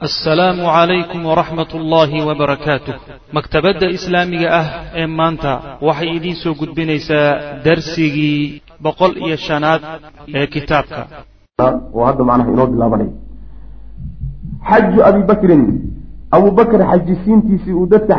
assalaamu 0.00 0.64
calaykum 0.64 1.26
waraxmat 1.28 1.74
ullaahi 1.78 2.24
wabarakaatuh 2.28 2.94
maktabadda 3.36 3.90
islaamiga 3.96 4.48
ah 4.60 4.68
ee 5.00 5.06
maanta 5.06 5.52
waxay 5.88 6.10
idiin 6.16 6.36
soo 6.42 6.54
gudbinaysaa 6.60 7.60
darsigii 7.66 8.62
boqol 8.84 9.12
iyo 9.26 9.36
shanaad 9.46 9.82
ee 10.38 10.46
kitaabka. 10.54 11.02
Oo 11.94 12.04
hadda 12.08 12.24
macnaha 12.28 12.52
inoo 12.54 12.66
bilaabanay. 12.72 13.10
Xaju 14.70 15.04
abi 15.08 15.22
bakrin 15.32 15.62
abu 16.36 16.48
bakr 16.60 16.80
xajisiintiisii 16.92 17.76
uu 17.80 17.86
dadka 17.94 18.12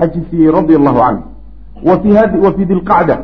xajisiiyey 0.00 0.50
radia 0.58 0.76
allahu 0.80 0.98
canh. 1.04 1.20
Wa 2.44 2.52
fii 2.56 2.66
dilqacda. 2.72 3.16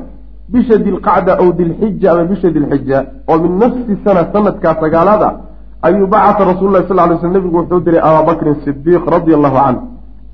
Bisha 0.52 0.76
dilqacda 0.86 1.32
ow 1.42 1.48
dilxija 1.58 2.12
ama 2.12 2.24
bisha 2.30 2.48
dilxija 2.56 2.98
oo 3.30 3.38
min 3.42 3.52
nafsi 3.62 3.92
sana 4.04 4.22
sanadkaa 4.32 4.74
sagaalaad 4.82 5.47
ayuu 5.82 6.06
bacata 6.06 6.44
rasul 6.44 6.72
lah 6.72 6.82
sal 6.88 6.96
ly 7.10 7.18
sl 7.20 7.30
nebigu 7.30 7.56
wuxuu 7.56 7.80
diray 7.80 8.00
abaabakrin 8.00 8.56
sidiiq 8.64 9.04
radia 9.06 9.36
allahu 9.36 9.56
canh 9.56 9.78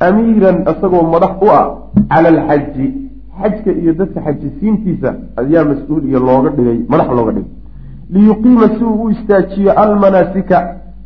amiiran 0.01 0.57
isagoo 0.73 1.03
madax 1.15 1.35
u 1.43 1.49
ah 1.51 1.67
cala 2.09 2.29
alxaji 2.29 2.87
xajka 3.41 3.71
iyo 3.73 3.93
dadka 3.93 4.21
xajisiintiisa 4.21 5.15
ayaa 5.37 5.65
mas'uul 5.65 6.05
iyo 6.09 6.19
looga 6.21 6.51
dhigay 6.57 6.79
madax 6.89 7.09
looga 7.19 7.33
dhigay 7.33 7.51
liyuqiima 8.11 8.69
si 8.79 8.85
uu 8.85 9.05
u 9.05 9.11
istaajiyo 9.11 9.73
almanaasika 9.73 10.57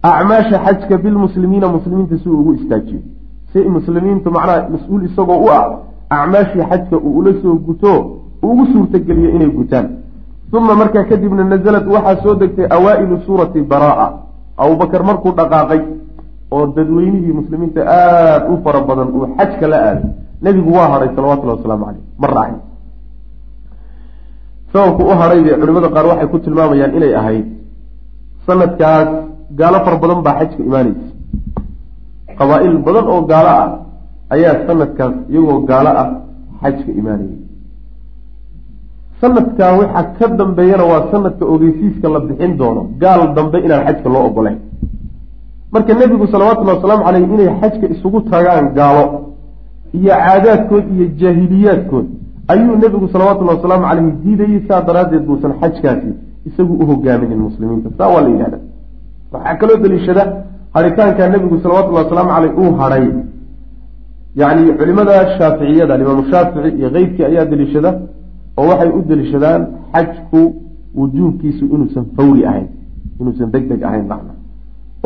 acmaasha 0.02 0.58
xajka 0.64 0.98
bilmuslimiina 0.98 1.68
muslimiinta 1.68 2.18
si 2.18 2.28
uu 2.28 2.40
ugu 2.40 2.52
istaajiyo 2.54 3.00
si 3.52 3.58
muslimiintu 3.58 4.30
macnaha 4.30 4.68
mas'uul 4.74 5.04
isagoo 5.04 5.40
u 5.46 5.50
ah 5.50 5.66
acmaashii 6.10 6.62
xajka 6.70 6.96
uu 6.96 7.18
ula 7.18 7.32
soo 7.42 7.54
guto 7.54 8.20
ugu 8.42 8.66
suurtageliyo 8.72 9.30
inay 9.30 9.50
gutaan 9.50 9.88
uma 10.52 10.74
markaa 10.74 11.04
kadibna 11.04 11.44
nazalad 11.44 11.86
waxaa 11.88 12.22
soo 12.22 12.34
degtay 12.34 12.66
awaa'ilu 12.70 13.20
suurati 13.26 13.60
baraa 13.60 14.27
abubakar 14.62 15.02
markuu 15.08 15.32
dhaqaaqay 15.38 15.80
oo 16.54 16.64
dadweynihii 16.76 17.34
muslimiinta 17.40 17.80
aada 17.86 18.48
u 18.52 18.62
fara 18.64 18.80
badan 18.88 19.08
uu 19.16 19.26
xajka 19.36 19.66
la 19.72 19.78
aaday 19.88 20.04
nebigu 20.44 20.70
waa 20.78 20.88
hadhay 20.92 21.10
salawatullahi 21.16 21.58
wasalaamu 21.58 21.84
caleyh 21.88 22.04
ma 22.22 22.26
raacin 22.36 22.60
sababku 24.72 25.02
u 25.10 25.14
hadhay 25.20 25.40
bay 25.46 25.54
culimada 25.60 25.88
qaar 25.96 26.06
waxay 26.10 26.28
ku 26.32 26.38
tilmaamayaan 26.44 26.92
inay 26.98 27.12
ahayd 27.20 27.46
sanadkaas 28.46 29.08
gaalo 29.60 29.78
fara 29.84 29.96
badan 30.02 30.20
baa 30.26 30.38
xajka 30.40 30.62
imaanaysa. 30.68 31.06
Qabaa-il 32.38 32.76
badan 32.86 33.06
oo 33.12 33.20
gaalo 33.30 33.50
ah 33.62 33.68
ayaa 34.34 34.54
sanadkaas 34.68 35.14
iyagoo 35.32 35.58
gaalo 35.70 35.90
ah 36.02 36.08
xajka 36.62 36.90
imaanayay 37.00 37.47
sanadkaa 39.20 39.72
waxaa 39.80 40.04
ka 40.18 40.26
dambeeyana 40.40 40.84
waa 40.92 41.02
sanadka 41.12 41.44
ogeysiiska 41.54 42.08
la 42.14 42.20
bixin 42.20 42.52
doono. 42.60 42.82
Gaal 43.02 43.20
dambe 43.36 43.58
inaan 43.66 43.82
xajka 43.86 44.08
loo 44.14 44.24
ogolayn 44.30 44.58
marka 45.72 45.92
nebigu 46.00 46.26
salawatullhi 46.34 46.74
wasalaamu 46.76 47.04
caleyh 47.06 47.24
inay 47.34 47.48
xajka 47.60 47.86
isugu 47.94 48.20
tagaan 48.32 48.66
gaalo 48.78 49.04
iyo 49.98 50.12
caadaadkood 50.24 50.84
iyo 50.94 51.06
jaahiliyaadkood 51.20 52.06
ayuu 52.52 52.76
nebigu 52.84 53.06
salawatullahi 53.14 53.56
wasalaamu 53.58 53.84
caleyhi 53.88 54.12
diidayey 54.24 54.60
saa 54.68 54.80
daraaddeed 54.88 55.24
buusan 55.28 55.52
xajkaasi 55.60 56.10
isagu 56.48 56.72
u 56.82 56.84
hogaamin 56.90 57.38
muslimiinta. 57.46 57.88
Saa 57.98 58.08
waa 58.14 58.22
la 58.26 58.28
yidhahda 58.34 58.58
waxaa 59.32 59.54
kaloo 59.60 59.76
daliishada 59.84 60.22
haritaankaa 60.74 61.28
nebigu 61.34 61.56
salawatullahi 61.64 62.04
wasalaamu 62.04 62.30
caleyh 62.36 62.52
uu 62.62 62.70
hadhay 62.80 63.04
yacni 64.40 64.72
culimada 64.78 65.14
shaaficiyada 65.38 65.94
alimaamu 65.94 66.22
shaafici 66.30 66.68
iyo 66.78 66.88
keyrkii 66.94 67.24
ayaa 67.30 67.44
daliishada 67.52 67.90
oo 68.58 68.66
waxay 68.70 68.90
u 68.98 69.00
deliishadaan 69.08 69.62
xajku 69.94 70.42
wujuubkiisu 70.98 71.64
inuusan 71.74 72.04
fawri 72.16 72.42
ahayn 72.50 72.68
inuusan 73.20 73.48
deg 73.54 73.64
deg 73.70 73.80
ahayn 73.88 74.06
macna. 74.12 74.32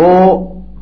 Oo 0.04 0.30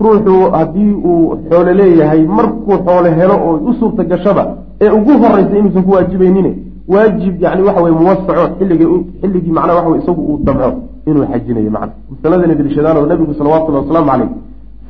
ruuxu 0.04 0.34
haddii 0.56 0.92
uu 1.10 1.36
xoole 1.48 1.72
leeyahay 1.80 2.22
markuu 2.38 2.76
xoole 2.86 3.10
helo 3.18 3.36
oo 3.46 3.56
u 3.68 3.72
suurta 3.80 4.02
gashaba 4.10 4.44
ee 4.84 4.90
ugu 4.98 5.12
horeysa 5.22 5.54
inuusan 5.60 5.82
ku 5.86 5.90
waajibaynine 5.96 6.52
waajib 6.92 7.34
yani 7.42 7.62
waxa 7.66 7.80
weye 7.84 7.94
muwasaco 8.00 8.44
xilliga 8.58 8.86
xilligii 9.20 9.52
macnaha 9.56 9.76
waxa 9.78 9.90
wey 9.92 10.00
isagu 10.02 10.22
uu 10.30 10.38
damco 10.46 10.70
inuu 11.08 11.24
xajinayo 11.32 11.70
macna. 11.76 11.92
Masaladana 12.10 12.54
deliishadaan 12.58 12.96
oo 12.96 13.06
nabigu 13.06 13.34
salawatullahi 13.38 13.82
wasalaamu 13.84 14.10
caleyh 14.10 14.30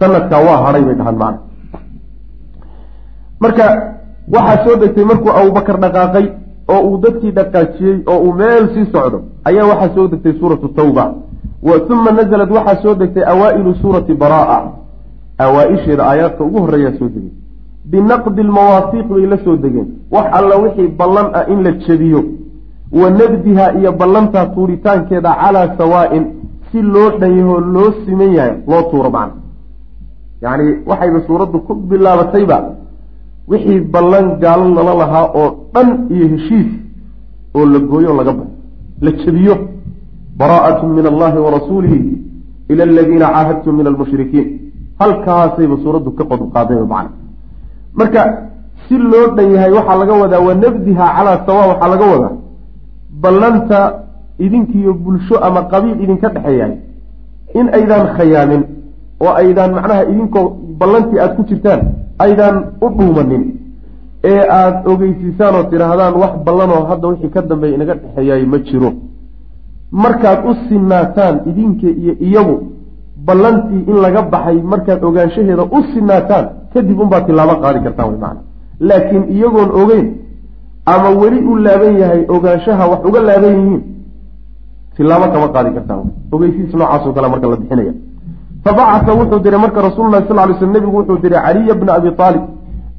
sanadkaa 0.01 0.41
waa 0.49 0.59
hadhay 0.65 0.83
bay 0.87 0.95
dhahaan 1.01 1.19
macna. 1.23 1.39
Marka 3.43 3.67
waxaa 4.35 4.65
soo 4.65 4.77
degtay 4.83 5.05
markuu 5.11 5.31
abubakar 5.41 5.77
dhaqaaqay 5.85 6.27
oo 6.75 6.81
uu 6.89 6.99
dadkii 7.05 7.31
dhaqaajiyey 7.39 7.97
oo 8.13 8.19
uu 8.27 8.33
meel 8.41 8.65
sii 8.75 8.87
socdo 8.93 9.19
ayaa 9.49 9.67
waxaa 9.71 9.95
soo 9.95 10.09
degtay 10.09 10.35
suuratu 10.41 10.69
tawba. 10.69 11.05
Uma 11.93 12.11
nazalad 12.19 12.51
waxaa 12.57 12.83
soo 12.83 12.95
degtay 12.95 13.25
awaa'ilu 13.33 13.75
suurati 13.83 14.15
baraa 14.15 14.63
awaa-isheeda 15.45 16.03
aayaadka 16.11 16.45
ugu 16.45 16.59
horreeyaa 16.65 16.99
soo 16.99 17.09
degay 17.15 17.33
binaqdi 17.91 18.43
lmawaafiiq 18.43 19.07
bay 19.09 19.27
la 19.27 19.39
soo 19.45 19.57
degeen. 19.57 19.89
Wax 20.15 20.27
alla 20.39 20.57
wixii 20.65 20.89
ballan 20.89 21.29
ah 21.39 21.45
in 21.53 21.63
la 21.65 21.73
jebiyo. 21.73 22.23
Wa 23.01 23.11
nabdiha 23.11 23.73
iyo 23.79 23.93
ballantaa 23.93 24.47
tuuritaankeeda 24.55 25.31
calaa 25.43 25.69
sawaa'in 25.79 26.25
si 26.73 26.83
loo 26.83 27.11
dhanyahoo 27.21 27.61
loo 27.61 27.91
siman 28.05 28.33
yahay 28.35 28.55
loo 28.69 28.83
tuuro 28.91 29.11
macna 29.11 29.41
yacni 30.43 30.71
waxayba 30.87 31.21
suuraddu 31.27 31.59
ku 31.67 31.75
bilaabatayba 31.75 32.59
wixii 33.51 33.81
ballan 33.95 34.27
gaalo 34.43 34.67
lala 34.77 34.95
lahaa 35.03 35.27
oo 35.41 35.49
dhan 35.75 35.89
iyo 36.15 36.27
heshiis 36.33 36.71
oo 37.57 37.65
la 37.73 37.79
gooyo 37.79 38.13
laga 38.19 38.33
baxo. 38.39 38.55
La 39.05 39.11
jebiyo. 39.23 39.55
Baraa'atu 40.41 40.87
min 40.87 41.07
allahi 41.13 41.39
wa 41.45 41.51
rasuulihi 41.57 41.99
ila 42.71 42.83
aladiina 42.89 43.27
caahadtum 43.35 43.77
min 43.79 43.87
almushrikiin. 43.87 44.47
Halkaasayba 45.01 45.77
suuraddu 45.85 46.11
ka 46.19 46.25
qod 46.31 46.41
qaadayba 46.55 46.87
macna. 46.93 47.11
Marka 47.99 48.23
si 48.89 48.97
loo 48.99 49.27
dhan 49.37 49.49
yahay 49.55 49.73
waxaa 49.79 49.97
laga 50.03 50.15
wadaa 50.23 50.41
wa 50.49 50.55
nabdiha 50.55 51.07
calaa 51.17 51.39
sawa 51.47 51.63
waxaa 51.71 51.89
laga 51.93 52.07
wadaa 52.13 52.33
ballanta 53.23 53.81
idinkiiyo 54.39 54.95
bulsho 54.95 55.37
ama 55.47 55.63
qabiil 55.73 56.01
idinka 56.05 56.29
dhexeeyahay 56.35 56.77
in 57.55 57.67
aydaan 57.79 58.07
khayaamin 58.17 58.63
oo 59.21 59.33
aydaan 59.43 59.71
macnaha 59.75 60.03
idinkoo 60.13 60.45
ballantii 60.81 61.19
aada 61.21 61.35
ku 61.35 61.43
jirtaan 61.51 61.81
aydaan 62.25 62.57
u 62.85 62.89
dhuumanin 62.97 63.45
ee 64.33 64.41
aada 64.59 64.79
ogeysiisaan 64.93 65.55
oo 65.59 65.65
tidhaahdaan 65.73 66.15
wax 66.23 66.33
ballanoo 66.47 66.83
hadda 66.91 67.07
wixii 67.13 67.31
ka 67.35 67.41
dambeeya 67.51 67.75
inaga 67.79 67.95
dhexeeyaay 68.03 68.45
ma 68.53 68.59
jiro. 68.69 68.91
Markaad 70.03 70.39
u 70.51 70.53
sinaataan 70.69 71.37
idinka 71.51 71.89
iyo 72.03 72.15
iyagu 72.29 72.57
ballantii 73.27 73.83
in 73.91 73.97
laga 74.05 74.23
baxay 74.33 74.59
markaad 74.73 75.01
ogaanshaheeda 75.09 75.65
u 75.77 75.79
sinaataan 75.93 76.45
kadib 76.73 76.99
unbaad 77.05 77.25
tilaabo 77.29 77.55
qaadi 77.63 77.79
kartaan 77.87 78.09
way 78.11 78.19
macana 78.25 78.41
laakiin 78.89 79.25
iyagoon 79.37 79.71
ogeyn 79.83 80.07
ama 80.93 81.09
weli 81.21 81.39
u 81.51 81.53
laaban 81.67 81.95
yahay 82.03 82.23
ogaanshaha 82.37 82.85
wax 82.93 83.01
uga 83.09 83.21
laaban 83.29 83.53
yihiin 83.59 83.83
tilaabo 84.97 85.27
kama 85.35 85.49
qaadi 85.55 85.71
kartaan 85.77 86.01
ogeysiis 86.35 86.73
noocaasoo 86.81 87.13
kale 87.17 87.29
marka 87.33 87.47
la 87.53 87.57
bixinaya 87.63 87.93
fabacasa 88.65 89.13
wuxuu 89.15 89.41
diray 89.45 89.61
marka 89.61 89.83
rasuululahi 89.83 90.29
sal 90.29 90.49
ly 90.49 90.55
sl 90.59 90.67
nebigu 90.67 90.97
wuxuu 90.97 91.19
diray 91.25 91.43
caliya 91.47 91.75
bna 91.75 91.93
abi 91.95 92.09
aalib 92.19 92.43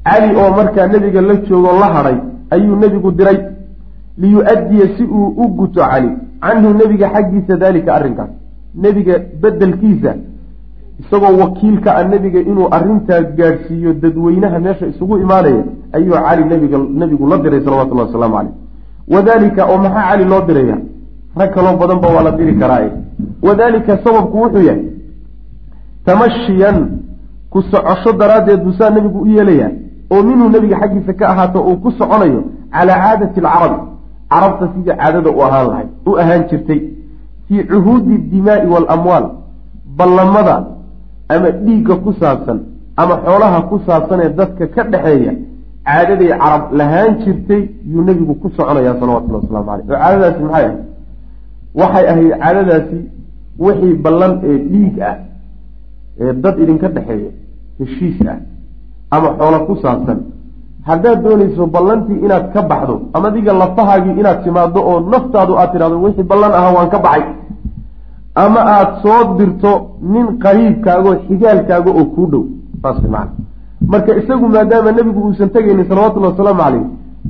cali 0.04 0.36
oo 0.36 0.50
markaa 0.56 0.86
nebiga 0.86 1.20
la 1.20 1.34
joogoo 1.36 1.78
la 1.80 1.88
hadhay 1.94 2.16
ayuu 2.50 2.76
nebigu 2.76 3.10
diray 3.12 3.38
liyu'addiya 4.18 4.86
si 4.96 5.04
uu 5.04 5.28
u 5.42 5.48
guto 5.48 5.80
cali 5.80 6.10
canhu 6.40 6.74
nebiga 6.80 7.06
xaggiisa 7.14 7.56
daalika 7.56 7.94
arrinkaas 7.94 8.30
nebiga 8.74 9.14
bedelkiisa 9.42 10.14
isagoo 11.00 11.38
wakiilka 11.42 11.96
ah 11.96 12.04
nebiga 12.04 12.40
inuu 12.40 12.68
arrintaa 12.76 13.20
gaadhsiiyo 13.38 13.92
dadweynaha 13.92 14.58
meesha 14.58 14.86
isugu 14.86 15.18
imaanaya 15.18 15.64
ayuu 15.92 16.14
cali 16.26 16.44
nebiga 16.44 16.78
nebigu 16.78 17.28
la 17.28 17.38
diray 17.38 17.60
salawatullahi 17.64 18.06
wasalaamu 18.06 18.36
caleyh 18.36 18.54
wadalika 19.14 19.66
oo 19.66 19.78
maxaa 19.84 20.08
cali 20.10 20.24
loo 20.24 20.42
diraya 20.48 20.76
rag 21.36 21.50
kaloo 21.54 21.76
badanba 21.76 22.08
waa 22.08 22.22
la 22.22 22.30
diri 22.30 22.54
karaaye 22.54 22.90
wadalika 23.42 23.98
sababku 24.04 24.36
wuxuu 24.42 24.62
yahay 24.68 24.91
tamashiyan 26.06 26.78
ku 27.50 27.62
socosho 27.62 28.12
daraaddeed 28.12 28.60
buu 28.64 28.72
saa 28.78 28.90
nebigu 28.90 29.18
u 29.20 29.26
yeelayaa 29.26 29.70
oo 30.12 30.22
minhu 30.22 30.48
nebiga 30.48 30.76
xaggiisa 30.80 31.12
ka 31.12 31.28
ahaato 31.32 31.62
uu 31.62 31.76
ku 31.76 31.90
soconayo 31.90 32.42
calaa 32.72 32.98
caadati 33.04 33.40
alcarabi 33.40 33.80
carabta 34.30 34.68
sidii 34.72 34.96
caadada 35.00 35.30
u 35.30 35.42
ahaan 35.46 35.66
lahay 35.70 35.86
u 36.06 36.16
ahaan 36.22 36.44
jirtay 36.50 36.80
fii 37.48 37.64
cuhuudi 37.70 38.18
dimaai 38.32 38.66
waalamwaal 38.66 39.26
ballamada 39.96 40.56
ama 41.28 41.50
dhiigga 41.50 41.96
ku 41.96 42.12
saabsan 42.20 42.58
ama 42.96 43.14
xoolaha 43.24 43.62
ku 43.70 43.80
saabsan 43.86 44.20
ee 44.20 44.32
dadka 44.40 44.66
ka 44.74 44.82
dhexeeya 44.92 45.32
caadaday 45.84 46.30
carab 46.42 46.72
lahaan 46.72 47.18
jirtay 47.24 47.62
yuu 47.92 48.04
nebigu 48.08 48.34
ku 48.34 48.50
soconayaa 48.56 48.96
salawatullahi 49.00 49.44
waslamu 49.44 49.66
caleyh 49.70 49.84
oo 49.88 49.98
caadadaasi 50.02 50.42
maxay? 50.42 50.64
Ahayd 50.64 50.78
waxay 51.80 52.06
ahayd 52.12 52.32
caadadaasi 52.42 52.98
wixii 53.58 53.94
ballan 54.04 54.32
ee 54.44 54.58
dhiig 54.72 55.00
ah 55.10 55.16
ee 56.22 56.32
dad 56.44 56.56
idinka 56.62 56.88
dhexeeya 56.96 57.30
heshiis 57.78 58.18
ah 58.32 58.38
ama 59.14 59.28
xoolo 59.38 59.58
ku 59.66 59.74
saabsan 59.82 60.18
haddaad 60.88 61.18
doonayso 61.24 61.66
ballantii 61.74 62.18
inaad 62.26 62.46
ka 62.54 62.62
baxdo 62.70 62.96
ama 63.14 63.26
adiga 63.30 63.52
lafahaagii 63.62 64.14
inaad 64.20 64.38
timaado 64.44 64.80
oo 64.90 64.98
naftaadu 65.12 65.52
aad 65.60 65.70
tidhahdo 65.72 65.96
wixii 66.04 66.28
ballan 66.32 66.52
aha 66.58 66.70
waan 66.76 66.88
ka 66.94 66.98
baxay. 67.06 67.24
Ama 68.34 68.60
aada 68.74 68.92
soo 69.02 69.22
dirto 69.38 69.72
nin 70.12 70.26
qariibkaago 70.44 71.10
xigaalkaaga 71.26 71.90
oo 72.00 72.04
kuu 72.14 72.26
dhow 72.32 72.44
saas 72.82 73.02
man 73.14 73.28
marka 73.92 74.12
isagu 74.20 74.46
maadaama 74.54 74.92
nebigu 74.98 75.20
uusan 75.26 75.50
tegaynin 75.54 75.86
salawatullahi 75.90 76.32
wasalaamu 76.34 76.62
calayh 76.62 76.84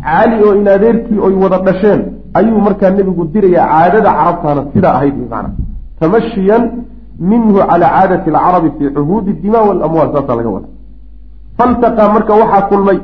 cali 0.07 0.37
oo 0.47 0.55
in 0.61 0.69
adeerkii 0.77 1.19
oy 1.27 1.35
wada 1.43 1.59
dhasheen 1.67 2.01
ayuu 2.39 2.61
markaa 2.67 2.91
nebigu 2.99 3.25
diraya 3.35 3.63
caadada 3.73 4.11
carabtaana 4.19 4.63
sidaa 4.75 4.95
ahayd 4.99 5.17
mana 5.33 5.51
tamashiyan 6.01 6.63
minhu 7.19 7.59
cala 7.71 7.87
caadati 7.95 8.31
alcarabi 8.31 8.71
fii 8.79 8.91
cuhuudi 8.97 9.33
dima 9.33 9.61
walamwaal 9.69 10.13
saasaa 10.15 10.37
laga 10.37 10.51
wada 10.57 10.69
faltaqaa 11.59 12.13
marka 12.13 12.33
waxaa 12.35 12.69
kulmay 12.71 12.99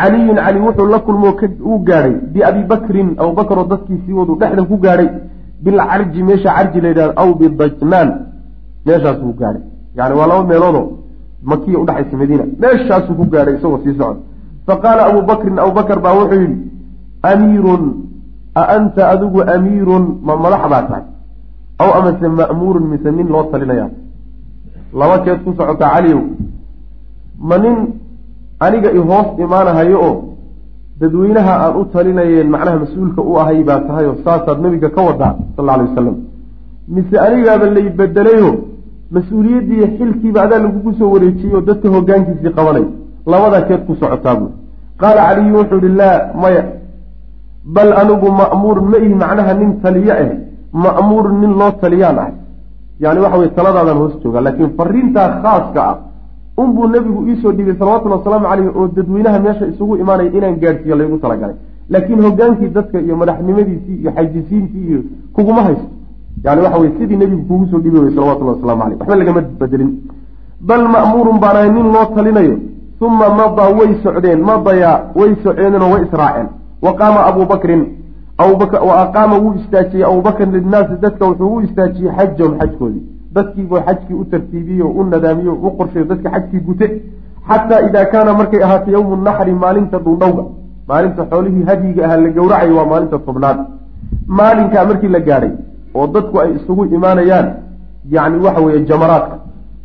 caliyun 0.00 0.36
cali 0.36 0.58
wuxuu 0.66 0.86
la 0.86 0.98
kulmo 0.98 1.28
uu 1.70 1.78
gaadhay 1.88 2.14
biabi 2.32 2.62
bakrin 2.72 3.08
abubakar 3.18 3.58
oo 3.58 3.68
dadkiisii 3.72 4.12
wadu 4.20 4.36
dhexda 4.40 4.62
ku 4.70 4.76
gaadhay 4.84 5.08
bilcarji 5.64 6.22
meesha 6.22 6.54
carji 6.56 6.80
la 6.80 6.88
yidhahdo 6.88 7.14
aw 7.22 7.28
bidajnaan 7.34 8.08
meeshaasuu 8.86 9.32
gaadhay. 9.40 9.62
Yani 9.96 10.14
waa 10.18 10.26
laba 10.30 10.44
meeloodoo 10.50 10.88
makiya 11.42 11.78
udhexaysa 11.78 12.16
madiina 12.16 12.44
meeshaasuu 12.62 13.14
ku 13.14 13.24
gaadhay 13.32 13.54
isagoo 13.58 13.80
sii 13.84 13.98
socda. 13.98 14.20
Faqaala 14.66 15.06
abu 15.10 15.22
bakrin 15.30 15.58
abubakar 15.58 15.98
baa 16.00 16.14
wuxuu 16.20 16.40
yidhi 16.40 16.58
amiirun 17.22 17.84
a 18.54 18.62
anta 18.76 19.08
adigu 19.12 19.42
amiirun 19.54 20.04
ma 20.26 20.36
madax 20.36 20.62
baa 20.72 20.82
tahay 20.88 21.04
aw 21.78 21.90
amase 21.98 22.26
ma'muurun 22.28 22.86
mise 22.92 23.10
nin 23.10 23.28
loo 23.28 23.44
talinayaa. 23.52 23.90
Laba 24.92 25.18
keed 25.24 25.44
ku 25.44 25.50
socotaa 25.58 25.94
caliyow 25.94 26.22
ma 27.48 27.56
nin 27.58 27.76
aniga 28.60 28.90
i 28.92 28.98
hoos 28.98 29.28
imaanahayo 29.38 29.98
oo 30.08 30.16
dadweynaha 31.00 31.52
aan 31.64 31.74
u 31.80 31.84
talinayeen 31.92 32.48
macnaha 32.54 32.78
mas'uulka 32.84 33.20
u 33.22 33.36
ahay 33.40 33.62
baa 33.68 33.80
tahay 33.86 34.06
oo 34.06 34.16
saasaad 34.24 34.58
nabiga 34.60 34.88
ka 34.90 35.02
wadaa 35.08 35.34
sal 35.56 35.68
alay 35.70 35.86
wasalam 35.88 36.16
mise 36.88 37.16
anigaaba 37.26 37.66
lay 37.76 37.86
bedelayo 37.98 38.50
mas'uuliyaddii 39.16 39.86
xilkiiba 39.98 40.40
adaa 40.46 40.58
lagugu 40.64 40.92
soo 40.98 41.10
wareejiyey 41.14 41.54
oo 41.54 41.60
dadka 41.68 41.88
hoggaankiisii 41.94 42.54
qabanay. 42.56 42.86
Labadaa 43.26 43.62
keed 43.68 43.82
ku 43.86 43.94
socotaa 44.00 44.34
buui 44.40 44.52
qaala 45.00 45.20
caliyu 45.28 45.54
wuxuu 45.58 45.78
ihi 45.84 45.94
laa 46.00 46.16
maya 46.42 46.62
bal 47.64 47.90
anigu 48.00 48.28
ma'muurun 48.40 48.86
ma 48.92 48.98
ihi 49.04 49.14
macnaha 49.22 49.52
nin 49.60 49.70
taliyo 49.82 50.12
ah 50.24 50.30
ma'muurun 50.72 51.40
nin 51.40 51.52
loo 51.60 51.70
taliyaan 51.80 52.18
ah 52.18 52.30
yani 53.00 53.20
waxa 53.20 53.38
weye 53.38 53.50
taladaadaan 53.58 53.98
hoos 53.98 54.14
jooga 54.22 54.40
laakiin 54.40 54.70
fariintaa 54.78 55.28
khaaska 55.42 55.82
ah 55.90 55.96
unbuu 56.62 56.86
nebigu 56.94 57.20
iisoo 57.28 57.52
dhibay 57.52 57.74
salawatullhi 57.78 58.18
wasalaamu 58.18 58.46
caleyh 58.50 58.76
oo 58.76 58.88
dadweynaha 58.96 59.38
meesha 59.46 59.66
isugu 59.72 59.96
imaanaya 59.96 60.30
inaan 60.38 60.56
gaadhsiiyo 60.62 60.96
laygu 61.00 61.18
talagalay. 61.18 61.56
Laakiin 61.90 62.22
hogaankii 62.22 62.68
dadka 62.78 63.00
iyo 63.00 63.16
madaxnimadiisii 63.16 63.96
iyo 64.02 64.10
xajisiintii 64.16 64.84
iyo 64.88 65.00
kuguma 65.32 65.62
haysto. 65.62 65.88
Yani 66.44 66.60
waxa 66.62 66.78
weye 66.78 66.92
sidii 66.98 67.16
nebigu 67.16 67.42
kugu 67.50 67.66
soo 67.70 67.78
dhibi 67.84 67.98
wey 67.98 68.10
salawatullahi 68.14 68.56
waslamu 68.60 68.82
caleyh 68.82 68.98
waxba 69.00 69.16
lagama 69.16 69.40
bedelin. 69.60 69.90
Bal 70.60 70.82
ma'muurun 70.94 71.38
baanahay 71.44 71.70
nin 71.70 71.86
loo 71.94 72.04
talinayo. 72.14 72.56
Uma 73.00 73.28
madaa 73.38 73.70
way 73.78 73.90
socdeen 74.02 74.40
madayaa 74.42 75.00
way 75.14 75.30
socdeenoo 75.44 75.90
way 75.92 76.02
israaceen. 76.06 76.48
Wa 76.82 76.92
qaama 76.98 77.20
abuu 77.26 77.46
bakrin 77.46 77.82
wa 78.38 79.02
aqaama 79.02 79.38
wuu 79.38 79.54
istaajiyey 79.54 80.04
abubakrin 80.04 80.52
linnaasi 80.52 80.96
dadka 81.00 81.24
wuxuu 81.26 81.54
u 81.56 81.60
istaajiyey 81.60 82.12
xajahum 82.16 82.58
xajkoodii. 82.58 83.02
Dadkiibuu 83.34 83.80
xajkii 83.86 84.14
u 84.14 84.24
tartiibiyey 84.24 84.82
oo 84.82 84.88
u 84.88 85.04
nadaamiyey 85.04 85.48
oo 85.48 85.54
u 85.68 85.70
qorsheeyo 85.78 86.06
dadka 86.06 86.30
xajkii 86.30 86.60
gute. 86.60 87.02
Xataa 87.48 87.80
idaa 87.88 88.04
kaana 88.04 88.32
markay 88.34 88.62
ahaatay 88.62 88.92
yowmu 88.94 89.16
naxri 89.16 89.52
maalinta 89.52 89.98
dhuldhowga 89.98 90.44
maalinta 90.88 91.22
xoolihii 91.30 91.64
hadyiga 91.64 92.04
ahaa 92.06 92.16
la 92.16 92.28
gowracayo 92.28 92.76
waa 92.76 92.86
maalinta 92.86 93.18
tobnaad. 93.18 93.58
Maalinkaa 94.26 94.84
markii 94.84 95.08
la 95.08 95.20
gaadhay 95.20 95.50
oo 95.94 96.06
dadku 96.06 96.40
ay 96.40 96.50
isugu 96.56 96.84
imaanayaan 96.84 97.48
yacni 98.10 98.38
waxa 98.46 98.60
weeye 98.60 98.84
jamaraadka 98.84 99.36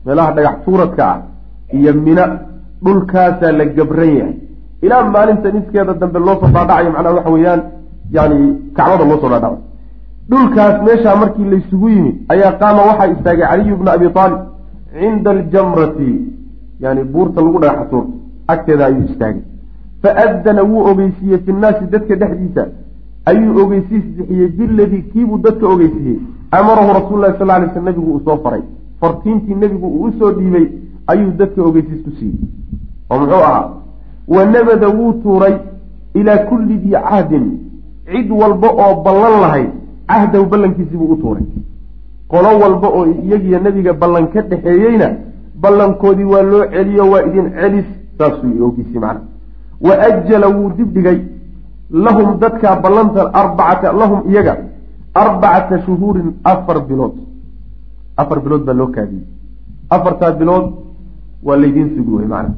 meelaha 0.06 0.32
dhagax 0.32 0.56
tuuradka 0.66 1.04
ah 1.12 1.18
iyo 1.74 1.94
mina 1.94 2.40
dhulkaasaa 2.84 3.52
la 3.52 3.66
gabran 3.66 4.16
yahay. 4.18 4.34
Ilaa 4.82 5.04
maalinta 5.04 5.52
niskeeda 5.52 5.94
dambe 5.94 6.20
loo 6.20 6.36
soo 6.40 6.48
dhaadhacayo 6.56 6.92
macnaha 6.92 7.16
waxa 7.16 7.30
weeyaan 7.32 7.62
yani 8.12 8.40
kacbada 8.74 9.06
loo 9.06 9.20
soo 9.22 9.30
dhaadhacayo 9.30 9.60
dhulkaas 10.30 10.84
meeshaa 10.88 11.16
markii 11.16 11.46
laysugu 11.54 11.90
yimid 11.90 12.16
ayaa 12.30 12.52
qaama 12.52 12.82
waxaa 12.90 13.08
istaagay 13.16 13.48
caliyu 13.48 13.78
bna 13.78 13.92
abi 13.92 14.08
aalib 14.16 14.40
cinda 15.00 15.32
aljamrati 15.32 16.22
yani 16.80 17.04
buurta 17.04 17.42
lagu 17.42 17.60
dhagaxa 17.60 17.86
tuurta 17.90 18.14
agteeda 18.48 18.86
ayuu 18.86 19.04
istaagay. 19.10 19.42
Faadana 20.02 20.64
wuu 20.64 20.86
ogeysiiyey 20.92 21.38
fi 21.46 21.52
nnaasi 21.54 21.86
dadka 21.92 22.16
dhexdiisa 22.16 22.66
ayuu 23.26 23.58
ogeysiis 23.64 24.04
bixiyey 24.18 24.48
biladii 24.48 25.02
kiibuu 25.02 25.38
dadka 25.38 25.68
ogeysiiyey? 25.68 26.20
Amarahu 26.52 26.94
rasuulu 26.94 27.22
lahi 27.22 27.38
sal 27.38 27.48
lay 27.48 27.70
sl 27.74 27.84
nabigu 27.84 28.12
uu 28.14 28.22
soo 28.26 28.38
faray. 28.44 28.62
Fartiintii 29.02 29.56
nebigu 29.56 29.88
uu 29.88 30.04
u 30.04 30.14
soo 30.20 30.32
dhiibay 30.32 30.68
ayuu 31.08 31.32
dadka 31.32 31.62
ogeysiis 31.64 32.04
ku 32.04 32.12
siiyey. 32.20 32.36
Oo 33.10 33.20
muxuu 33.20 33.44
ahaa? 33.44 33.70
Wa 34.28 34.46
nabada 34.46 34.90
wuu 34.90 35.14
tuuray 35.14 35.56
ilaa 36.14 36.38
kulli 36.38 36.78
dii 36.78 36.92
cahdin 36.92 37.46
cid 38.12 38.30
walba 38.32 38.70
oo 38.84 39.04
ballan 39.06 39.36
lahayd 39.44 39.70
cahdahu 40.08 40.46
ballankiisibuu 40.46 41.12
u 41.14 41.18
tuuray. 41.22 41.46
Qolo 42.32 42.50
walba 42.62 42.88
oo 42.88 43.06
iyagiyo 43.06 43.60
nebiga 43.60 43.94
ballan 43.94 44.28
ka 44.34 44.42
dhexeeyeyna 44.42 45.08
ballankoodii 45.64 46.30
waa 46.34 46.42
loo 46.52 46.66
celiyo 46.74 47.04
waa 47.12 47.24
idin 47.28 47.48
celis 47.60 47.86
saasuu 48.18 48.66
ogeysiye 48.66 49.00
macna. 49.00 49.22
Wa 49.82 49.94
ajala 50.08 50.48
wuu 50.56 50.70
dibdhigay 50.78 51.20
lahum 52.06 52.40
dadkaa 52.40 52.76
ballanta 52.84 53.22
arbacata 53.42 53.94
lahum 54.02 54.20
iyaga 54.32 54.54
arbacata 55.14 55.82
shuhuurin 55.86 56.30
afar 56.44 56.80
bilood. 56.88 57.16
Afar 58.18 58.40
bilood 58.44 58.64
baa 58.68 58.74
loo 58.74 58.88
kaadiyey. 58.96 59.26
Afartaa 59.90 60.32
bilood 60.40 60.66
waa 61.44 61.58
laydiin 61.58 61.90
sugi 61.96 62.12
wey 62.18 62.28
macna. 62.34 62.56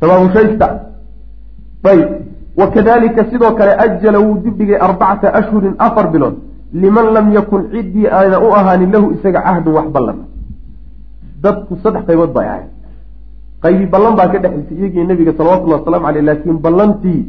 Tabaabushaysta 0.00 0.66
ayb 1.90 2.08
wakadalika 2.56 3.24
sidoo 3.30 3.52
kale 3.58 3.72
ajala 3.84 4.18
wuu 4.18 4.38
dibdhigay 4.44 4.78
arbacata 4.86 5.34
ashhurin 5.34 5.74
afar 5.78 6.10
bilood. 6.10 6.36
Liman 6.72 7.06
lam 7.14 7.32
yakun 7.32 7.70
ciddii 7.72 8.06
aana 8.06 8.40
u 8.40 8.52
ahaanin 8.54 8.92
lahu 8.92 9.12
isaga 9.14 9.40
cahdun 9.46 9.74
wax 9.74 9.88
ballan. 9.96 10.18
Dadku 11.42 11.76
saddex 11.82 12.04
qaybood 12.06 12.32
bay 12.32 12.46
ahayd. 12.46 12.68
Qaybi 13.62 13.86
ballan 13.86 14.16
baa 14.16 14.28
ka 14.32 14.38
dhexaysay 14.38 14.76
iyagii 14.78 15.04
nebiga 15.04 15.32
salawatullhi 15.38 15.76
wasalaamu 15.78 16.06
caleyh 16.06 16.24
laakiin 16.28 16.58
ballantii 16.66 17.20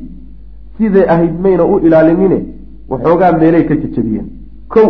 siday 0.78 1.06
ahayd 1.14 1.34
mayna 1.46 1.64
u 1.66 1.80
ilaalinine 1.80 2.40
waxoogaa 2.92 3.32
meelay 3.42 3.64
ka 3.70 3.76
jejabiyeen 3.76 4.28
kow 4.74 4.90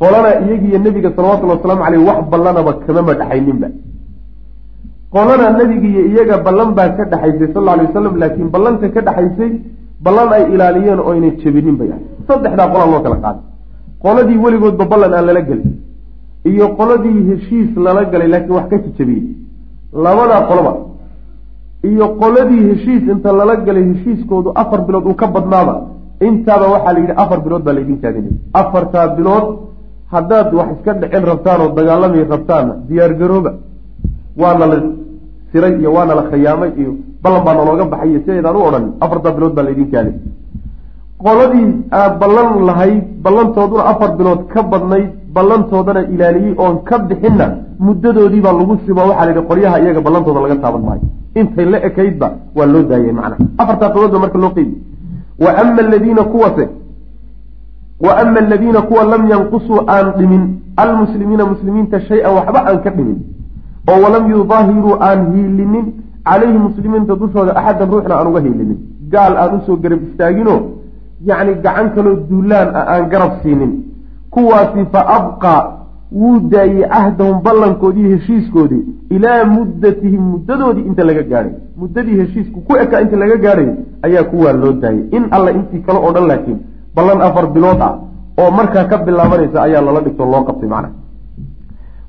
qolana 0.00 0.30
iyagiiyo 0.44 0.78
nebiga 0.78 1.10
salawatullhi 1.16 1.54
wasalaamu 1.56 1.82
caleyh 1.84 2.02
wax 2.08 2.18
ballanaba 2.32 2.72
kamama 2.86 3.12
dhexayninba 3.20 3.68
qolana 5.14 5.46
nebigiiyo 5.58 6.02
iyaga 6.10 6.36
ballan 6.46 6.70
baa 6.78 6.88
ka 6.96 7.04
dhexaysay 7.12 7.48
sal 7.54 7.68
alay 7.72 7.86
wasalam 7.88 8.14
laakiin 8.22 8.48
ballanta 8.54 8.86
ka 8.94 9.00
dhexaysay 9.08 9.50
ballan 10.04 10.28
ay 10.36 10.44
ilaaliyeen 10.54 11.00
oo 11.00 11.10
ayna 11.14 11.28
jebinin 11.42 11.76
bay 11.80 11.88
ahayd 11.94 12.06
saddexdaa 12.28 12.68
qolaa 12.72 12.90
loo 12.92 13.00
kala 13.06 13.16
qaaday. 13.24 13.44
Qoladii 14.04 14.38
weligoodba 14.44 14.84
ballan 14.92 15.12
aan 15.18 15.26
lala 15.28 15.42
gelin 15.48 15.72
iyo 16.50 16.66
qoladii 16.78 17.18
heshiis 17.28 17.70
lala 17.84 18.02
galay 18.12 18.28
laakiin 18.34 18.54
wax 18.58 18.66
ka 18.70 18.76
jejabiyey 18.84 19.24
labadaa 20.04 20.42
qoloba 20.50 20.72
iyo 21.90 22.06
qoladii 22.22 22.62
heshiis 22.70 23.02
inta 23.12 23.30
lala 23.40 23.54
galay 23.66 23.84
heshiiskoodu 23.90 24.48
afar 24.62 24.80
bilood 24.86 25.04
uu 25.10 25.16
ka 25.22 25.26
badnaaba 25.34 25.74
intaaba 26.28 26.66
waxaa 26.74 26.92
la 26.96 27.00
yidhi 27.02 27.14
afar 27.22 27.38
bilood 27.44 27.62
baa 27.66 27.74
laydin 27.78 27.98
kaadinay 28.02 28.34
afartaa 28.60 29.06
bilood 29.16 29.46
haddaad 30.14 30.48
wax 30.58 30.68
iska 30.76 30.92
dhicin 31.00 31.24
rabtaan 31.30 31.60
oo 31.64 31.68
dagaalamay 31.78 32.22
rabtaanna 32.34 32.74
diyaargarooba 32.88 33.52
waana 34.42 34.66
la 34.72 34.76
siray 35.52 35.74
iyo 35.80 35.90
waana 35.96 36.14
la 36.18 36.22
khayaamay 36.30 36.70
iyo 36.80 36.92
ballan 37.22 37.42
baa 37.46 37.54
nalooga 37.58 37.84
baxay 37.92 38.10
iyo 38.10 38.20
sidaydaan 38.24 38.56
u 38.56 38.62
odhan 38.68 38.84
afartaa 39.04 39.32
bilood 39.36 39.54
baa 39.56 39.64
laydin 39.68 39.88
kaaday 39.92 40.14
qoladii 41.24 41.68
aad 42.00 42.12
ballan 42.22 42.48
lahayd 42.68 43.02
ballantooduna 43.24 43.82
afar 43.92 44.10
bilood 44.18 44.40
ka 44.52 44.60
badnayd 44.72 45.08
ballantoodana 45.36 46.00
ilaaliyey 46.14 46.54
oon 46.64 46.74
ka 46.88 46.96
bixinna 47.08 47.46
muddadoodii 47.86 48.40
baa 48.46 48.54
lagu 48.60 48.74
sibo 48.86 49.00
waxaa 49.10 49.24
la 49.26 49.30
yidhi 49.32 49.46
qolyaha 49.50 49.76
iyaga 49.82 50.00
ballantooda 50.06 50.40
laga 50.44 50.56
taaban 50.64 50.82
maayo. 50.88 51.04
Intay 51.40 51.66
la 51.72 51.78
ekaydba 51.88 52.26
waa 52.56 52.66
loo 52.72 52.82
daayay 52.90 53.12
macnaha. 53.18 53.44
Afartaa 53.62 53.88
bilood 53.94 54.12
ba 54.14 54.18
marka 54.24 54.38
loo 54.44 54.52
qeybi. 54.56 54.74
Wa 55.44 55.50
ama 55.60 55.80
aladiina 55.86 56.22
kuwase 56.32 56.64
wa 58.04 58.12
ama 58.22 58.38
aladiina 58.44 58.80
kuwa 58.88 59.04
lam 59.12 59.22
yanqusuu 59.32 59.80
aan 59.94 60.06
dhimin 60.18 60.42
almuslimiina 60.76 61.44
muslimiinta 61.52 62.00
shay-an 62.08 62.32
waxba 62.38 62.60
aan 62.68 62.78
ka 62.84 62.90
dhimin 62.90 63.18
oo 63.90 63.98
walam 64.04 64.24
yudaahiruu 64.30 64.94
aan 65.08 65.20
hiilinin 65.34 65.86
calayhi 66.28 66.58
muslimiinta 66.66 67.14
dushooda 67.20 67.52
axadan 67.60 67.90
ruuxna 67.92 68.14
aan 68.18 68.26
uga 68.30 68.40
hiilinin. 68.46 68.78
Gaal 69.12 69.34
aan 69.42 69.54
u 69.56 69.60
soo 69.66 69.76
garab 69.82 70.00
istaaginoo 70.08 70.60
yacni 71.28 71.54
gacan 71.64 71.88
kaloo 71.94 72.16
duulaan 72.30 72.68
ah 72.78 72.84
aan 72.94 73.04
garab 73.12 73.32
siinin. 73.42 73.72
Kuwaasi 74.34 74.82
fa 74.92 75.00
abqaa 75.16 75.60
wuu 76.20 76.38
daayey 76.52 76.84
cahdahum 76.92 77.42
ballankoodii 77.46 78.08
heshiiskoodii 78.12 78.82
ilaa 79.16 79.44
muddatihim 79.56 80.22
muddadoodii 80.32 80.84
inta 80.90 81.04
laga 81.08 81.22
gaadhay 81.30 81.52
muddadii 81.80 82.16
heshiisku 82.20 82.60
ku 82.66 82.72
ekaa 82.82 83.00
inta 83.04 83.16
laga 83.22 83.36
gaadhay 83.44 83.68
ayaa 84.06 84.24
kuwaa 84.32 84.52
loo 84.62 84.72
daayay 84.82 85.04
in 85.16 85.24
alla 85.36 85.50
intii 85.58 85.80
kale 85.86 85.98
oo 86.06 86.12
dhan 86.16 86.26
laakiin 86.30 86.58
ballan 86.96 87.20
afar 87.28 87.46
bilood 87.54 87.80
ah 87.88 87.94
oo 88.40 88.50
markaa 88.58 88.84
ka 88.90 88.96
bilaabanaysa 89.06 89.62
ayaa 89.66 89.82
lala 89.86 90.00
dhigto 90.06 90.24
loo 90.32 90.42
qabtay 90.48 90.68
macnaha 90.74 90.94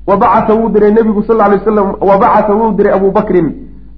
wa 0.06 0.16
bacata 0.16 0.54
wuu 0.54 0.68
diray 0.68 0.92
nebigu 0.92 1.22
sal 1.28 1.36
ly 1.36 1.56
wasalam 1.58 1.86
wa 2.08 2.18
bacata 2.18 2.52
wuu 2.54 2.72
diray 2.78 2.92
abuu 2.98 3.10
bakrin 3.10 3.48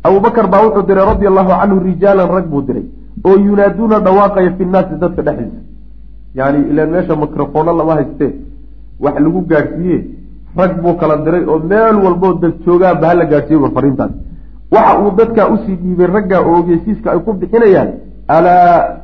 abuu 0.06 0.20
bakar 0.20 0.46
baa 0.52 0.62
wuxuu 0.66 0.86
diray 0.88 1.04
radia 1.12 1.28
allahu 1.32 1.50
canhu 1.60 1.78
rijaalan 1.88 2.28
rag 2.36 2.46
buu 2.52 2.62
diray 2.68 2.84
oo 3.26 3.36
yunaaduuna 3.46 3.98
dhawaaqaya 4.06 4.50
fi 4.58 4.64
nnaasi 4.64 4.94
dadka 5.02 5.22
dhexdiisa 5.22 5.60
yani 6.38 6.58
ilaan 6.70 6.90
meesha 6.90 7.16
microfoona 7.16 7.72
lama 7.72 7.94
haystee 7.98 8.32
wax 9.00 9.14
lagu 9.26 9.40
gaadhsiiye 9.50 9.98
rag 10.56 10.72
buu 10.82 10.94
kala 11.00 11.16
diray 11.26 11.44
oo 11.44 11.58
meel 11.58 11.96
walboo 12.04 12.34
dad 12.42 12.54
joogaanba 12.66 13.06
hala 13.08 13.24
gaadhsiiye 13.32 13.60
war 13.64 13.72
fariintaas 13.78 14.12
waxa 14.74 14.98
uu 15.02 15.10
dadkaa 15.20 15.48
u 15.54 15.56
sii 15.66 15.76
dhiibay 15.82 16.06
ragga 16.06 16.40
oo 16.40 16.58
ogeysiiska 16.60 17.12
ay 17.12 17.18
ku 17.26 17.32
bixinayaan 17.40 17.90
alaa 18.36 18.98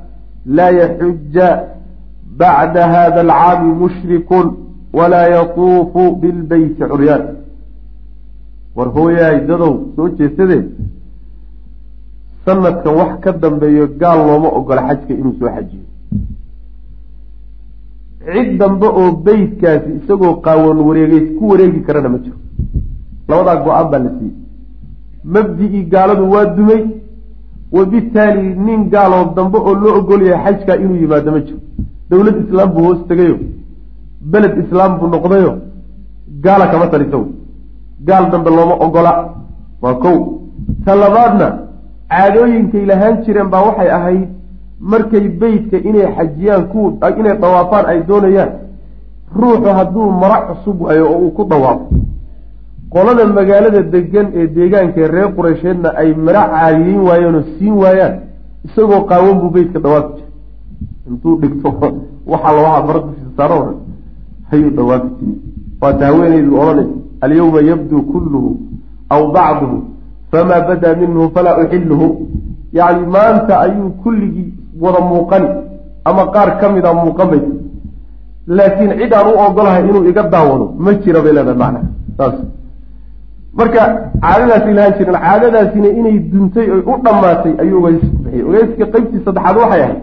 laa 0.47 0.71
yaxuja 0.81 1.49
bacda 2.39 2.83
hada 2.95 3.21
alcaami 3.21 3.73
mushrikun 3.83 4.47
walaa 4.99 5.27
yatuufu 5.37 6.03
bilbeyti 6.21 6.83
curyaan 6.91 7.25
war 8.77 8.89
hooyahay 8.97 9.39
dadow 9.49 9.75
soo 9.97 10.09
jeesadee 10.19 10.63
sanadkan 12.45 12.95
wax 13.01 13.13
ka 13.25 13.33
dambeeyo 13.43 13.87
gaal 14.01 14.19
looma 14.29 14.49
ogola 14.59 14.83
xajka 14.89 15.13
inuu 15.21 15.35
soo 15.41 15.49
xajiyo. 15.55 15.85
Cid 18.33 18.59
dambe 18.59 18.87
oo 19.01 19.11
beytkaasi 19.27 19.91
isagoo 19.99 20.35
qaawan 20.45 20.79
wareegeys 20.89 21.27
ku 21.39 21.45
wareegi 21.51 21.81
karana 21.87 22.09
ma 22.09 22.19
jiro. 22.25 22.37
Labadaa 23.29 23.63
go'aan 23.65 23.89
baa 23.93 23.99
la 24.05 24.11
siiyey. 24.19 24.35
Mabdi-ii 25.35 25.85
gaaladu 25.93 26.25
waa 26.33 26.45
dumay 26.57 26.83
wabitaali 27.73 28.55
nin 28.67 28.81
gaaloo 28.93 29.25
dambe 29.37 29.59
oo 29.59 29.75
loo 29.83 29.95
ogol 29.99 30.23
yahay 30.31 30.55
xajkaa 30.55 30.77
inuu 30.85 30.99
yimaado 31.03 31.31
ma 31.35 31.41
jiro. 31.47 31.59
Dowlad 32.11 32.37
islaam 32.45 32.71
buu 32.75 32.85
hoos 32.87 33.01
tegayo 33.09 33.37
beled 34.31 34.55
islaam 34.65 34.99
buu 34.99 35.09
noqdayo 35.09 35.53
gaala 36.45 36.67
kama 36.67 36.87
taliso. 36.87 37.27
Gaal 38.07 38.31
dambe 38.31 38.51
looma 38.51 38.75
ogola. 38.85 39.13
Waa 39.83 39.95
kow. 39.95 40.19
Ta 40.85 40.95
labaadna 40.97 41.49
caadooyinkay 42.11 42.87
lahaan 42.87 43.23
jireen 43.25 43.49
baa 43.51 43.63
waxay 43.67 43.91
ahayd 43.99 44.29
markay 44.81 45.29
beytka 45.41 45.77
inay 45.89 46.09
xajiyaan 46.17 46.69
ku 46.73 46.99
inay 47.19 47.39
dawaafaan 47.43 47.87
ay 47.87 48.03
doonayaan 48.09 48.53
ruuxu 49.41 49.71
hadduu 49.79 50.11
mara 50.23 50.39
cusub 50.49 50.83
waayo 50.83 51.05
oo 51.13 51.19
uu 51.25 51.31
ku 51.37 51.45
dawaafo 51.53 51.87
qolada 52.93 53.27
magaalada 53.27 53.83
degan 53.95 54.29
ee 54.35 54.47
deegaankae 54.57 55.07
reer 55.15 55.31
qureysheedna 55.37 55.95
ay 56.01 56.15
mara 56.27 56.43
caadiyeyn 56.53 57.01
waayeen 57.09 57.35
oo 57.35 57.45
siin 57.59 57.77
waayaan 57.83 58.15
isagoo 58.67 59.01
qaawan 59.11 59.41
buu 59.41 59.51
beytka 59.57 59.81
dawaafi 59.81 60.13
jiray. 60.17 60.31
Intuu 61.09 61.37
dhigto 61.41 61.69
waxaa 62.33 62.53
lawaxaa 62.57 62.87
mara 62.87 63.01
dushiisa 63.07 63.33
saaro 63.37 63.59
hayuu 64.53 64.71
dawaafi 64.81 65.09
jiri 65.21 65.35
waata 65.83 66.07
haweeneydu 66.07 66.61
odhanaysa 66.61 66.91
alyawma 67.27 67.61
yabduu 67.71 68.03
kulluhu 68.13 68.51
aw 69.15 69.23
bacduhu 69.37 69.79
famaa 70.31 70.61
badaa 70.69 70.95
minhu 71.03 71.31
falaa 71.35 71.57
uxiluhu 71.65 72.07
yacni 72.79 73.07
maanta 73.17 73.61
ayuu 73.67 73.91
kulligii 74.05 74.49
wada 74.85 75.01
muuqani 75.11 75.49
ama 76.05 76.27
qaar 76.35 76.49
ka 76.61 76.73
mida 76.77 76.95
muuqan 77.03 77.31
laakiin 78.47 78.93
cid 78.99 79.13
aan 79.13 79.27
u 79.33 79.39
ogolahay 79.47 79.85
inuu 79.89 80.05
iga 80.11 80.23
daawado 80.35 80.75
ma 80.79 80.95
jira 80.95 81.21
bay 81.23 81.33
leedahay 81.33 81.59
macnaha. 81.63 81.87
Saas. 82.17 82.35
Marka 83.59 83.83
caadadaasay 84.25 84.75
lahaan 84.79 84.95
jireen 84.99 85.19
caadadaasina 85.25 85.89
inay 85.99 86.19
duntay 86.33 86.67
oy 86.75 86.83
u 86.93 86.95
dhammaatay 87.05 87.53
ayuu 87.63 87.79
ogeysi 87.85 88.07
ku 88.11 88.17
bixiyay 88.25 88.45
ogeyska 88.49 88.85
qeybtii 88.95 89.25
saddexaad 89.27 89.57
waxay 89.63 89.83
ahayd 89.83 90.01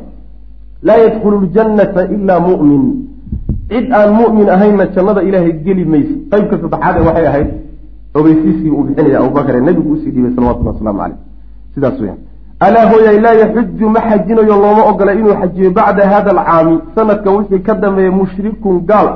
laa 0.88 0.98
yadkhulu 1.04 1.38
ljannata 1.46 2.02
ilaa 2.16 2.40
mu'min 2.50 2.84
cid 3.70 3.92
aan 3.94 4.14
mu'min 4.20 4.50
ahaynna 4.50 4.86
jannada 4.96 5.22
ilaahay 5.24 5.54
geli 5.66 5.86
mayso. 5.86 6.16
Qeybka 6.32 6.56
saddexaad 6.62 6.96
ee 6.98 7.06
waxay 7.08 7.28
ahayd 7.28 7.48
ogeysiiskii 8.14 8.72
uu 8.72 8.84
bixinaya 8.84 9.20
abubakar 9.20 9.56
ee 9.56 9.62
nabigu 9.62 9.92
u 9.94 9.98
sii 9.98 10.12
dhiibay 10.12 10.32
salawatullah 10.36 10.74
waslamu 10.74 11.00
caleyh 11.00 11.18
sidaas 11.74 12.00
weyaan 12.02 12.20
alaa 12.60 12.86
hooyay 12.92 13.20
laa 13.26 13.34
yaxuju 13.34 13.90
ma 13.90 14.00
xajinayo 14.10 14.56
looma 14.64 14.84
ogola 14.92 15.14
inuu 15.14 15.34
xajiyo 15.42 15.72
bacda 15.72 16.10
hada 16.14 16.32
alcaami 16.32 16.80
sanadkan 16.96 17.36
wixii 17.38 17.60
ka 17.60 17.74
dambeeya 17.76 18.12
mushrikun 18.12 18.80
gaal. 18.90 19.10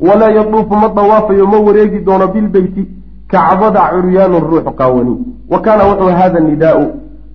Walaa 0.00 0.30
yaduufu 0.30 0.74
ma 0.82 0.88
dawaafayo 0.96 1.46
ma 1.46 1.58
wareegi 1.66 1.98
doono 2.06 2.26
bilbeyti 2.28 2.88
kacbada 3.28 3.80
curyaanun 3.92 4.42
ruuxu 4.50 4.72
qaawani. 4.78 5.14
Wa 5.50 5.58
kaana 5.60 5.84
wuxuu 5.84 6.12
hada 6.20 6.40
nidaau. 6.40 6.84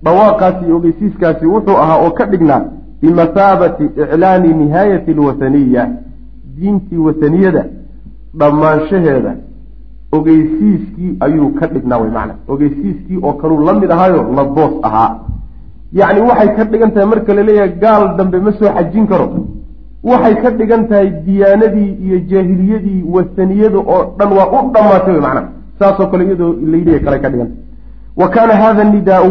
Dhawaaqaasi 0.04 0.64
iyo 0.66 0.76
ogeysiiskaasi 0.76 1.46
wuxuu 1.46 1.76
ahaa 1.82 1.98
oo 2.04 2.10
ka 2.10 2.24
dhignaa. 2.26 2.62
Bimasaabati 3.02 3.84
iclaani 3.84 4.48
nihaayati 4.54 5.10
alwathaniya 5.10 5.88
diintii 6.60 6.98
wataniyada 7.06 7.64
dhammaanshaheeda 8.40 9.32
ogeysiiskii 10.12 11.16
ayuu 11.20 11.48
ka 11.58 11.66
dhignaa 11.66 11.98
way 12.02 12.10
macna. 12.10 12.34
Ogeysiiskii 12.48 13.18
oo 13.22 13.32
kaluu 13.32 13.64
la 13.66 13.72
mid 13.74 13.90
ahaayo 13.90 14.22
la 14.36 14.44
boos 14.44 14.72
ahaa. 14.82 15.10
Yacni 15.92 16.20
waxay 16.20 16.48
ka 16.56 16.64
dhigan 16.64 16.90
tahay 16.94 17.06
marka 17.12 17.34
la 17.34 17.42
leeyahay 17.42 17.72
gaal 17.82 18.16
dambe 18.16 18.38
ma 18.46 18.52
soo 18.58 18.70
xajin 18.76 19.06
karo. 19.06 19.26
Waxay 20.04 20.34
ka 20.42 20.50
dhigan 20.50 20.88
tahay 20.88 21.10
diyaanadii 21.26 21.90
iyo 22.06 22.18
jaahiliyadii 22.30 23.04
wasaniyada 23.14 23.78
oo 23.78 24.02
dhan 24.18 24.32
waa 24.38 24.48
u 24.56 24.70
dhammaatay 24.74 25.12
way 25.14 25.20
macna. 25.26 25.42
Saasoo 25.78 26.06
kale 26.06 26.24
iyadoo 26.24 26.52
layidhi 26.72 27.00
kale 27.00 27.18
ka 27.18 27.28
dhiganta 27.30 27.54
wa 28.16 28.28
kaana 28.28 28.54
hada 28.62 28.84
nidaau 28.84 29.30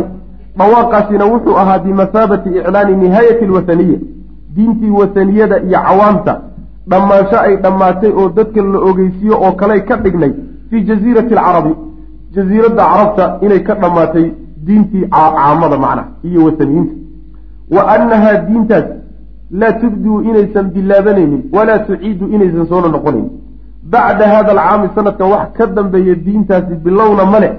dhawaaqaasina 0.57 1.25
wuxuu 1.25 1.57
ahaa 1.61 1.79
bimasaabati 1.79 2.49
iclaani 2.49 2.95
nihaayati 3.01 3.45
alwathaniya 3.45 3.99
diintii 4.55 4.89
wasaniyada 4.99 5.57
iyo 5.63 5.79
cawaamta 5.87 6.33
dhammaansho 6.91 7.37
ay 7.47 7.55
dhammaatay 7.63 8.11
oo 8.19 8.29
dadka 8.37 8.61
la 8.73 8.79
ogeysiiyo 8.89 9.35
oo 9.45 9.51
kaley 9.61 9.81
ka 9.89 9.95
dhignay 10.03 10.31
fii 10.69 10.81
jaziirati 10.89 11.33
alcarabi 11.35 11.73
jaziiradda 12.35 12.83
carabta 12.91 13.25
inay 13.45 13.59
ka 13.67 13.73
dhammaatay 13.81 14.25
diintii 14.65 15.05
caamada 15.09 15.77
macna 15.83 16.03
iyo 16.23 16.45
wasaniyiinta. 16.45 16.93
Wa 17.75 17.81
annahaa 17.95 18.37
diintaas 18.47 18.85
laa 19.51 19.71
tubduu 19.81 20.21
inaysan 20.29 20.65
bilaabanaynin 20.75 21.41
walaa 21.55 21.79
tuciidu 21.87 22.25
inaysan 22.35 22.67
soona 22.71 22.87
noqonayn. 22.95 23.27
Bacda 23.91 24.25
hada 24.33 24.51
alcaami 24.51 24.87
sanadkan 24.95 25.27
wax 25.33 25.47
ka 25.57 25.65
dambeeya 25.67 26.15
diintaasi 26.25 26.75
bilowna 26.85 27.25
male 27.33 27.49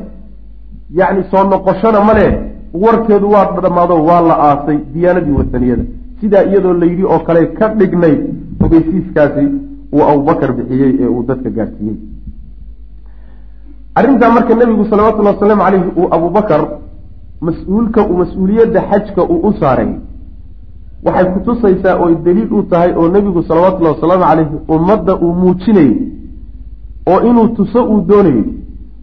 yacni 0.98 1.22
soo 1.30 1.44
noqoshona 1.52 2.00
male 2.08 2.26
warkeedu 2.82 3.30
waa 3.34 3.46
dhammaado 3.62 3.94
waa 4.08 4.20
la 4.28 4.34
aasay 4.48 4.78
diyaanadii 4.94 5.36
wasaniyada 5.40 5.84
sidaa 6.20 6.44
iyadoo 6.50 6.74
layidhi 6.82 7.04
oo 7.04 7.18
kale 7.26 7.46
ka 7.58 7.68
dhignay 7.78 8.14
ogeysiiskaasi 8.64 9.44
uu 9.94 10.02
abubakar 10.12 10.52
bixiyey 10.58 10.92
ee 11.02 11.06
uu 11.14 11.22
dadka 11.30 11.50
gaadhsiiyey 11.56 11.96
arrintaa 13.94 14.30
marka 14.36 14.54
nebigu 14.54 14.84
salawatullahi 14.90 15.34
wasalaamu 15.36 15.62
caleyhi 15.62 15.90
uu 16.00 16.08
abubakar 16.16 16.60
mas'uulka 17.48 18.00
uu 18.10 18.16
mas'uuliyadda 18.22 18.80
xajka 18.90 19.22
uu 19.32 19.40
u 19.48 19.52
saaray 19.60 19.90
waxay 21.04 21.26
kutusaysaa 21.34 21.96
oy 22.04 22.14
daliil 22.24 22.52
u 22.58 22.62
tahay 22.62 22.92
oo 22.96 23.08
nebigu 23.16 23.42
salawatullahi 23.42 23.94
wasalaamu 23.96 24.24
caleyhi 24.30 24.56
ummadda 24.76 25.12
uu 25.24 25.32
muujinayey 25.42 25.94
oo 27.12 27.20
inuu 27.30 27.48
tuso 27.56 27.84
uu 27.92 28.00
doonayey 28.10 28.44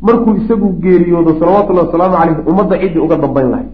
markuu 0.01 0.33
isagu 0.41 0.69
geeriyoodo 0.83 1.31
salawatullahi 1.39 1.85
wasalaamu 1.87 2.17
caleyhi 2.17 2.41
ummadda 2.51 2.75
ciddii 2.81 2.99
uga 2.99 3.17
dambayn 3.17 3.49
lahay. 3.53 3.65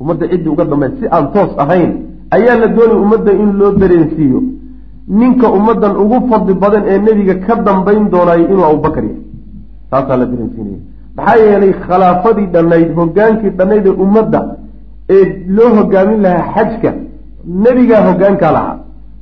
Ummadda 0.00 0.28
ciddii 0.32 0.48
uga 0.54 0.64
dambayn 0.64 0.92
si 1.00 1.06
aan 1.16 1.26
toos 1.34 1.52
ahayn 1.58 1.90
ayaa 2.36 2.56
la 2.62 2.66
doonay 2.76 2.98
ummadda 3.04 3.32
in 3.42 3.50
loo 3.60 3.72
dareensiiyo. 3.82 4.40
Ninka 5.08 5.46
ummaddan 5.58 5.96
ugu 6.02 6.18
fadli 6.30 6.54
badan 6.54 6.84
ee 6.92 6.98
nebiga 7.06 7.34
ka 7.46 7.54
dambayn 7.66 8.04
doonaayo 8.14 8.44
inuu 8.52 8.64
abubakar 8.70 9.04
yahay. 9.04 9.22
Taasaa 9.90 10.16
la 10.16 10.26
dareensiinaya. 10.32 10.80
Maxaa 11.16 11.36
yeelay 11.44 11.72
khilaafadii 11.84 12.46
dhannayd 12.54 12.88
hogaankii 12.98 13.50
dhannayd 13.58 13.86
ee 13.86 13.96
ummadda 14.04 14.40
ee 15.16 15.24
loo 15.56 15.70
hogaamin 15.78 16.20
lahaa 16.24 16.52
xajka 16.54 16.90
nebigaa 17.64 18.02
hogaankaa 18.08 18.52
lahaa. 18.56 18.78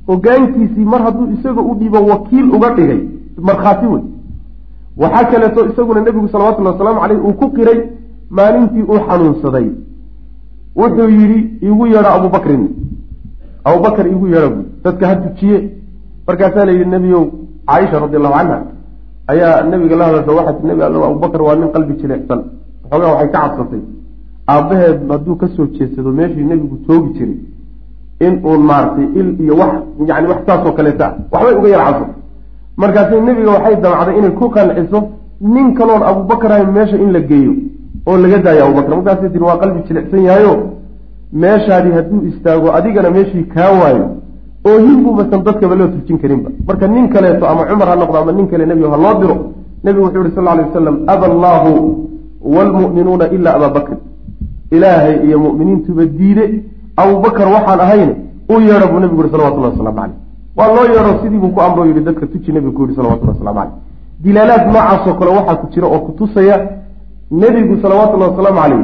Hogaankiisii 0.07 0.85
mar 0.93 1.01
hadduu 1.07 1.27
isaga 1.35 1.61
u 1.61 1.75
dhiibo 1.79 1.99
wakiil 2.11 2.47
uga 2.55 2.69
dhigay 2.77 3.01
markhaati 3.47 3.85
wey 3.93 4.03
waxaa 5.01 5.25
kaleeto 5.31 5.65
isaguna 5.69 6.01
nebigu 6.01 6.27
salawatullahi 6.27 6.73
wasalaamu 6.75 7.01
caleyh 7.01 7.25
uu 7.25 7.33
ku 7.41 7.47
qiray 7.57 7.79
maalintii 8.37 8.83
uu 8.91 8.99
xanuunsaday. 9.07 9.67
Wuxuu 10.81 11.09
yidhi 11.19 11.39
iigu 11.63 11.85
yeedha 11.93 12.13
abubakrin 12.17 12.63
abubakar 13.63 14.05
iigu 14.07 14.27
yeedha 14.33 14.49
buy 14.55 14.63
dadka 14.83 15.07
ha 15.09 15.15
tujiye 15.23 15.57
markaasaa 16.27 16.65
la 16.65 16.71
yidhi 16.71 16.89
nebiyow 16.95 17.23
caaisha 17.69 17.99
radi 18.03 18.15
allahu 18.19 18.35
canha 18.37 18.57
ayaa 19.31 19.63
nabiga 19.71 19.95
la 19.95 20.05
hadasho 20.09 20.35
waxaa 20.37 20.53
tii 20.53 20.67
nebi 20.67 20.81
allow 20.83 21.03
abubakar 21.09 21.41
waa 21.47 21.55
nin 21.55 21.69
qalbi 21.75 21.93
jilicsan 22.01 22.39
waxoogaa 22.83 23.11
waxay 23.13 23.29
ka 23.31 23.39
cabsatay. 23.39 23.81
Aabbaheed 24.53 24.97
hadduu 25.11 25.35
ka 25.41 25.47
soo 25.55 25.65
jeedsado 25.75 26.11
meeshii 26.19 26.43
nebigu 26.51 26.77
toogi 26.87 27.09
jiray 27.17 27.37
in 28.25 28.33
uun 28.45 28.61
maaragtay 28.69 29.07
il 29.19 29.27
iyo 29.43 29.55
wax 29.61 29.73
yani 30.09 30.27
wax 30.31 30.39
saasoo 30.47 30.73
kaleeta 30.77 31.05
ah 31.07 31.13
waxbay 31.31 31.55
uga 31.59 31.69
yar 31.69 31.81
cabsatay 31.85 32.15
markaasi 32.81 33.21
nebiga 33.27 33.51
waxay 33.55 33.75
damcday 33.83 34.17
inay 34.19 34.31
ku 34.39 34.45
qanciso 34.55 34.99
nin 35.53 35.67
kaloon 35.77 36.03
abubakar 36.09 36.51
ahayn 36.51 36.71
meesha 36.77 36.97
in 37.03 37.11
la 37.15 37.19
geeyo 37.29 37.53
oo 38.07 38.17
laga 38.17 38.37
daayo 38.45 38.61
abubakar. 38.65 38.95
Markaasay 38.97 39.29
tiri 39.33 39.43
waa 39.49 39.57
qalbi 39.61 39.79
jilicsan 39.87 40.21
yahayo 40.27 40.53
meeshaadii 41.33 41.91
hadduu 41.91 42.25
istaago 42.27 42.73
adigana 42.73 43.09
meeshii 43.09 43.43
kaa 43.43 43.71
waayo 43.81 44.05
oo 44.67 44.77
hinbuubasan 44.87 45.43
dadkaba 45.43 45.75
loo 45.75 45.87
tujin 45.87 46.17
karinba. 46.19 46.49
Marka 46.67 46.87
nin 46.87 47.09
kaleeto 47.09 47.47
ama 47.47 47.65
cumar 47.65 47.87
ha 47.87 47.95
noqdo 47.95 48.17
ama 48.17 48.31
nin 48.31 48.47
kale 48.47 48.65
nebigo 48.65 48.89
ha 48.91 48.97
loo 48.97 49.19
diro 49.21 49.35
nebigu 49.83 50.05
wuxuu 50.05 50.23
yihi 50.23 50.35
sal 50.35 50.43
ly 50.57 50.63
wasalam 50.63 50.95
aba 51.07 51.25
allaahu 51.31 51.71
waalmu'minuuna 52.41 53.29
ilaa 53.35 53.53
abaa 53.55 53.69
bakrin 53.69 53.99
ilaahay 54.71 55.15
iyo 55.27 55.39
mu'miniintuba 55.39 56.05
diide 56.05 56.63
abubakar 56.97 57.47
waxaan 57.47 57.79
ahayne 57.79 58.15
u 58.49 58.59
yeedho 58.59 58.87
buu 58.91 58.99
nebigu 58.99 59.21
yihi 59.21 59.31
salawatullahi 59.31 59.73
waslamu 59.73 59.97
caleyh 59.99 60.15
waa 60.57 60.67
loo 60.75 60.85
yeedho 60.93 61.11
sidii 61.23 61.37
buu 61.43 61.49
ku 61.55 61.61
amroo 61.61 61.85
yihi 61.85 62.01
dadka 62.01 62.27
tuji 62.27 62.51
nebigu 62.51 62.73
ku 62.73 62.81
yihi 62.83 62.95
salawatullahi 62.95 63.37
waslamu 63.37 63.59
caleyh 63.59 63.73
dilaalaad 64.23 64.63
noocaasoo 64.73 65.13
kale 65.19 65.31
waxaa 65.37 65.55
ku 65.55 65.67
jira 65.73 65.87
oo 65.87 65.99
ku 66.05 66.11
tusaya 66.19 66.57
nebigu 67.31 67.81
salawatullahi 67.81 68.31
wasalaamu 68.31 68.61
caleyh 68.61 68.83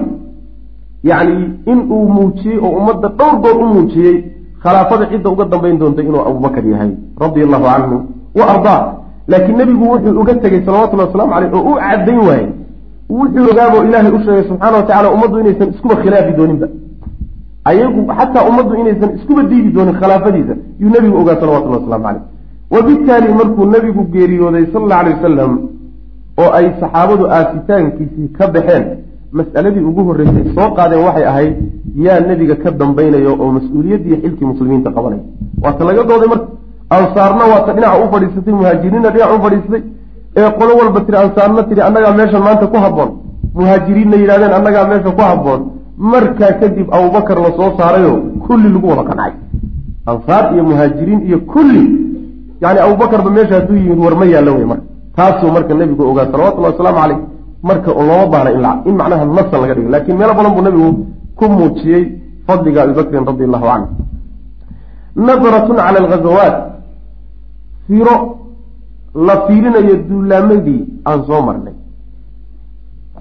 yacni 1.10 1.46
in 1.72 1.80
uu 1.96 2.06
muujiyey 2.18 2.58
oo 2.66 2.72
ummadda 2.80 3.08
dhowr 3.20 3.36
goor 3.44 3.58
u 3.64 3.68
muujiyey 3.74 4.16
khilaafada 4.64 5.06
cidda 5.12 5.30
uga 5.30 5.46
dambayn 5.46 5.78
doonta 5.80 6.02
inuu 6.02 6.22
abubakar 6.30 6.66
yahay 6.74 6.92
radia 7.24 7.44
allahu 7.48 7.66
canhu 7.72 7.98
wa 8.40 8.46
ardaa 8.54 8.82
laakiin 9.28 9.58
nebigu 9.58 9.86
wuxuu 9.92 10.20
uga 10.22 10.34
tegey 10.44 10.62
salawatullahi 10.66 11.10
waslamu 11.10 11.32
caleyh 11.34 11.54
oo 11.54 11.72
u 11.72 11.76
caddayn 11.80 12.20
waayey. 12.28 12.50
Wuxuu 13.10 13.46
ogaaboo 13.52 13.84
ilaahay 13.88 14.12
u 14.18 14.20
sheegay 14.26 14.44
subxaana 14.50 14.78
wa 14.78 14.84
tacala 14.84 15.12
ummaddu 15.16 15.40
inaysan 15.40 15.70
iskuba 15.74 15.96
khilaafi 15.96 16.32
dooninba. 16.38 16.68
Ayagu 17.70 18.02
xataa 18.20 18.48
ummaddu 18.50 18.74
inaysan 18.82 19.10
iskuba 19.18 19.44
diidi 19.44 19.70
doonin 19.76 19.96
khilaafadiisa 20.02 20.54
yuu 20.80 20.90
nebigu 20.96 21.18
ogaa 21.22 21.36
salawatullahi 21.42 21.82
waslamu 21.84 22.04
caleyh 22.04 22.24
wabittaali 22.72 23.34
markuu 23.40 23.66
nebigu 23.66 24.04
geeriyooday 24.14 24.66
sal 24.74 24.84
alla 24.84 25.00
alay 25.00 25.14
wasalam 25.14 25.54
oo 26.42 26.50
ay 26.60 26.66
saxaabadu 26.80 27.24
aasitaankiisii 27.38 28.28
ka 28.38 28.48
baxeen 28.48 28.86
mas'aladii 29.32 29.84
ugu 29.90 30.02
horreysay 30.08 30.46
soo 30.56 30.70
qaadeen 30.78 31.04
waxay 31.08 31.26
ahayd 31.32 31.56
yaa 32.06 32.20
nebiga 32.20 32.56
ka 32.56 32.72
dambaynayo 32.72 33.32
oo 33.40 33.52
mas'uuliyaddii 33.58 34.18
xilkii 34.24 34.46
muslimiinta 34.52 34.92
qabanaya 34.92 35.24
waata 35.64 35.84
laga 35.86 36.04
dooday 36.10 36.30
marka 36.34 36.48
ansaarna 36.98 37.44
waata 37.54 37.74
dhinaca 37.74 37.98
u 38.04 38.08
fadhiisatay 38.14 38.54
muhaajiriinna 38.60 39.10
dhinaca 39.14 39.36
u 39.36 39.42
fadhiisatay 39.46 39.84
ee 40.40 40.50
qolo 40.60 40.72
walba 40.80 41.00
tiri 41.06 41.18
ansaarna 41.18 41.64
tiri 41.70 41.82
annagaa 41.88 42.14
meeshan 42.20 42.42
maanta 42.48 42.68
ku 42.68 42.78
habboon. 42.84 43.10
Muhaajiriinna 43.60 44.16
yidhahdeen 44.22 44.54
annagaa 44.60 44.88
meesha 44.92 45.12
ku 45.18 45.22
habboon. 45.30 45.62
Markaa 45.98 46.52
kadib 46.60 46.88
abubakar 46.98 47.38
la 47.46 47.52
soo 47.58 47.70
saarayo 47.78 48.12
kulli 48.48 48.70
lagu 48.74 48.88
wada 48.92 49.04
qancay 49.10 49.34
ansaar 50.12 50.44
iyo 50.54 50.64
muhaajiriin 50.70 51.22
iyo 51.28 51.40
kulli. 51.54 51.84
Yani 52.62 52.80
abubakarba 52.86 53.30
meesha 53.38 53.56
hadduu 53.60 53.78
yimid 53.78 54.00
war 54.06 54.16
ma 54.16 54.26
yaallo 54.26 54.52
wey 54.58 54.66
marka. 54.72 54.84
Taasuu 55.16 55.52
marka 55.56 55.74
nebigu 55.74 56.04
ogaa 56.12 56.28
salawatullahi 56.32 56.74
wasalaamu 56.74 57.00
caleyh 57.02 57.20
marka 57.64 57.90
looma 57.94 58.28
baahna 58.34 58.72
in 58.86 58.96
macnaha 58.96 59.26
nasan 59.26 59.62
laga 59.62 59.74
dhigo. 59.76 59.90
Lakin 59.90 60.16
meelo 60.18 60.34
badan 60.38 60.54
buu 60.56 60.64
nebigu 60.68 60.90
ku 61.38 61.46
muujiyey 61.50 62.04
fadliga 62.48 62.84
abibakrin 62.84 63.26
radi 63.30 63.44
allahu 63.48 63.66
canhu 63.72 63.88
nadratun 65.28 65.76
cala 65.78 65.98
alghazawaat 66.04 66.56
fiiro 67.88 68.16
la 69.28 69.36
fiirinayo 69.48 69.96
duulaamadii 70.10 70.82
aan 71.10 71.20
soo 71.28 71.42
marnay. 71.48 71.76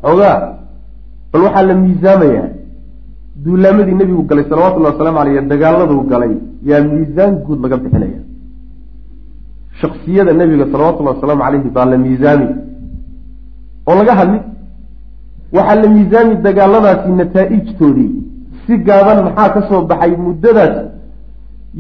Xoogaa 0.03 0.39
bal 1.33 1.43
waxaa 1.47 1.67
la 1.69 1.75
miisaamayaa 1.75 2.49
duulaamadii 3.45 3.97
nebigu 4.01 4.23
galay 4.31 4.45
salawatullahi 4.51 4.93
wasalaamu 4.95 5.19
aleyh 5.23 5.43
dagaaladuu 5.53 6.03
galay 6.13 6.33
yaa 6.69 6.83
miisaan 6.91 7.33
guud 7.47 7.61
laga 7.65 7.77
bixinaya. 7.83 8.21
Shaksiyada 9.81 10.33
nebiga 10.33 10.67
salawatullahi 10.73 11.17
wasalaamu 11.17 11.43
caleyhi 11.47 11.71
baa 11.77 11.87
la 11.93 11.99
miisaami 12.05 12.49
oo 13.87 13.95
laga 13.95 14.15
hadli. 14.21 14.39
Waxaa 15.53 15.75
la 15.83 15.89
miisaami 15.89 16.35
dagaaladaasi 16.47 17.13
nataa-ijtoodii 17.21 18.13
si 18.67 18.79
gaaban 18.87 19.19
maxaa 19.27 19.49
ka 19.55 19.61
soo 19.69 19.83
baxay 19.91 20.17
muddadaas? 20.17 20.77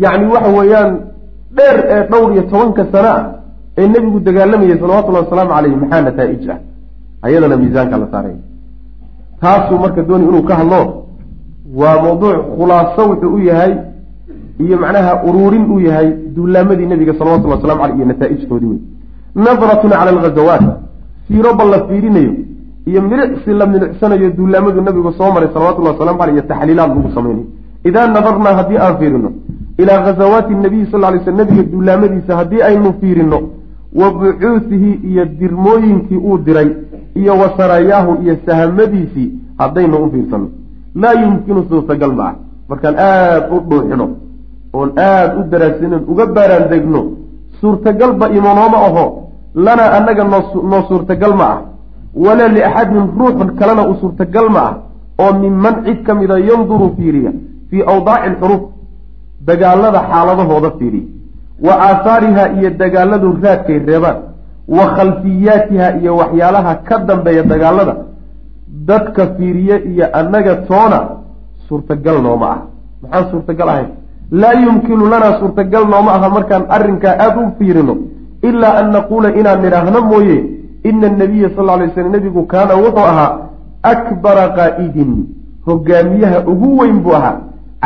Yacni 0.02 0.26
waxa 0.34 0.50
weeyaan 0.56 0.92
dheer 1.56 1.76
ee 1.94 2.02
dhowr 2.10 2.32
iyo 2.32 2.42
tobanka 2.42 2.86
sano 2.92 3.08
ah 3.08 3.24
ee 3.78 3.88
nebigu 3.88 4.20
dagaalamayay 4.20 4.78
salawatullahi 4.78 5.24
wasalaamu 5.24 5.52
caleyhi 5.54 5.76
maxaa 5.82 6.02
nataa-ij 6.08 6.48
ah? 6.50 6.58
Ayadana 7.22 7.56
miisaanka 7.56 7.96
la 8.02 8.06
saaray. 8.12 8.36
Taasuu 9.40 9.78
marka 9.78 10.02
dooni 10.02 10.24
inuu 10.28 10.42
ka 10.42 10.54
hadlo 10.60 10.80
waa 11.74 12.02
mawduuc 12.02 12.36
khulaaso 12.56 13.02
wuxuu 13.10 13.34
u 13.34 13.38
yahay 13.38 13.72
iyo 14.64 14.76
macnaha 14.78 15.12
uruurin 15.28 15.64
uu 15.72 15.80
yahay 15.80 16.08
duulaamadii 16.36 16.86
nebiga 16.86 17.12
salawatullhi 17.18 17.56
waslamu 17.56 17.84
aleyh 17.84 17.96
iyo 17.98 18.06
nataa-ijtoodii 18.06 18.66
wey 18.66 18.80
nadratun 19.34 19.90
cala 19.90 20.10
alghazawaat 20.10 20.85
fiiro 21.28 21.54
bal 21.54 21.68
la 21.70 21.78
fiirinayo 21.88 22.32
iyo 22.86 23.02
milicsi 23.02 23.50
la 23.50 23.66
milicsanayo 23.66 24.30
duulaamadu 24.30 24.80
nabigu 24.80 25.12
soo 25.18 25.32
maray 25.32 25.48
salawatullahi 25.54 25.94
wasalamu 25.98 26.22
aleyh 26.22 26.34
iyo 26.36 26.44
taxliilaad 26.50 26.90
lagu 26.96 27.10
samaynayo 27.14 27.46
idaa 27.84 28.06
nadarnaa 28.06 28.54
haddii 28.58 28.78
aan 28.78 28.96
fiirino 28.98 29.30
ilaa 29.78 30.02
ghazawaati 30.06 30.54
nabiyi 30.54 30.86
sal 30.90 31.00
lay 31.00 31.20
sl 31.24 31.34
nabiga 31.40 31.62
duulaamadiisa 31.62 32.36
haddii 32.36 32.62
aynu 32.68 32.94
fiirino 33.00 33.40
wa 34.00 34.10
bucuusihi 34.10 34.92
iyo 35.10 35.24
dirmooyinkii 35.24 36.16
uu 36.16 36.38
diray 36.38 36.70
iyo 37.14 37.32
wa 37.38 37.48
sarayaahu 37.56 38.22
iyo 38.22 38.36
sahamadiisii 38.46 39.32
haddaynu 39.58 39.96
u 40.04 40.10
fiirsano. 40.10 40.48
Laa 40.94 41.12
yumkinu 41.12 41.66
suurtagal 41.68 42.12
ma 42.12 42.24
ah 42.28 42.34
markaan 42.68 42.96
aada 42.98 43.50
u 43.54 43.60
dhuuxino 43.68 44.08
oon 44.72 44.90
aada 44.98 45.36
u 45.38 45.42
daraasinon 45.50 46.02
uga 46.08 46.26
baaraan 46.26 46.68
degno 46.70 47.00
suurtagalba 47.60 48.28
imanooma 48.30 48.78
aho 48.88 49.25
lanaa 49.64 49.90
annaga 49.96 50.24
noo 50.70 50.82
suurtagal 50.88 51.34
ma 51.40 51.46
ah. 51.54 51.60
Walaa 52.24 52.48
liaxadin 52.56 53.06
ruuxun 53.18 53.48
kalena 53.58 53.82
u 53.90 53.94
suurtagal 54.00 54.48
ma 54.56 54.60
ah 54.68 54.74
oo 55.22 55.32
minman 55.42 55.74
cid 55.84 55.98
ka 56.06 56.14
mida 56.14 56.36
yanduru 56.48 56.86
fiiriya 56.96 57.32
fii 57.70 57.82
awdaaci 57.92 58.26
alxuruuf 58.30 58.62
dagaalada 59.48 60.00
xaaladahooda 60.10 60.70
fiiriya. 60.78 61.08
Wa 61.66 61.74
aahaariha 61.88 62.44
iyo 62.58 62.70
dagaaladu 62.82 63.28
raadkay 63.42 63.78
reebaan. 63.88 64.18
Wa 64.76 64.84
khalfiyaatiha 64.96 65.86
iyo 66.00 66.12
waxyaalaha 66.20 66.72
ka 66.88 66.96
dambeeya 67.08 67.42
dagaalada 67.52 67.94
dadka 68.88 69.22
fiiriye 69.36 69.76
iyo 69.92 70.06
annaga 70.20 70.54
toona 70.68 70.98
suurtagal 71.68 72.16
nooma 72.26 72.46
ah. 72.54 72.58
Maxaan 73.02 73.30
suurtagal 73.30 73.68
ahayn 73.68 73.88
laa 74.40 74.54
yumkinu 74.64 75.04
lanaa 75.12 75.38
suurtagal 75.40 75.84
nooma 75.92 76.10
aha 76.16 76.28
markaan 76.36 76.64
arrinkaa 76.76 77.14
aada 77.24 77.40
u 77.40 77.50
fiirino 77.58 77.94
ilaa 78.42 78.74
an 78.80 78.92
naquula 78.92 79.34
inaan 79.40 79.62
nidhaahno 79.62 80.00
mooye 80.10 80.38
ina 80.84 81.06
anabiya 81.06 81.50
sal 81.56 81.68
ly 81.80 81.90
slam 81.94 82.12
nebigu 82.12 82.42
kaana 82.52 82.74
wuxuu 82.84 83.06
ahaa 83.12 83.32
akbara 83.82 84.48
qaa'idin 84.58 85.12
hogaamiyaha 85.66 86.38
ugu 86.52 86.78
weyn 86.78 86.98
buu 87.04 87.14
ahaa 87.18 87.36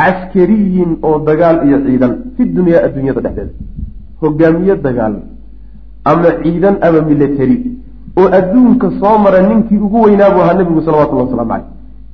caskariyin 0.01 0.97
oo 1.03 1.17
dagaal 1.29 1.67
iyo 1.67 1.77
ciidan 1.85 2.13
fi 2.37 2.45
dunyaa 2.45 2.83
adduunyada 2.87 3.21
dhexdeeda 3.21 3.53
hogaamiye 4.21 4.75
dagaal 4.87 5.15
ama 6.11 6.29
ciidan 6.43 6.75
ama 6.87 7.01
military 7.09 7.57
oo 8.19 8.29
adduunka 8.39 8.91
soo 8.99 9.17
mara 9.25 9.41
ninkii 9.49 9.77
ugu 9.87 10.01
weynaa 10.05 10.29
buu 10.33 10.41
ahaa 10.45 10.57
nebigu 10.59 10.81
salawatullahi 10.87 11.27
waslamu 11.29 11.49
caleyh 11.51 11.67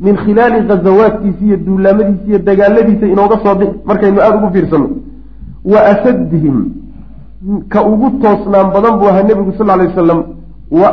min 0.06 0.15
khilaali 0.23 0.62
ghazawaadkiisa 0.69 1.45
iyo 1.45 1.58
duulaamadiisa 1.67 2.26
iyo 2.28 2.39
dagaaladiisa 2.50 3.06
inooga 3.13 3.38
soo 3.43 3.56
bixi 3.62 3.80
markaynu 3.86 4.21
aada 4.21 4.38
ugu 4.38 4.50
fiirsano 4.56 4.89
wa 5.73 5.80
asaddihim 5.93 6.58
ka 7.69 7.80
ugu 7.86 8.10
toosnaan 8.21 8.71
badan 8.73 8.97
buu 9.00 9.08
ahaa 9.10 9.23
nebigu 9.23 9.52
sal 9.58 9.67
lay 9.67 9.88
wasalam 9.88 10.19
wa 10.71 10.88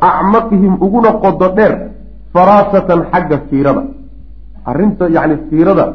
acmaqihim 0.00 0.74
uguna 0.80 1.12
qodo 1.22 1.48
dheer 1.56 1.74
faraasatan 2.32 3.00
xagga 3.12 3.38
fiirada. 3.50 3.82
Arrinta 4.64 5.08
yacni 5.16 5.36
fiirada 5.50 5.86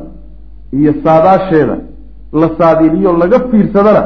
iyo 0.73 0.93
saadaasheeda 1.03 1.75
la 2.33 2.47
saadiiliyo 2.57 3.17
laga 3.17 3.39
fiirsadana 3.51 4.03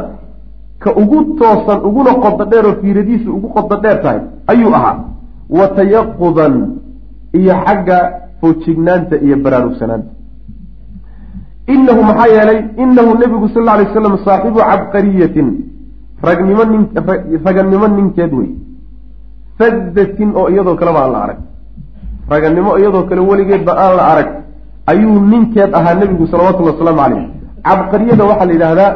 ka 0.80 0.90
ugu 1.02 1.36
toosan 1.40 1.80
uguna 1.90 2.14
qodo 2.24 2.46
dheer 2.52 2.66
oo 2.66 2.76
fiiradiisu 2.82 3.30
ugu 3.38 3.48
qodo 3.50 3.76
dheer 3.84 4.02
tahay 4.04 4.20
ayuu 4.48 4.74
ahaa. 4.74 4.96
Wa 5.50 5.68
tayaqudan 5.78 6.54
iyo 7.34 7.54
xagga 7.66 7.98
foojignaanta 8.42 9.16
iyo 9.26 9.36
baraarugsanaanta. 9.44 10.12
Inahu 11.68 12.02
maxaa 12.04 12.28
yeelay 12.36 12.60
inahu 12.84 13.18
nebigu 13.22 13.48
sal 13.54 13.64
lla 13.66 13.74
alay 13.74 13.88
slam 13.94 14.18
saaxibu 14.26 14.60
cabqariyatin 14.70 15.48
ragnimo 16.24 16.64
nin 16.72 16.84
raganimo 17.46 17.88
ninkeed 17.88 18.34
wey 18.34 18.50
fadatin 19.58 20.30
oo 20.36 20.48
iyadoo 20.50 20.76
kaleba 20.76 21.00
aan 21.04 21.12
la 21.12 21.20
arag. 21.24 21.40
Raganimo 22.30 22.78
iyadoo 22.78 23.04
kale 23.10 23.22
weligeedba 23.22 23.74
aan 23.84 23.96
la 23.98 24.04
arag. 24.12 24.30
Ayuu 24.88 25.20
ninkeed 25.32 25.74
ahaa 25.74 25.96
nebigu 25.96 26.28
salawatullhi 26.28 26.72
wasalaamu 26.74 27.02
caleyh 27.04 27.26
cabqariyada 27.64 28.24
waxaa 28.30 28.46
la 28.46 28.54
yidhaahdaa 28.54 28.92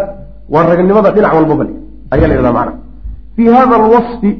waa 0.53 0.63
raganimada 0.71 1.11
dhinac 1.11 1.33
walba 1.33 1.55
bal 1.55 1.69
ayaa 2.13 2.27
la 2.27 2.33
yidhahda 2.35 2.53
macna. 2.57 2.73
Fii 3.35 3.47
hada 3.47 3.75
alwasfi 3.75 4.31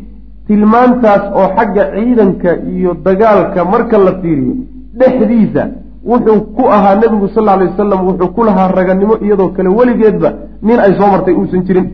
tilmaantaas 0.47 1.23
oo 1.39 1.47
xagga 1.57 1.83
ciidanka 1.95 2.49
iyo 2.73 2.93
dagaalka 3.05 3.65
marka 3.65 3.97
la 3.97 4.11
fiiriyo 4.21 4.55
dhexdiisa 4.99 5.63
wuxuu 6.05 6.39
ku 6.55 6.63
ahaa 6.75 6.95
nebigu 7.01 7.27
sal 7.35 7.43
lla 7.43 7.53
alay 7.53 7.67
wasalam 7.67 7.99
wuxuu 8.07 8.29
ku 8.35 8.43
lahaa 8.43 8.67
raganimo 8.79 9.15
iyadoo 9.25 9.49
kale 9.55 9.69
weligeedba 9.69 10.29
nin 10.61 10.79
ay 10.79 10.93
soo 10.99 11.07
martay 11.13 11.33
uusan 11.33 11.63
jirin 11.67 11.87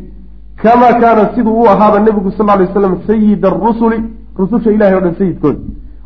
kamaa 0.63 0.93
kaana 1.01 1.29
siduu 1.35 1.61
u 1.61 1.67
ahaaba 1.69 1.99
nebigu 1.99 2.31
sal 2.31 2.45
lay 2.45 2.67
waslam 2.67 2.97
sayida 3.07 3.47
arusuli 3.47 4.03
rususha 4.37 4.71
ilahay 4.71 4.95
o 4.95 4.99
dhan 4.99 5.15
sayidkooda 5.17 5.59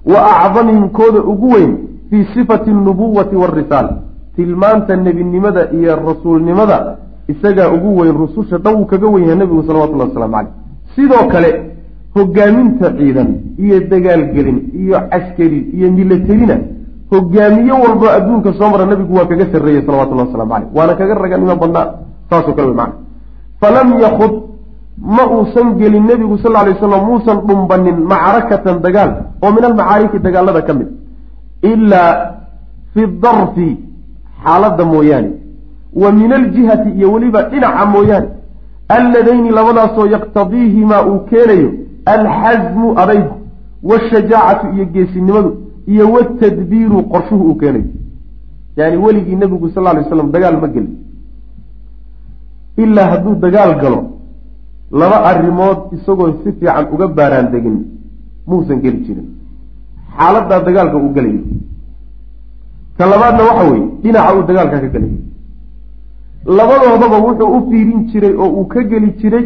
wa 0.05 0.19
acdamihim 0.45 0.89
kooda 0.89 1.19
ugu 1.23 1.49
weyn 1.51 1.77
fii 2.09 2.25
sifati 2.33 2.69
alnubuwati 2.69 3.35
waarisaala 3.35 3.97
tilmaanta 4.35 4.95
nebinimada 4.95 5.71
iyo 5.71 5.95
rasuulnimada 5.95 6.97
isagaa 7.27 7.69
ugu 7.71 7.97
weyn 7.99 8.17
rususha 8.17 8.57
dhan 8.57 8.75
wuu 8.75 8.85
kaga 8.85 9.07
wen 9.07 9.23
yahay 9.23 9.35
nebigu 9.35 9.63
salawatullahi 9.67 10.09
waslamu 10.09 10.33
caleyh 10.33 10.51
sidoo 10.95 11.27
kale 11.31 11.49
hogaaminta 12.15 12.91
ciidan 12.97 13.29
iyo 13.57 13.79
dagaalgelin 13.79 14.59
iyo 14.81 14.99
caskari 15.09 15.59
iyo 15.77 15.91
milatarina 15.91 16.57
hogaamiye 17.11 17.71
walbo 17.71 18.09
adduunka 18.09 18.53
soo 18.53 18.69
mara 18.69 18.85
nabigu 18.85 19.15
waa 19.15 19.25
kaga 19.25 19.45
sarreeyey 19.51 19.85
salawatullahi 19.85 20.27
waslamu 20.27 20.51
caleyh 20.53 20.69
waana 20.75 20.93
kaga 20.95 21.13
raganimo 21.13 21.55
badnaa 21.55 21.87
saasoo 22.29 22.53
kale 22.53 22.67
wey 22.67 22.75
macana 22.75 23.02
falam 23.63 23.89
yakud 24.05 24.33
ma 25.17 25.23
uusan 25.35 25.67
gelin 25.79 26.03
nebigu 26.11 26.37
sal 26.43 26.55
alay 26.61 26.75
slam 26.79 27.03
muusan 27.09 27.37
dhumbanin 27.47 27.97
macrakatan 28.11 28.77
dagaal 28.85 29.11
oo 29.43 29.51
min 29.55 29.63
almacaariki 29.69 30.19
dagaalada 30.25 30.61
ka 30.67 30.73
mid 30.79 30.89
ilaa 31.71 32.11
fi 32.93 33.01
darfi 33.23 33.69
xaaladda 34.43 34.83
mooyaane 34.93 35.31
wa 36.01 36.11
min 36.19 36.31
aljihati 36.39 36.89
iyo 36.97 37.07
weliba 37.13 37.41
dhinaca 37.51 37.85
mooyaane 37.95 38.29
alladayni 38.97 39.49
labadaasoo 39.57 40.07
yaqtadiihimaa 40.15 41.01
uu 41.09 41.19
keenayo 41.31 41.69
alxasmu 42.15 42.87
adaygu 43.03 43.35
washajaacatu 43.89 44.65
iyo 44.75 44.85
geesinimadu 44.95 45.51
iyo 45.93 46.05
watadbiiru 46.15 47.03
qorshuhu 47.13 47.43
uu 47.49 47.55
keenayo. 47.55 47.85
Yani 48.77 48.97
weligii 48.97 49.35
nebigu 49.35 49.69
sal 49.75 49.83
ly 49.97 50.03
slam 50.09 50.31
dagaal 50.31 50.57
ma 50.61 50.67
gelin 50.67 51.02
ilaa 52.77 53.07
hadduu 53.11 53.35
dagaal 53.45 53.73
galo 53.81 53.99
laba 54.91 55.17
arrimood 55.29 55.79
isagoo 55.95 56.31
si 56.43 56.51
fiican 56.59 56.85
uga 56.93 57.07
baaraan 57.07 57.51
degin 57.51 57.77
muusan 58.47 58.79
geli 58.83 58.99
jirin. 59.05 59.27
Xaaladaa 60.17 60.59
dagaalka 60.67 60.97
uu 60.97 61.13
gelayo 61.15 61.41
ka 62.97 63.05
labaadna 63.11 63.43
waxa 63.49 63.63
weeye 63.71 63.87
dhinaca 64.03 64.35
uu 64.37 64.43
dagaalka 64.49 64.77
ka 64.83 64.87
gelayo 64.93 65.17
labadoodaba 66.57 67.17
wuxuu 67.25 67.49
u 67.57 67.59
fiirin 67.69 68.01
jiray 68.11 68.33
oo 68.43 68.49
uu 68.59 68.65
ka 68.73 68.83
geli 68.83 69.09
jiray 69.21 69.45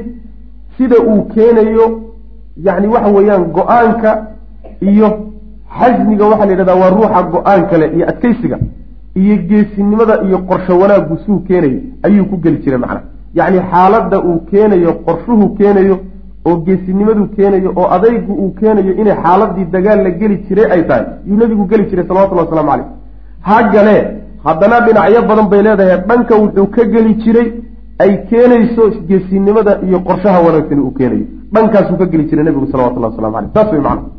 sida 0.77 0.95
uu 1.09 1.21
keenayo 1.33 1.85
yacni 2.65 2.87
waxa 2.87 3.09
weeyaan 3.15 3.43
go'aanka 3.57 4.09
iyo 4.81 5.09
xasmiga 5.79 6.25
waxaa 6.31 6.45
la 6.45 6.51
yidhahdaa 6.51 6.79
waa 6.81 6.89
ruuxa 6.95 7.23
go'aan 7.33 7.61
kale 7.69 7.85
iyo 7.95 8.05
adkaysiga 8.11 8.57
iyo 9.21 9.35
geesinimada 9.49 10.15
iyo 10.27 10.37
qorsho 10.49 10.79
wanaaggu 10.81 11.17
suu 11.25 11.39
keenayo 11.47 11.79
ayuu 12.03 12.25
ku 12.25 12.37
geli 12.43 12.57
jiray 12.63 12.79
macna 12.79 13.01
yacni 13.39 13.59
xaaladda 13.71 14.17
uu 14.29 14.39
keenayo 14.51 14.91
qorshuhu 15.07 15.45
keenayo 15.59 15.95
oo 16.49 16.55
geesinimadu 16.65 17.23
keenayo 17.35 17.69
oo 17.79 17.87
adaygu 17.95 18.33
uu 18.43 18.51
keenayo 18.59 18.91
inay 19.01 19.15
xaaladii 19.23 19.65
dagaal 19.75 19.99
la 20.05 20.11
geli 20.19 20.35
jiray 20.47 20.67
ay 20.75 20.81
tahay. 20.89 21.05
Yuu 21.27 21.37
nebigu 21.41 21.65
geli 21.71 21.83
jiray 21.89 22.05
salawatullhi 22.09 22.43
waslamu 22.45 22.69
caleyh 22.71 22.87
haggale 23.49 23.95
haddana 24.45 24.77
dhinacyo 24.85 25.21
badan 25.29 25.47
bay 25.51 25.61
leedahay. 25.67 25.97
Dhanka 26.09 26.33
wuxuu 26.41 26.67
ka 26.75 26.83
geli 26.93 27.13
jiray 27.23 27.47
ay 28.03 28.11
keenayso 28.29 28.83
geesinimada 29.09 29.71
iyo 29.87 29.99
qorshaha 30.07 30.39
wanaagsan 30.45 30.79
uu 30.85 30.91
keenayo. 30.99 31.25
Dhankaasuu 31.53 31.97
ka 32.01 32.05
geli 32.11 32.23
jiray 32.29 32.43
nebigu 32.47 32.67
salawatullahi 32.71 33.11
waslamu 33.13 33.35
caleyh 33.35 33.51
saas 33.55 33.71
wey 33.73 33.81
macna 33.87 34.16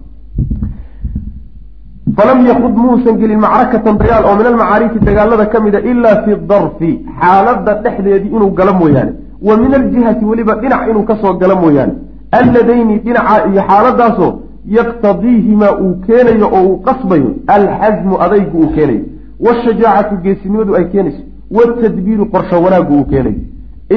falam 2.17 2.47
yakud 2.47 2.75
muusan 2.85 3.15
gelin 3.21 3.41
macrakatan 3.47 3.99
dagaal 4.01 4.25
oo 4.29 4.37
min 4.41 4.47
almacaariki 4.53 4.99
dagaalada 5.09 5.47
ka 5.53 5.61
mida 5.61 5.81
ilaa 5.91 6.23
fi 6.25 6.33
darfi 6.51 6.91
xaaladda 7.21 7.73
dhexdeedii 7.85 8.31
inuu 8.37 8.51
galo 8.59 8.73
mooyaane 8.81 9.13
wa 9.49 9.57
min 9.63 9.75
aljihati 9.81 10.25
weliba 10.31 10.55
dhinac 10.63 10.83
inuu 10.91 11.05
ka 11.11 11.17
soo 11.23 11.33
galo 11.43 11.57
mooyaane 11.63 11.93
alladayni 12.41 12.99
dhinaca 13.07 13.35
iyo 13.51 13.63
xaaladaasoo 13.71 14.33
yaqtadiihimaa 14.79 15.75
uu 15.85 15.95
keenayo 16.07 16.47
oo 16.57 16.63
uu 16.69 16.79
qasbayo 16.89 17.31
alxasmu 17.57 18.15
adaygu 18.25 18.57
uu 18.63 18.71
keenayo 18.77 19.05
washajaacatu 19.47 20.17
geesinimadu 20.25 20.77
ay 20.79 20.85
keenayso 20.95 21.23
watadbiiru 21.57 22.27
qorsho 22.35 22.63
wanaaggu 22.67 22.95
uu 22.99 23.05
keenayo 23.13 23.41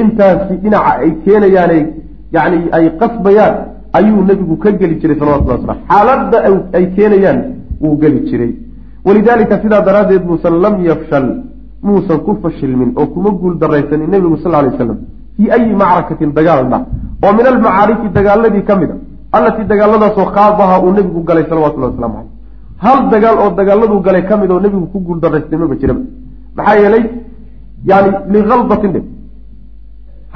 intaasi 0.00 0.54
dhinaca 0.62 0.92
ay 1.04 1.10
keenayaane 1.24 1.78
yani 2.36 2.58
ay 2.76 2.84
qasbayaan 3.00 3.54
ayuu 3.98 4.22
nebigu 4.28 4.56
ka 4.56 4.70
geli 4.80 4.94
jiray 5.00 5.16
salawatullah 5.22 5.58
waslam 5.58 5.78
xaaladda 5.90 6.38
ay 6.78 6.84
keenayaan 6.96 7.40
wuu 7.82 7.96
geli 8.02 8.20
jiray. 8.28 8.52
Walidaalika 9.06 9.54
sidaa 9.62 9.82
daraaddeed 9.88 10.24
muusan 10.30 10.54
lam 10.64 10.74
yafshal. 10.88 11.26
Muusan 11.86 12.18
ku 12.26 12.32
fashilmin 12.42 12.90
oo 13.00 13.06
kuma 13.14 13.30
guul 13.40 13.54
daraysanin 13.62 14.08
nebigu 14.14 14.36
sal 14.42 14.52
lay 14.52 14.70
slam 14.76 14.98
fii 15.36 15.50
ayi 15.54 15.72
macrakatin 15.80 16.30
dagaalna 16.38 16.78
oo 17.24 17.32
min 17.38 17.46
almacaariki 17.52 18.08
dagaaladii 18.18 18.62
ka 18.68 18.74
mid 18.80 18.90
a 18.94 18.96
allatii 19.36 19.64
dagaaladaasoo 19.72 20.26
khaabaha 20.36 20.74
uu 20.84 20.92
nebigu 20.98 21.20
galay 21.28 21.44
salawatullahi 21.50 21.92
waslamu 21.92 22.14
caleyh 22.18 22.30
hal 22.84 22.98
dagaal 23.12 23.36
oo 23.44 23.50
dagaaladuu 23.58 24.00
galay 24.06 24.22
ka 24.30 24.34
mid 24.40 24.50
oo 24.54 24.60
nebigu 24.64 24.86
ku 24.92 24.98
guul 25.06 25.18
daraystay 25.24 25.58
maba 25.62 25.74
jiraba 25.80 26.02
maxaa 26.56 26.76
yeelay 26.82 27.04
yani 27.90 28.10
likaldatin 28.34 28.90
dhe 28.94 29.00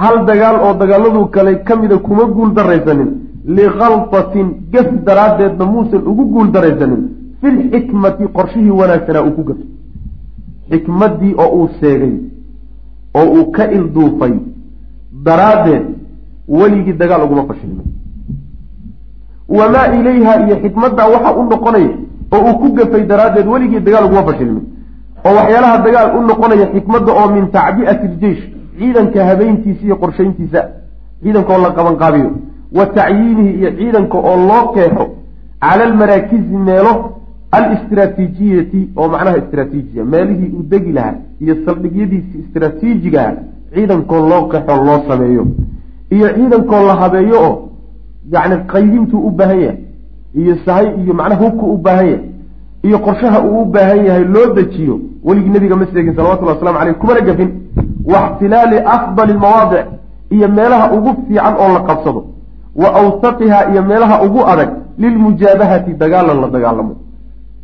hal 0.03 0.15
dagaal 0.29 0.55
oo 0.65 0.73
dagaaladuu 0.81 1.25
galay 1.35 1.55
ka 1.67 1.73
mida 1.81 1.97
kuma 2.07 2.23
guul 2.35 2.51
daraysanin 2.57 3.09
likaldatin 3.57 4.47
gef 4.73 4.87
daraaddeedna 5.07 5.65
muusan 5.73 6.01
ugu 6.11 6.23
guul 6.33 6.47
daraysanin 6.55 7.01
fi 7.47 7.53
lxikmati 7.63 8.27
qorshihii 8.27 8.69
wanaagsanaa 8.69 9.21
uu 9.23 9.31
ku 9.31 9.43
gafay 9.43 9.65
xikmaddii 10.71 11.33
oo 11.43 11.49
uu 11.59 11.69
sheegay 11.79 12.13
oo 13.19 13.25
uu 13.37 13.51
ka 13.51 13.71
ilduufay 13.71 14.33
daraaddeed 15.25 15.85
weligii 16.47 16.93
dagaal 16.93 17.23
uguma 17.23 17.43
fashilmay 17.47 17.85
wamaa 19.49 19.87
ilayha 19.99 20.47
iyo 20.47 20.55
xikmaddaa 20.63 21.07
waxa 21.07 21.35
u 21.35 21.43
noqonaya 21.43 21.89
oo 22.31 22.41
uu 22.49 22.57
ku 22.59 22.73
gafay 22.73 23.03
daraaddeed 23.03 23.47
weligii 23.47 23.79
dagaal 23.79 24.05
uguma 24.05 24.23
fashilmin 24.31 24.63
oo 25.25 25.35
waxyaalaha 25.35 25.77
dagaal 25.77 26.17
u 26.17 26.21
noqonaya 26.21 26.67
xikmadda 26.73 27.11
oo 27.13 27.27
min 27.35 27.47
tacbi'ati 27.51 28.05
iljeish 28.05 28.43
ciidanka 28.79 29.25
habeyntiisa 29.25 29.85
iyo 29.85 29.95
qorshayntiisa 29.95 30.61
ciidanka 31.23 31.53
oo 31.53 31.61
la 31.61 31.71
qabanqaabiyo 31.77 32.31
wa 32.77 32.85
tacyiinihi 32.85 33.51
iyo 33.59 33.71
ciidanka 33.77 34.17
oo 34.17 34.35
loo 34.49 34.63
qeexo 34.73 35.05
cala 35.61 35.83
almaraakizi 35.83 36.57
meelo 36.67 37.16
alistraatiijiyati 37.51 38.89
oo 38.97 39.07
macnaha 39.09 39.37
istraatiijiya 39.37 40.05
meelihii 40.05 40.51
uu 40.57 40.63
degi 40.63 40.91
lahaa 40.91 41.13
iyo 41.41 41.55
saldhigyadiisii 41.65 42.39
istraatiijigaha 42.47 43.33
ciidankoo 43.73 44.29
loo 44.29 44.41
qexo 44.51 44.75
loo 44.85 44.99
sameeyo. 45.07 45.47
Iyo 46.09 46.29
ciidankoo 46.35 46.81
la 46.87 46.95
habeeyo 46.95 47.41
oo 47.47 47.69
yacni 48.31 48.57
qaydintuu 48.73 49.19
u 49.27 49.31
baahan 49.31 49.59
yahay 49.61 49.77
iyo 50.35 50.57
sahay 50.65 50.87
iyo 51.03 51.13
macnaha 51.13 51.43
hubku 51.43 51.65
u 51.73 51.77
baahan 51.77 52.05
yahay 52.07 52.19
iyo 52.83 52.99
qorshaha 52.99 53.41
uu 53.43 53.61
u 53.61 53.65
baahan 53.65 54.05
yahay 54.05 54.23
loo 54.23 54.53
dejiyo 54.55 54.99
weligii 55.23 55.49
nabiga 55.49 55.75
ma 55.75 55.85
sheegin 55.93 56.15
salawatullah 56.15 56.55
waslamu 56.55 56.77
caleyh 56.79 56.95
kumana 56.95 57.21
gafin 57.21 57.49
waxtilaali 58.05 58.77
afdali 58.95 59.33
lmawaadic 59.33 59.85
iyo 60.29 60.47
meelaha 60.47 60.91
ugu 60.97 61.15
fiican 61.27 61.53
oo 61.59 61.73
la 61.73 61.79
qabsado. 61.79 62.25
Wa 62.75 62.93
awsaqiha 62.95 63.71
iyo 63.71 63.81
meelaha 63.83 64.21
ugu 64.23 64.45
adag 64.47 64.69
lilmujaabahati 64.97 65.93
dagaalan 65.93 66.41
la 66.41 66.47
dagaalamo 66.47 66.95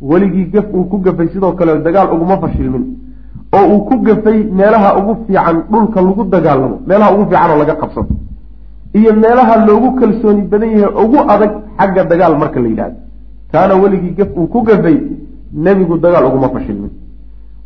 weligii 0.00 0.44
gaf 0.52 0.66
uu 0.74 0.84
ku 0.84 0.98
gafay 0.98 1.28
sidoo 1.28 1.52
kale 1.52 1.78
dagaal 1.86 2.08
uguma 2.14 2.36
fashilmin 2.42 2.84
oo 3.56 3.66
uu 3.74 3.80
ku 3.88 3.96
gafay 4.06 4.38
meelaha 4.58 4.96
ugu 4.98 5.16
fiican 5.26 5.56
dhulka 5.70 6.00
lagu 6.02 6.24
dagaalamo 6.24 6.76
meelaha 6.86 7.12
ugu 7.14 7.24
fiican 7.30 7.50
oo 7.50 7.58
laga 7.58 7.74
qabsado 7.82 8.08
iyo 8.98 9.12
meelaha 9.22 9.66
loogu 9.66 9.90
kalsooni 10.00 10.42
badan 10.42 10.70
yahay 10.78 11.04
ugu 11.04 11.18
adag 11.34 11.52
xagga 11.78 12.04
dagaal 12.04 12.34
marka 12.42 12.60
la 12.60 12.68
yidhahdo 12.68 12.96
kaana 13.52 13.74
weligii 13.82 14.14
gaf 14.18 14.28
uu 14.36 14.46
ku 14.46 14.62
gafay 14.62 14.96
nebigu 15.64 15.98
dagaal 15.98 16.24
uguma 16.26 16.48
fashilmin. 16.54 16.90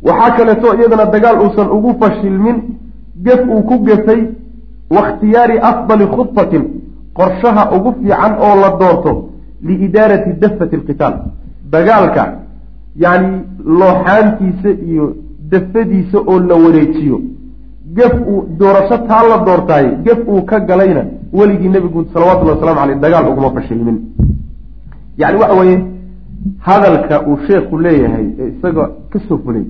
Waxaa 0.07 0.31
kaleeto 0.37 0.67
iyadana 0.77 1.05
dagaal 1.05 1.37
uusan 1.43 1.67
ugu 1.77 1.91
fashilmin 1.99 2.57
gaf 3.25 3.41
uu 3.53 3.61
ku 3.69 3.75
gafay 3.87 4.21
wakhtiyaari 4.95 5.55
afdali 5.69 6.05
khudfatin 6.15 6.63
qorshaha 7.17 7.63
ugu 7.75 7.89
fiican 7.99 8.33
oo 8.45 8.55
la 8.61 8.69
doorto 8.79 9.11
liidaarati 9.67 10.33
dafati 10.41 10.75
alqitaal 10.75 11.15
dagaalka 11.73 12.23
yacni 13.03 13.37
looxaantiisa 13.79 14.69
iyo 14.89 15.05
dafadiisa 15.51 16.17
oo 16.31 16.39
la 16.49 16.55
wareejiyo. 16.63 17.17
Gaf 17.97 18.13
uu 18.31 18.41
doorasho 18.59 18.97
taa 19.09 19.23
la 19.29 19.37
doortaaye 19.47 19.89
gaf 20.05 20.19
uu 20.27 20.41
ka 20.49 20.59
galayna 20.59 21.03
weligii 21.33 21.69
nebigu 21.69 22.05
salawatullhi 22.13 22.53
waslamu 22.55 22.79
caleyh 22.79 22.99
dagaal 23.05 23.25
uguma 23.31 23.49
fashilmin. 23.55 23.97
Yacni 25.17 25.39
waxa 25.41 25.55
weeye 25.59 25.77
hadalka 26.67 27.15
uu 27.27 27.37
sheekhu 27.47 27.77
leeyahay 27.85 28.25
ee 28.39 28.47
isaga 28.53 28.83
ka 29.11 29.19
soo 29.27 29.37
fulay 29.43 29.65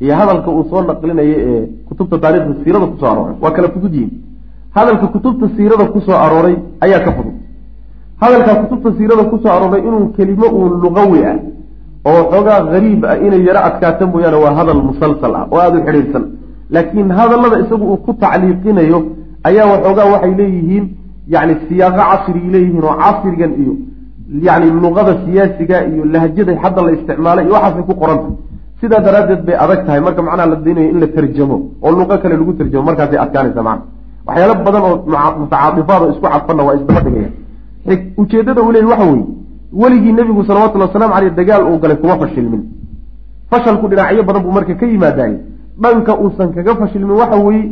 iyo 0.00 0.14
hadalka 0.20 0.50
uu 0.50 0.64
soo 0.70 0.82
naqlinayo 0.88 1.34
ee 1.50 1.66
kutubta 1.88 2.18
taarikhda 2.18 2.54
siirada 2.64 2.86
ku 2.86 2.96
soo 3.00 3.06
arooray 3.12 3.36
waa 3.42 3.50
kala 3.56 3.68
fudud 3.74 3.94
yihiin 3.94 4.12
hadalka 4.76 5.06
kutubta 5.14 5.46
siirada 5.56 5.84
ku 5.94 6.00
soo 6.06 6.16
arooray 6.24 6.56
ayaa 6.84 7.00
ka 7.06 7.12
fudud 7.16 7.34
hadalkaa 8.22 8.54
kutubta 8.62 8.88
siirada 8.98 9.24
ku 9.30 9.36
soo 9.42 9.52
arooray 9.56 9.82
inuu 9.88 10.06
kelimo 10.16 10.46
uun 10.58 10.72
luqawi 10.84 11.20
ah 11.32 11.36
oo 12.10 12.20
xoogaa 12.32 12.60
hariib 12.72 13.02
ah 13.12 13.16
inay 13.26 13.42
yaro 13.48 13.60
adkaata 13.68 14.04
mooyaane 14.12 14.38
waa 14.44 14.54
hadal 14.58 14.80
musalsal 14.88 15.32
ah 15.40 15.44
oo 15.52 15.58
aada 15.64 15.76
u 15.80 15.84
xidhiidhsan. 15.86 16.24
Laakiin 16.74 17.08
hadallada 17.18 17.56
isagu 17.64 17.84
uu 17.92 17.98
ku 18.06 18.10
tacliiqinayo 18.22 18.98
ayaa 19.48 19.66
waxoogaa 19.72 20.06
waxay 20.14 20.32
leeyihiin 20.40 20.84
yani 21.34 21.54
siyaaqo 21.68 22.02
casrigay 22.10 22.48
leeyihiin 22.54 22.84
oo 22.90 22.94
casrigan 23.02 23.52
iyo 23.62 23.72
yani 24.46 24.66
luqada 24.84 25.12
siyaasiga 25.24 25.76
iyo 25.90 26.02
lahjaday 26.14 26.56
hadda 26.64 26.80
la 26.86 26.90
isticmaalay 26.96 27.44
iyo 27.46 27.54
waxaasay 27.56 27.84
ku 27.90 27.94
qoranta. 28.02 28.28
Sidaa 28.80 29.00
daraaddeed 29.06 29.42
bay 29.46 29.56
adag 29.64 29.80
tahay 29.86 30.00
marka 30.06 30.20
macnaha 30.26 30.46
la 30.52 30.56
daynayo 30.66 30.88
in 30.92 30.98
la 31.02 31.08
tarjamo 31.16 31.56
oo 31.84 31.90
luqo 31.98 32.14
kale 32.22 32.34
lagu 32.40 32.52
tarjamo 32.60 32.82
markaasay 32.88 33.18
adkaanaysa 33.24 33.62
macna. 33.68 33.84
Waxyaalo 34.28 34.54
badan 34.66 34.82
oo 34.88 34.94
mutacaadifaad 35.42 36.00
oo 36.04 36.10
isku 36.14 36.26
cadfanna 36.34 36.62
waa 36.66 36.74
isdaba 36.78 37.00
dhigaya 37.06 37.30
ujeeddada 38.16 38.62
uu 38.62 38.72
leeyay 38.72 38.88
waxa 38.90 39.04
weeye 39.10 39.26
weligii 39.72 40.12
nebigu 40.12 40.44
salawatullhi 40.44 40.86
wasalaamu 40.86 41.14
caleyh 41.14 41.34
dagaal 41.34 41.62
uu 41.72 41.78
galay 41.78 41.96
kuma 41.96 42.18
fashilmin. 42.18 42.62
Fashalku 43.50 43.88
dhinacyo 43.88 44.22
badan 44.22 44.42
buu 44.42 44.52
marka 44.52 44.74
ka 44.74 44.86
yimaadaayey 44.86 45.36
dhanka 45.82 46.16
uusan 46.20 46.52
kaga 46.54 46.74
fashilmin 46.76 47.10
waxa 47.22 47.36
weeye 47.36 47.70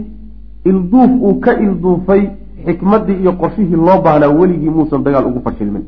ilduuf 0.64 1.10
uu 1.22 1.34
ka 1.40 1.52
ilduufay 1.60 2.22
xikmaddii 2.66 3.18
iyo 3.22 3.32
qorshihii 3.32 3.76
loo 3.86 3.98
baahnaa 4.04 4.28
weligii 4.28 4.70
muusan 4.70 5.02
dagaal 5.04 5.26
ugu 5.26 5.40
fashilmin. 5.44 5.82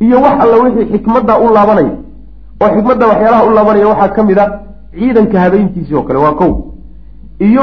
Iyo 0.00 0.16
wax 0.22 0.40
alla 0.44 0.56
wixii 0.64 0.86
xikmaddaa 0.92 1.38
u 1.38 1.52
laabanaya 1.54 1.92
oo 2.62 2.68
xikmadda 2.76 3.06
waxyaalaha 3.06 3.44
u 3.46 3.54
laabanaya 3.54 3.88
waxaa 3.88 4.08
ka 4.08 4.22
mid 4.24 4.38
a 4.38 4.46
ciidanka 4.98 5.40
habeyntiisii 5.40 5.94
oo 5.94 6.02
kale 6.02 6.18
waa 6.18 6.32
kow. 6.32 6.52
Iyo 7.48 7.62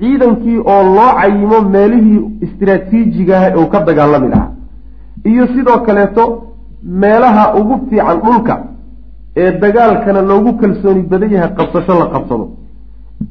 ciidankii 0.00 0.58
oo 0.58 0.82
loo 0.96 1.10
cayimo 1.20 1.60
meelihii 1.74 2.20
istiraatiijigaah 2.40 3.56
oo 3.56 3.66
ka 3.66 3.80
dagaalami 3.80 4.28
lahaa 4.28 4.50
iyo 5.24 5.46
sidoo 5.54 5.78
kaleeto 5.86 6.24
meelaha 7.02 7.54
ugu 7.60 7.74
fiican 7.90 8.18
dhulka 8.24 8.54
ee 9.36 9.52
dagaalkana 9.62 10.20
loogu 10.22 10.52
kalsooni 10.60 11.02
badan 11.02 11.30
yahay 11.32 11.50
qabsasho 11.58 11.94
la 12.00 12.06
qabsado 12.14 12.44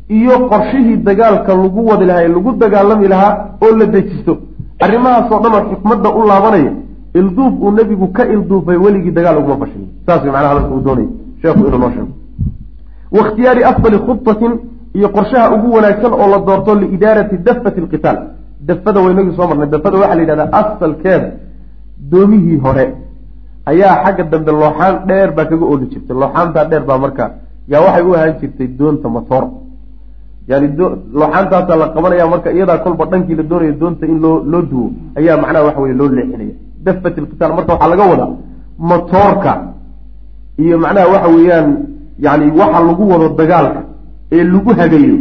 iyo 0.10 0.36
qorshihii 0.50 0.98
dagaalka 1.08 1.52
lagu 1.56 1.82
wadi 1.90 2.06
lahaa 2.06 2.24
ee 2.24 2.28
lagu 2.36 2.52
dagaalami 2.64 3.08
lahaa 3.14 3.34
oo 3.66 3.72
la 3.80 3.86
dejisto 3.86 4.34
arrimahaasoo 4.84 5.40
dhan 5.44 5.54
oo 5.58 5.64
xikmadda 5.72 6.10
u 6.20 6.28
laabanaya 6.30 6.72
ilduuf 7.20 7.54
uu 7.62 7.72
nebigu 7.72 8.08
ka 8.18 8.24
ilduufay 8.34 8.78
weligii 8.86 9.12
dagaal 9.18 9.38
uguma 9.42 9.58
fashilin 9.62 9.90
saas 10.06 10.22
macnaha 10.26 10.48
hadalka 10.50 10.74
uu 10.76 10.82
doonay 10.88 11.08
sheekhu 11.42 11.62
inuu 11.68 11.80
noo 11.84 11.92
sheego. 11.96 12.14
Wakhtiyaari 13.18 13.64
afdali 13.72 13.98
khutatin 14.06 14.54
iyo 14.98 15.10
qorshaha 15.16 15.46
ugu 15.56 15.68
wanaagsan 15.76 16.14
oo 16.14 16.28
la 16.34 16.40
doorto 16.48 16.76
liidaarati 16.82 17.38
dafati 17.48 17.80
alqitaal 17.84 18.18
dafada 18.68 19.00
waynagii 19.06 19.36
soo 19.38 19.48
marnay. 19.48 19.70
Dafada 19.76 19.98
waxaa 19.98 20.16
la 20.16 20.22
yidhahdaa 20.22 20.50
asalkeeda 20.60 21.28
doomihii 22.12 22.58
hore 22.66 22.86
ayaa 23.72 23.96
xagga 24.04 24.24
dambe 24.32 24.52
looxaan 24.52 24.96
dheer 25.08 25.32
baa 25.38 25.46
kaga 25.46 25.66
ooli 25.66 25.86
jirtay. 25.92 26.16
Looxaantaa 26.22 26.66
dheer 26.72 26.84
baa 26.90 26.98
marka 26.98 27.26
yaa 27.72 27.82
waxay 27.86 28.04
u 28.10 28.14
ahaan 28.16 28.34
jirtay 28.42 28.68
doonta 28.80 29.10
matoor. 29.10 29.44
Yani 30.50 30.68
looxaantaasaa 31.20 31.78
la 31.82 31.88
qabanaya 31.96 32.26
marka 32.34 32.50
iyadaa 32.58 32.78
kolba 32.86 33.06
dhankii 33.12 33.36
la 33.40 33.44
doonayo 33.44 33.74
doonta 33.82 34.06
in 34.06 34.20
loo 34.24 34.38
loo 34.52 34.62
duwo 34.72 34.88
ayaa 35.20 35.38
macnaha 35.42 35.66
waxa 35.68 35.82
weye 35.82 35.94
loo 36.00 36.08
leexinaya. 36.18 36.56
Dafat 36.86 37.18
ilqitaal 37.18 37.54
marka 37.58 37.72
waxaa 37.74 37.90
laga 37.94 38.06
wadaa 38.12 38.32
matoorka 38.90 39.52
iyo 40.64 40.78
macnaha 40.84 41.08
waxa 41.14 41.30
weeyaan 41.36 41.68
yani 42.26 42.46
waxa 42.60 42.80
lagu 42.88 43.04
wado 43.12 43.28
dagaalka 43.40 43.82
ee 44.32 44.44
lagu 44.44 44.72
hagayo 44.80 45.18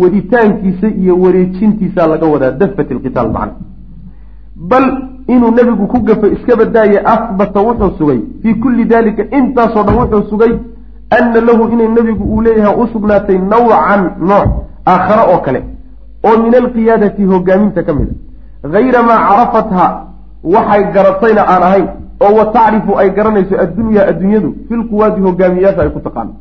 waditaankiisa 0.00 0.88
iyo 1.00 1.14
wareejintiisaa 1.22 2.06
laga 2.12 2.26
wadaa 2.34 2.50
dafat 2.60 2.90
ilqitaal 2.90 3.30
macna. 3.36 3.54
Bal 4.70 4.84
inuu 5.28 5.50
nebigu 5.50 5.86
ku 5.86 5.98
gafo 6.00 6.26
iska 6.26 6.56
badaaye 6.56 6.98
ahbata 7.04 7.60
wuxuu 7.60 7.90
sugay. 7.98 8.20
Fii 8.42 8.54
kulli 8.54 8.84
dalika 8.84 9.22
intaasoo 9.38 9.82
dhan 9.82 9.96
wuxuu 9.98 10.28
sugay 10.30 10.52
ana 11.10 11.40
lahu 11.40 11.68
inay 11.72 11.88
nebigu 11.88 12.24
uu 12.24 12.42
leeyahay 12.42 12.76
u 12.82 12.86
sugnaatay 12.92 13.38
nawcan 13.38 14.02
nooc 14.20 14.48
aakhare 14.86 15.22
oo 15.32 15.38
kale 15.44 15.60
oo 16.24 16.36
min 16.42 16.54
alqiyaadati 16.54 17.24
hogaaminta 17.24 17.82
ka 17.82 17.92
mid 17.94 18.08
a 18.64 18.68
hayra 18.68 19.02
maa 19.02 19.18
carafatha 19.28 19.84
waxay 20.54 20.82
garatayna 20.94 21.42
aan 21.52 21.62
ahayn 21.68 21.86
oo 22.20 22.32
wa 22.38 22.44
tacrifu 22.56 22.98
ay 22.98 23.10
garanayso 23.10 23.54
addunyaa 23.64 24.06
adduunyadu 24.10 24.54
filquwaadi 24.68 25.20
hogaamiyayaasha 25.26 25.82
ay 25.82 25.90
ku 25.90 26.00
taqaano 26.06 26.32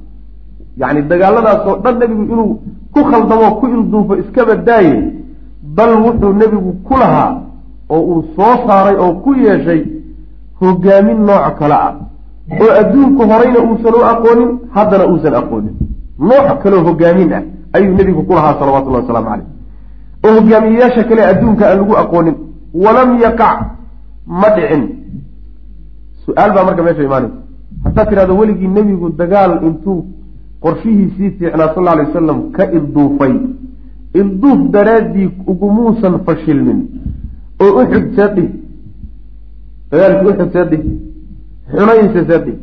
yacni 0.78 1.02
dagaaladaasoo 1.12 1.76
dhan 1.84 1.95
nebigu 2.00 2.24
inuu 2.34 2.60
ku 2.93 3.04
khaldamo 3.12 3.52
ku 3.60 3.67
ilduufo 3.67 4.15
iska 4.21 4.45
badaaye 4.45 4.95
bal 5.78 5.93
wuxuu 6.06 6.34
nebigu 6.41 6.71
ku 6.88 6.93
lahaa 7.02 7.32
oo 7.89 8.02
uu 8.12 8.24
soo 8.36 8.56
saaray 8.67 8.95
oo 9.04 9.13
ku 9.24 9.34
yeeshay 9.34 9.82
hogaamin 10.62 11.19
nooc 11.30 11.45
kale 11.60 11.74
ah. 11.74 11.95
Oo 12.62 12.71
adduunku 12.82 13.24
horeyna 13.32 13.60
uusan 13.67 13.93
u 14.00 14.04
aqoonin 14.13 14.52
haddana 14.76 15.06
uusan 15.12 15.34
aqoonin. 15.41 15.76
Nooc 16.19 16.48
kaleo 16.63 16.84
hogaamin 16.88 17.34
ah 17.34 17.43
ayuu 17.74 17.95
nebigu 17.98 18.24
ku 18.24 18.34
lahaa 18.34 18.60
salawatullahi 18.60 19.04
wasalaamu 19.04 19.30
caleyh 19.30 19.48
oo 20.26 20.34
hogaamiyeyaasha 20.39 21.04
kale 21.10 21.21
adduunka 21.32 21.63
aan 21.69 21.78
lagu 21.80 21.93
aqoonin 22.04 22.36
walam 22.74 23.10
yaqac 23.26 23.58
ma 24.28 24.50
dhicin. 24.56 24.84
Su'aal 26.26 26.54
baa 26.54 26.63
marka 26.67 26.84
meesha 26.84 27.04
imaanaysa 27.04 27.38
haddaad 27.84 28.10
tidhahdo 28.10 28.38
weligii 28.38 28.67
nebigu 28.67 29.10
dagaal 29.10 29.52
intuu 29.67 30.06
qorshihiisii 30.63 31.32
fiicnaa 31.38 31.74
sal 31.76 31.88
alay 31.88 32.06
wasalam 32.06 32.39
ka 32.56 32.63
ilduufay 32.78 33.34
ilduuf 34.21 34.60
daraaddii 34.76 35.30
ugumuusan 35.52 36.19
fashilmin 36.26 36.80
oo 37.63 37.72
uxud 37.82 38.06
seedhi 38.18 38.46
dagaalkii 39.91 40.30
uxud 40.34 40.52
seedhi 40.56 40.78
xunaynse 41.76 42.22
seedhi 42.30 42.54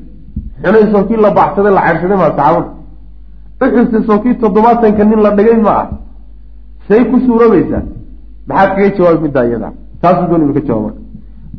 xunayn 0.63 0.87
soo 0.93 1.03
kii 1.09 1.21
la 1.25 1.31
baxsaday 1.39 1.73
la 1.77 1.83
caydhsaday 1.87 2.19
maa 2.23 2.33
saxaabada 2.37 2.71
uxudse 3.65 3.99
soo 4.07 4.19
kii 4.23 4.35
toddobaatanka 4.43 5.05
nin 5.05 5.21
la 5.27 5.31
dhigay 5.37 5.59
ma 5.67 5.73
ah. 5.83 5.89
Say 6.89 7.05
ku 7.11 7.17
suuroobaysaa 7.27 7.83
maxaad 8.49 8.71
kaga 8.77 8.91
jawaabi 8.97 9.23
middaa 9.25 9.45
iyada 9.49 9.69
taasuu 10.03 10.27
doon 10.31 10.43
inu 10.45 10.55
ka 10.57 10.63
jawaab 10.69 10.85
marka. 10.87 11.01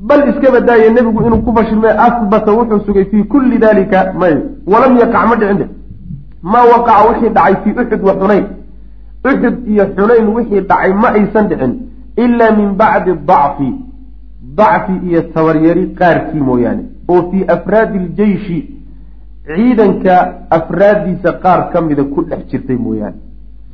Bal 0.08 0.22
iska 0.30 0.48
badaaye 0.56 0.89
nebigu 0.96 1.19
inuu 1.28 1.41
ku 1.46 1.52
fashilmay 1.58 1.93
ahbata 2.06 2.52
wuxuu 2.58 2.80
sugay 2.86 3.06
fii 3.12 3.24
kulli 3.34 3.58
dalika 3.63 4.00
may. 4.19 4.36
Walam 4.72 4.98
yaqac 5.02 5.24
ma 5.30 5.36
dhicin 5.39 5.58
de 5.62 5.65
maa 6.52 6.65
waqaca 6.72 7.08
wixii 7.10 7.32
dhacay 7.38 7.56
fii 7.63 7.74
uxud 7.82 8.02
wa 8.08 8.13
xunayn. 8.19 8.46
Uxud 9.30 9.56
iyo 9.72 9.86
xunayn 9.96 10.28
wixii 10.36 10.62
dhacay 10.69 10.91
ma 11.02 11.08
aysan 11.17 11.46
dhicin 11.52 11.74
ilaa 12.17 12.52
min 12.52 12.69
bacdi 12.82 13.12
dacfi 13.28 13.69
dacfi 14.60 14.93
iyo 15.08 15.21
tabaryari 15.21 15.86
qaarkii 15.99 16.39
mooyaane 16.49 16.84
oo 17.08 17.21
fii 17.32 17.43
afraadi 17.56 17.97
iljeyshi 17.97 18.58
ciidanka 19.56 20.13
afraaddiisa 20.49 21.32
qaar 21.43 21.69
ka 21.71 21.82
mida 21.82 22.04
ku 22.04 22.21
dhex 22.30 22.45
jirtay 22.52 22.78
mooyaane 22.86 23.17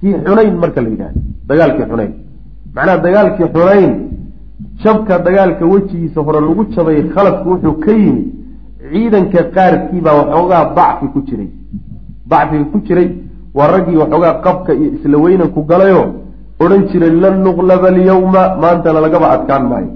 fii 0.02 0.14
xunayn 0.26 0.56
marka 0.64 0.82
la 0.82 0.90
yidhahdo 0.90 1.20
dagaalkii 1.50 1.86
xunayn 1.92 2.14
macnaha 2.76 2.98
dagaalkii 3.06 3.48
xunayn 3.56 3.92
jabka 4.84 5.20
dagaalka 5.28 5.66
wejigiisa 5.66 6.22
hore 6.22 6.40
lagu 6.48 6.64
jabay 6.76 6.98
khaladku 7.14 7.50
wuxuu 7.50 7.74
ka 7.86 7.92
yimi 7.92 8.24
ciidanka 8.92 9.44
qaarkiibaa 9.56 10.16
waxoogaa 10.20 10.64
dacfi 10.78 11.06
ku 11.14 11.20
jiray 11.28 11.50
dacfiga 12.30 12.66
ku 12.72 12.80
jiray 12.88 13.10
waa 13.58 13.68
raggii 13.74 13.98
waxoogaa 14.02 14.34
qabka 14.46 14.74
iyo 14.74 14.90
isla 14.96 15.18
weynanku 15.18 15.64
galayo 15.64 16.04
odhan 16.64 16.82
jiray 16.90 17.14
lan 17.24 17.36
nuqlaba 17.46 17.88
alyawma. 17.94 18.44
Maantana 18.62 19.00
lagaba 19.06 19.28
adkaan 19.36 19.64
maayo. 19.72 19.92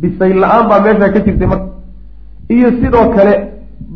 Bisay 0.00 0.32
la'aan 0.42 0.64
baa 0.70 0.80
meeshaa 0.84 1.12
ka 1.14 1.20
jirtay 1.26 1.46
marka. 1.52 1.68
Iyo 2.54 2.68
sidoo 2.80 3.06
kale 3.14 3.34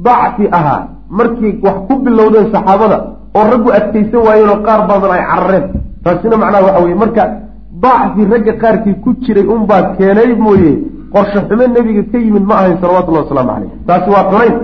dacfi 0.05 0.45
ahaa 0.59 0.83
markii 1.19 1.59
wax 1.65 1.77
ku 1.89 1.95
bilowdeen 2.05 2.47
saxaabada 2.53 2.99
oo 3.37 3.45
raggu 3.53 3.71
adkaysan 3.79 4.21
waayeen 4.27 4.51
oo 4.55 4.61
qaar 4.67 4.81
badan 4.89 5.11
ay 5.17 5.23
carareen. 5.31 5.65
Taasina 6.05 6.37
macnaha 6.37 6.65
waxa 6.67 6.83
weye 6.85 6.95
marka 7.03 7.25
dacfi 7.83 8.23
ragga 8.33 8.53
qaarkii 8.63 8.95
ku 9.05 9.11
jiray 9.25 9.47
unbaa 9.55 9.83
keenay 9.97 10.31
mooye 10.45 10.73
qorshe 11.13 11.41
xume 11.49 11.65
nebiga 11.75 12.03
ka 12.13 12.19
yimid 12.19 12.45
ma 12.49 12.55
ahayn 12.61 12.77
salawatullahi 12.81 13.25
wasalaamu 13.25 13.51
caleyh 13.53 13.71
taasi 13.87 14.09
waa 14.15 14.25
xunayn 14.31 14.55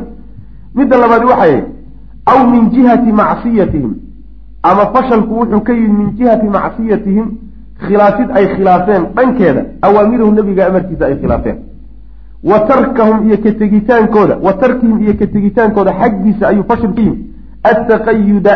midda 0.75 0.97
labaad 1.03 1.25
waxay 1.31 1.55
aw 2.33 2.39
min 2.53 2.71
jihati 2.75 3.13
macsiyatihim 3.21 3.93
ama 4.63 4.87
fashalku 4.95 5.35
wuxuu 5.35 5.61
ka 5.61 5.73
yimid 5.73 5.99
min 5.99 6.17
jihati 6.17 6.47
macsiyatihim 6.47 7.27
khilaafid 7.87 8.31
ay 8.35 8.47
khilaafeen 8.55 9.03
dhankeeda 9.17 9.65
awaamiruhu 9.83 10.33
nebiga 10.33 10.67
amarkiisa 10.67 11.07
ay 11.07 11.17
khilaafeen. 11.17 11.57
Wa 12.45 12.59
tarkahum 12.61 13.29
iyo 13.29 13.37
ka 13.37 13.53
tegitaankooda 13.53 14.37
wa 14.43 14.53
tarkihim 14.53 15.03
iyo 15.03 15.15
ka 15.15 15.27
tegitaankooda 15.27 15.93
xaggiisa 16.01 16.49
ayuu 16.49 16.65
fashil 16.65 16.93
ka 16.95 17.01
yimid. 17.01 17.19
Attaqayuda 17.63 18.55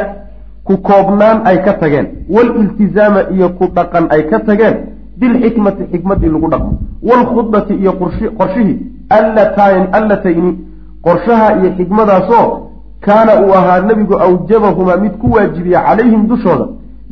ku 0.65 0.77
koobnaan 0.77 1.41
ay 1.45 1.63
ka 1.65 1.73
tageen. 1.73 2.07
Waaliltizaama 2.29 3.21
iyo 3.31 3.49
ku 3.49 3.67
dhaqan 3.75 4.07
ay 4.11 4.27
ka 4.31 4.41
tageen. 4.41 4.77
Bilxikmati 5.17 5.85
xikmadii 5.93 6.29
lagu 6.29 6.51
dhaqmo. 6.51 6.79
Waalkhudbati 7.03 7.75
iyo 7.75 7.93
qorshihii 8.39 8.79
allatayni 9.09 10.59
qorshaha 11.03 11.57
iyo 11.59 11.71
xikmadaasoo 11.79 12.66
kaana 13.07 13.33
uu 13.43 13.53
ahaa 13.61 13.81
nebigu 13.89 14.15
awjabahumaa 14.27 14.97
mid 15.05 15.15
ku 15.23 15.27
waajibiya 15.37 15.81
calayhim 15.87 16.23
dushooda 16.31 16.67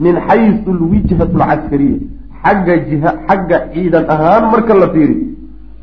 min 0.04 0.14
xaysu 0.28 0.70
alwijhatu 0.76 1.42
alcaskariya 1.42 1.98
xagga 2.42 2.74
jiha 2.88 3.11
xagga 3.28 3.59
ciidan 3.72 4.04
ahaan 4.14 4.44
marka 4.52 4.74
la 4.83 4.88
fiiri 4.94 5.16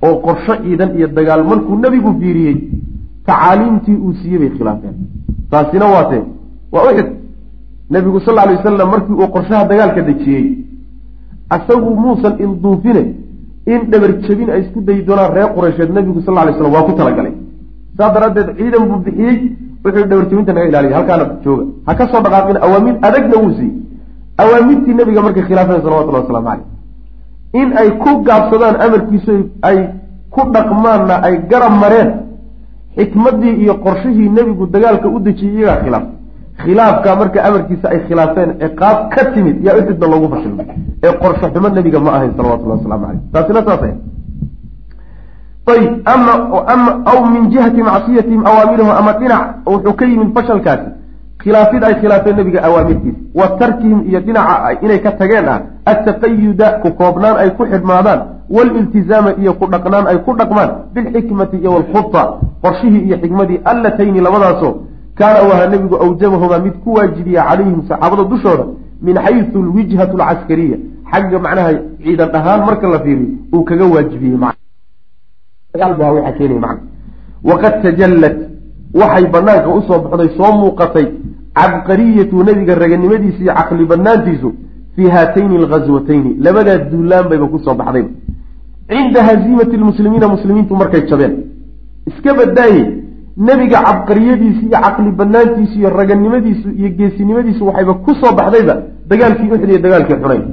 oo 0.06 0.16
qorsho 0.26 0.54
ciidan 0.64 0.90
iyo 0.98 1.08
dagaal 1.18 1.44
markuu 1.52 1.76
nebigu 1.84 2.12
fiiriyey 2.20 2.58
tacaaliimtii 3.28 3.98
uu 4.06 4.14
siiyey 4.20 4.40
bay 4.40 4.50
khilaafeen. 4.58 4.96
Taasina 5.52 5.86
waatee 5.96 6.24
waa 6.74 6.84
uxid 6.92 7.10
nebigu 7.94 8.20
sal 8.26 8.34
lla 8.36 8.42
alay 8.46 8.56
wasalam 8.60 8.90
markii 8.94 9.16
uu 9.22 9.28
qorshaha 9.36 9.64
dagaalka 9.72 10.02
dejiyey 10.10 10.46
asagu 11.56 11.90
muusan 12.04 12.34
ilduufine 12.44 13.04
in 13.74 13.82
dhabar 13.92 14.12
jebin 14.26 14.50
ay 14.50 14.62
isku 14.64 14.80
dayi 14.88 15.02
doonaan 15.08 15.34
reer 15.36 15.50
qureysheed 15.56 15.90
nebigu 15.98 16.22
sal 16.26 16.34
lla 16.34 16.42
alay 16.42 16.54
slam 16.58 16.72
waa 16.76 16.84
ku 16.88 16.94
talagalay. 17.00 17.34
Saas 17.98 18.14
daraaddeed 18.16 18.50
ciidan 18.58 18.84
buu 18.90 19.00
bixiyey 19.06 19.38
wuxuu 19.84 20.06
dhabar 20.10 20.26
jebinta 20.30 20.54
naga 20.54 20.68
ilaaliya 20.70 20.96
halkaana 20.98 21.26
jooga. 21.44 21.64
Ha 21.88 21.96
ka 21.96 22.08
soo 22.12 22.22
dhaqaaqin 22.26 22.58
awaamiir 22.66 22.96
adagna 23.08 23.36
wuu 23.44 23.54
siiyey. 23.58 23.74
Awaamirtii 24.42 24.94
nebiga 24.94 25.22
markay 25.22 25.44
khilaafeen 25.50 25.82
salawatullahi 25.86 26.24
waslamu 26.24 26.48
caleyh 26.50 26.66
in 27.62 27.70
ay 27.82 27.90
ku 28.04 28.12
gaabsadaan 28.28 28.76
amarkiisu 28.86 29.34
ay 29.70 29.78
ku 30.34 30.42
dhaqmaanna 30.54 31.16
ay 31.28 31.36
garab 31.52 31.74
mareen 31.84 32.10
xikmaddii 32.98 33.56
iyo 33.64 33.74
qorshihii 33.86 34.30
nebigu 34.38 34.66
dagaalka 34.74 35.08
u 35.16 35.20
dejiyey 35.20 35.56
iyagaa 35.58 35.84
khilaaf. 35.84 36.06
Khilaafkaa 36.64 37.16
marka 37.16 37.40
amarkiisa 37.48 37.88
ay 37.94 38.00
khilaafeen 38.08 38.50
ciqaab 38.62 38.98
ka 39.14 39.22
timid 39.34 39.58
yaa 39.66 39.76
uxudna 39.80 40.08
loogu 40.08 40.28
fashilmay 40.34 40.68
ee 41.04 41.14
qorsho 41.22 41.48
xumo 41.54 41.70
nebiga 41.70 42.00
ma 42.00 42.12
ahayn 42.18 42.32
salawatullahi 42.38 42.80
waslamu 42.80 43.06
caleyh 43.06 43.22
taasina 43.34 43.62
saas 43.68 43.82
ayb 45.68 46.02
ama 46.06 47.04
aw 47.06 47.26
min 47.30 47.50
jihati 47.52 47.84
macsiyatihim 47.84 48.46
awaamirahum 48.46 48.92
ama 48.92 49.14
dhinac 49.14 49.44
wuxuu 49.66 49.94
ka 49.94 50.06
yimid 50.06 50.34
fashalkaasi. 50.34 50.90
Khilaafid 51.38 51.84
ay 51.84 51.96
khilaafeen 52.02 52.36
nebiga 52.36 52.64
awaamirtiisa 52.64 53.18
wa 53.36 53.48
tarkihim 53.60 54.04
iyo 54.10 54.20
dhinaca 54.20 54.78
inay 54.82 55.00
ka 55.02 55.12
tageen 55.12 55.48
ah 55.48 55.62
attaqayuda 55.86 56.82
ku 56.82 56.92
koobnaan 56.92 57.38
ay 57.38 57.50
ku 57.58 57.66
xidhmaadaan. 57.66 58.22
Waliltizaama 58.50 59.34
iyo 59.42 59.54
ku 59.54 59.66
dhaqnaan 59.68 60.08
ay 60.08 60.18
ku 60.26 60.34
dhaqmaan. 60.34 60.70
Bilxikmati 60.94 61.58
iyo 61.58 61.72
walkhuta 61.72 62.24
qorshihii 62.62 63.06
iyo 63.08 63.18
xikmadii 63.18 63.62
allatayni 63.66 64.20
labadaasoo 64.20 64.74
kaana 65.16 65.44
u 65.48 65.52
ahaa 65.54 65.68
nebigu 65.68 65.96
awjabahumaa 65.96 66.60
mid 66.60 66.74
ku 66.84 66.94
waajibiya 66.94 67.44
calayhim 67.50 67.82
saxaabada 67.90 68.24
dushooda 68.24 68.66
min 69.02 69.16
xaysu 69.16 69.58
alwijhatu 69.64 70.22
alcaskariya 70.22 70.78
xagga 71.12 71.40
macnaha 71.40 71.72
ciidan 72.04 72.36
ahaan 72.36 72.66
marka 72.66 72.88
la 72.88 73.00
fiiriyo 73.00 73.30
uu 73.54 73.64
kaga 73.64 73.86
waajibiyey 73.86 74.38
waqad 77.44 77.82
tajallat 77.84 78.36
waxay 78.94 79.26
banaanka 79.34 79.70
u 79.78 79.82
soo 79.88 80.00
baxday 80.04 80.30
soo 80.38 80.52
muuqatay 80.62 81.06
cabqariyatu 81.56 82.44
nebiga 82.44 82.76
raganimadiisa 82.76 83.40
iyo 83.44 83.54
caqli 83.60 83.86
banaantiisu 83.86 84.50
fii 84.96 85.10
haatayni 85.16 85.56
alghaswatayni 85.62 86.32
labadaa 86.46 86.78
duulaan 86.92 87.26
bayba 87.30 87.48
ku 87.48 87.60
soo 87.66 87.74
baxdayba 87.80 88.10
cinda 88.90 89.20
haziimati 89.24 89.78
lmuslimiina 89.78 90.28
muslimiintu 90.28 90.76
markay 90.76 91.02
jabeen. 91.10 91.34
Iska 92.10 92.34
badaaye 92.34 92.82
nebiga 93.38 93.78
cabqariyadiisi 93.88 94.66
iyo 94.66 94.78
caqli 94.86 95.12
banaantiisu 95.20 95.76
iyo 95.80 95.90
raganimadiisu 95.90 96.70
iyo 96.80 96.90
geesinimadiisu 96.98 97.66
waxayba 97.68 97.94
ku 98.06 98.12
soo 98.22 98.32
baxdayba 98.40 98.76
dagaalkii 99.10 99.52
uxd 99.52 99.70
iyo 99.70 99.80
dagaalkii 99.86 100.16
xunayn 100.22 100.44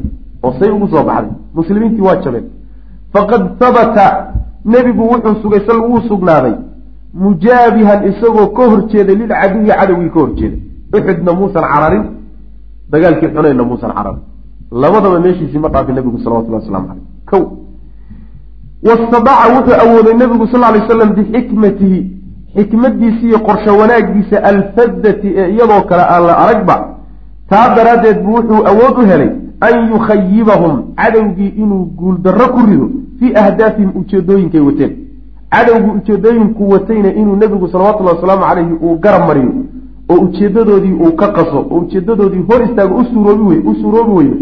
oo 0.44 0.52
say 0.58 0.70
ugu 0.70 0.86
soo 0.88 1.02
baxday. 1.08 1.32
Muslimiintii 1.54 2.02
waa 2.08 2.16
jabeen. 2.24 2.44
Faqad 3.12 3.42
habata 3.60 4.06
nebigu 4.72 5.02
wuxuu 5.12 5.40
sugay 5.42 5.60
sal 5.66 5.80
wuu 5.88 6.00
sugnaaday 6.10 6.54
mujaabihan 7.24 8.00
isagoo 8.10 8.46
ka 8.56 8.62
horjeeday 8.70 9.16
lilcaduwi 9.20 9.66
cadowgii 9.78 10.10
ka 10.14 10.20
horjeeday 10.24 10.60
uxudna 10.96 11.32
muusan 11.40 11.64
cararin 11.72 12.04
dagaalkii 12.92 13.28
xunaynna 13.34 13.64
muusan 13.70 13.92
cararin. 13.96 14.20
Labadaba 14.82 15.18
meeshiisii 15.24 15.58
ma 15.64 15.68
dhaafin 15.74 15.94
nebigu 15.98 16.18
salawatullahi 16.24 16.62
waslamu 16.64 16.86
caleyh 16.88 17.04
kow. 17.30 17.44
Wastadaca 18.88 19.46
wuxuu 19.54 19.76
awooday 19.84 20.14
nebigu 20.22 20.46
sal 20.52 20.62
ly 20.74 20.80
slam 20.88 21.10
bixikmatihi 21.16 21.98
xikmadiisi 22.56 23.26
iyo 23.28 23.38
qorsho 23.46 23.72
wanaagiisa 23.80 24.36
alfadati 24.50 25.28
ee 25.36 25.48
iyadoo 25.54 25.82
kale 25.88 26.02
aan 26.14 26.22
la 26.28 26.34
aragba. 26.44 26.76
Taa 27.50 27.74
daraaddeed 27.76 28.18
buu 28.24 28.34
wuxuu 28.38 28.60
awood 28.70 28.96
u 29.02 29.06
helay 29.10 29.30
an 29.60 29.88
yukhayibahum 29.92 30.94
cadowgii 30.96 31.48
inuu 31.62 31.84
guuldarro 31.84 32.48
ku 32.54 32.66
rido 32.66 32.90
fii 33.18 33.34
ahdaafihim 33.34 33.90
ujeedooyinkay 34.00 34.60
wateen 34.60 34.92
cadowgii 35.50 35.90
ujeedooyinku 35.98 36.70
watayna 36.70 37.14
inuu 37.14 37.36
nebigu 37.36 37.68
salawatullahi 37.68 38.16
wasalaamu 38.16 38.44
calayhi 38.48 38.72
uu 38.82 38.98
garab 38.98 39.26
mariyo 39.28 39.52
oo 40.10 40.20
ujeedadoodii 40.26 40.92
uu 40.92 41.12
ka 41.12 41.28
qaso 41.28 41.58
oo 41.70 41.78
ujeedadoodii 41.78 42.42
hor 42.48 42.62
istaago 42.68 42.96
u 42.96 43.04
suuroobi 43.82 44.12
weydo 44.18 44.36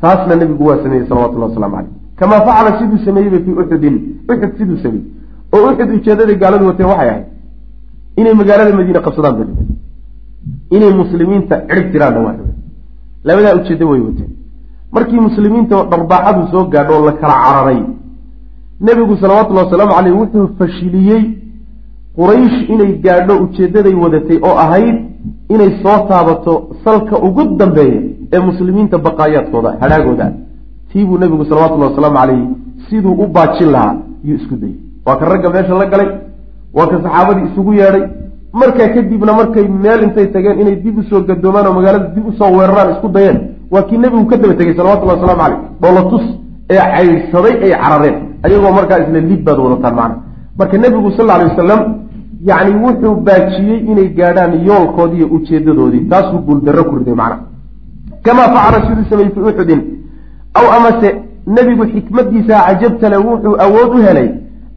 taasna 0.00 0.36
nebigu 0.36 0.66
waa 0.66 0.82
sameeyey 0.82 1.08
salawatullahi 1.08 1.52
waslamu 1.52 1.74
caleyh 1.76 1.90
kamaa 2.16 2.40
facala 2.46 2.78
siduu 2.78 3.04
sameeyeyba 3.04 3.38
fii 3.44 3.52
uxudin 3.62 3.96
uxud 4.28 4.58
siduu 4.58 4.76
sameeyey 4.76 5.06
oo 5.52 5.70
uxud 5.70 5.90
ujeedaday 5.94 6.36
gaaladu 6.42 6.66
wateen 6.66 6.88
waxay 6.88 7.08
ahayd 7.08 7.24
inay 8.16 8.34
magaalada 8.34 8.76
madiine 8.76 9.00
qabsadaan 9.06 9.38
rabeen 9.40 9.68
inay 10.76 10.92
muslimiinta 11.02 11.62
cirib 11.68 11.92
tiraanna 11.92 12.20
waa 12.26 12.36
labadaa 13.28 13.54
ujeeddo 13.60 13.88
way 13.90 14.00
wateen 14.08 14.30
markii 14.94 15.20
muslimiinta 15.28 15.76
dharbaaxadu 15.90 16.42
soo 16.52 16.64
gaadho 16.72 16.92
oo 16.98 17.04
la 17.08 17.12
kala 17.20 17.34
cararay 17.44 17.80
nebigu 18.86 19.16
salawatullahi 19.22 19.66
wasalaamu 19.66 19.92
caleyh 19.96 20.14
wuxuu 20.20 20.46
fashiliyey 20.58 21.22
quraysh 22.18 22.58
inay 22.74 22.92
gaadho 23.04 23.34
ujeeddaday 23.44 23.94
wadatay 24.04 24.38
oo 24.48 24.56
ahayd 24.64 24.96
inay 25.54 25.70
soo 25.82 25.98
taabato 26.10 26.54
salka 26.84 27.16
ugu 27.26 27.44
dambeeya 27.60 28.00
ee 28.32 28.40
muslimiinta 28.48 28.98
baqaayaadkooda 29.06 29.70
hadhaagooda. 29.80 30.26
Tii 30.92 31.04
buu 31.06 31.18
nebigu 31.18 31.44
salawatullahi 31.44 31.90
wasalaamu 31.92 32.18
caleyhi 32.20 32.46
siduu 32.88 33.12
u 33.22 33.26
baajin 33.36 33.70
lahaa 33.74 33.94
yuu 34.24 34.36
isku 34.40 34.56
dayey 34.62 34.76
waa 35.06 35.16
ka 35.20 35.24
ragga 35.32 35.50
meesha 35.54 35.74
la 35.80 35.86
galay 35.92 36.08
waa 36.74 36.86
ka 36.90 36.96
saxaabadii 37.02 37.46
isugu 37.52 37.72
yeedhay. 37.80 38.04
Markaa 38.52 38.88
kadibna 38.94 39.32
markay 39.40 39.66
meel 39.84 40.02
intay 40.06 40.26
tageen 40.34 40.60
inay 40.60 40.76
dib 40.84 40.98
u 40.98 41.02
soo 41.10 41.20
gadoomaan 41.28 41.66
oo 41.66 41.74
magaalada 41.78 42.08
dib 42.14 42.26
u 42.30 42.32
soo 42.38 42.50
weeraraan 42.58 42.92
isku 42.94 43.08
dayeen 43.16 43.38
waa 43.70 43.82
kii 43.82 43.98
nebigu 43.98 44.26
ka 44.26 44.36
daba 44.36 44.54
tegey 44.54 44.74
salawatullahi 44.76 45.20
waslamu 45.20 45.40
caleyh 45.42 45.58
dhoolatus 45.82 46.24
ee 46.70 46.82
caydhsaday 46.94 47.54
ay 47.64 47.72
carareen. 47.82 48.16
Ayagoo 48.42 48.72
markaa 48.78 48.98
isla 49.04 49.20
lid 49.30 49.42
baad 49.46 49.58
wadataan 49.58 49.94
macna 50.00 50.16
marka 50.58 50.76
nebigu 50.78 51.10
sal 51.16 51.30
alay 51.30 51.46
wasalam 51.50 51.80
yacni 52.48 52.72
wuxuu 52.84 53.14
baajiyey 53.26 53.80
inay 53.90 54.08
gaadhaan 54.18 54.52
yoolkoodii 54.68 55.18
iyo 55.18 55.26
ujeedadoodii 55.36 56.04
taasuu 56.12 56.40
guuldarro 56.46 56.84
ku 56.88 56.94
riday 56.98 57.14
macna 57.22 57.36
kamaa 58.24 58.48
facala 58.54 58.78
siduu 58.86 59.04
sameeyey 59.10 59.32
fii 59.34 59.40
uxudin. 59.50 59.80
Aw 60.58 60.66
amase 60.76 61.08
nebigu 61.56 61.84
xikmadiisa 61.92 62.54
cajabtale 62.66 63.16
wuxuu 63.28 63.54
awood 63.64 63.90
u 63.96 64.02
helay 64.06 64.28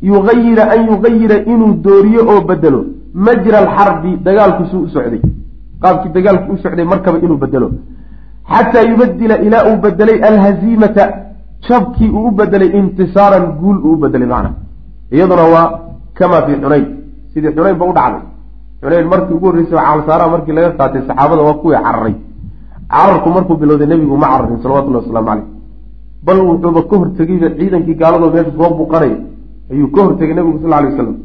yuayira 0.10 0.64
an 0.74 0.82
yugayira 0.90 1.36
inuu 1.54 1.74
dooriyo 1.86 2.22
oo 2.32 2.42
bedelo 2.50 2.80
majra 3.26 3.58
alxarbi 3.64 4.12
dagaalku 4.26 4.64
suu 4.72 4.82
u 4.86 4.90
socday. 4.96 5.22
Qaabkii 5.82 6.12
dagaalku 6.18 6.54
u 6.54 6.58
socday 6.64 6.86
markaba 6.86 7.18
inuu 7.26 7.38
bedelo 7.44 7.72
xataa 8.52 8.84
yubadila 8.92 9.36
ilaa 9.48 9.64
uu 9.70 9.78
bedelay 9.84 10.20
alhaziimata 10.30 11.04
jabkii 11.68 12.10
uu 12.10 12.28
u 12.28 12.32
bedelay 12.32 12.70
intisaaran 12.80 13.46
guul 13.60 13.78
uu 13.86 13.94
u 13.94 14.02
bedelay 14.04 14.28
macna 14.34 14.52
iyaduna 15.16 15.44
waa 15.54 15.68
kamaa 16.18 16.42
fii 16.46 16.58
xunayn 16.64 16.86
sidii 17.34 17.56
xunayn 17.56 17.78
ba 17.82 17.86
u 17.86 17.94
dhacday 17.98 18.24
xunayn 18.82 19.08
markii 19.14 19.36
ugu 19.38 19.46
horreysay 19.48 19.80
caalsaaraha 19.80 20.30
markii 20.36 20.56
laga 20.58 20.72
qaatay 20.80 21.02
saxaabada 21.08 21.42
waa 21.48 21.58
kuwii 21.62 21.84
cararay 21.86 22.16
cararku 22.94 23.30
markuu 23.36 23.58
bilowday 23.62 23.88
nebigu 23.88 24.18
ma 24.24 24.28
cararin 24.34 24.60
salawatullahi 24.64 25.04
waslamu 25.06 25.28
caleyh 25.28 25.46
bal 26.26 26.40
wuxuuba 26.50 26.82
ka 26.90 26.96
hortegeyba 27.02 27.48
ciidankii 27.58 27.96
gaaladoo 28.02 28.32
meesha 28.36 28.52
soo 28.58 28.70
buuqanaya 28.78 29.18
ayuu 29.72 29.92
ka 29.96 30.02
hortegay 30.06 30.36
nebigu 30.36 30.60
sal 30.64 30.74
alay 30.74 30.92
wasalam 30.92 31.16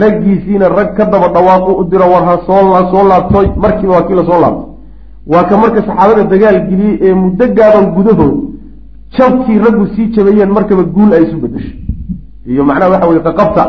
raggiisiina 0.00 0.68
rag 0.78 0.90
ka 0.96 1.04
daba 1.12 1.28
dhawaaqu 1.34 1.70
u 1.80 1.84
diro 1.90 2.06
war 2.12 2.24
ha 2.28 2.34
soo 2.46 2.90
soo 2.92 3.04
laabtoy 3.10 3.46
markiiba 3.62 3.92
waa 3.96 4.06
kii 4.08 4.18
la 4.20 4.24
soo 4.30 4.40
laabtay 4.44 4.69
waa 5.26 5.44
ka 5.44 5.56
marka 5.56 5.80
saxaabada 5.86 6.24
dagaal 6.32 6.58
geliyey 6.70 6.98
ee 7.06 7.14
muddo 7.14 7.44
gaaban 7.58 7.86
gudahood 7.96 8.36
jabkii 9.18 9.58
raggu 9.64 9.86
sii 9.94 10.06
jabayeen 10.14 10.50
markaba 10.56 10.82
guul 10.82 11.12
ay 11.12 11.22
isu 11.26 11.36
bedeshay 11.42 11.76
iyo 12.46 12.64
macnaha 12.64 12.90
waxa 12.92 13.08
weye 13.08 13.20
qaqabta 13.28 13.64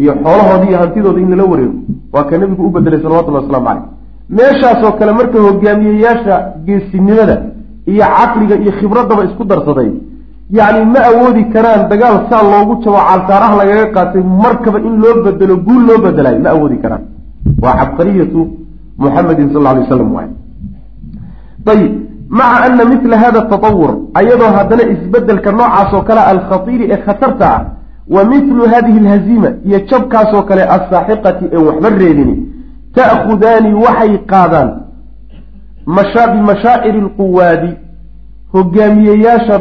iyo 0.00 0.12
xoolahoodii 0.22 0.68
iyo 0.70 0.78
hantidooda 0.82 1.20
in 1.20 1.30
lala 1.30 1.44
wareego. 1.44 1.78
Waa 2.12 2.24
ka 2.24 2.38
nebigu 2.38 2.62
u 2.66 2.70
bedelay 2.70 3.00
salawatullahi 3.02 3.44
waslamu 3.44 3.66
caleyh 3.66 3.82
meeshaasoo 4.36 4.92
kale 4.98 5.12
marka 5.12 5.38
hogaamiyeyaasha 5.46 6.34
geesinimada 6.66 7.36
iyo 7.92 8.04
caqliga 8.16 8.56
iyo 8.62 8.72
khibraddaba 8.78 9.24
isku 9.24 9.44
darsaday 9.44 9.90
yacni 10.58 10.84
ma 10.94 11.00
awoodi 11.10 11.44
karaan 11.54 11.88
dagaal 11.90 12.16
saa 12.30 12.42
loogu 12.52 12.74
jabo 12.84 12.96
caalsaaraha 13.08 13.54
lagaga 13.60 13.86
qaatay 13.96 14.22
markaba 14.44 14.78
in 14.88 14.94
loo 15.02 15.14
bedelo 15.24 15.56
guul 15.66 15.82
loo 15.88 15.98
bedelayo 16.04 16.38
ma 16.44 16.50
awoodi 16.54 16.76
karaan. 16.84 17.02
Waa 17.62 17.74
cabqariyatu 17.80 18.40
muxamedin 19.02 19.48
sal 19.52 19.66
alay 19.66 19.82
waslam 19.84 20.12
waay 20.16 20.28
ayib 21.66 21.92
maca 22.28 22.64
ana 22.64 22.84
mila 22.84 23.18
hada 23.18 23.42
tatawur 23.42 23.96
ayadoo 24.14 24.52
haddana 24.56 24.82
isbeddelka 24.82 25.52
noocaas 25.52 25.92
oo 25.94 26.02
kale 26.02 26.20
alkhatiiri 26.20 26.84
ee 26.92 26.96
khatarta 26.96 27.46
ah 27.56 27.64
wa 28.08 28.24
milu 28.24 28.68
hadihi 28.68 28.98
alhaziima 28.98 29.50
iyo 29.64 29.78
jabkaasoo 29.90 30.42
kale 30.42 30.62
assaaxiqati 30.62 31.44
een 31.52 31.66
waxba 31.66 31.88
reebini 31.90 32.34
ta'khudaani 32.94 33.74
waxay 33.74 34.18
qaadaan 34.32 34.70
bimashaaciri 36.34 37.00
lquwaadi 37.00 37.70
hogaamiyeyaasha 38.52 39.58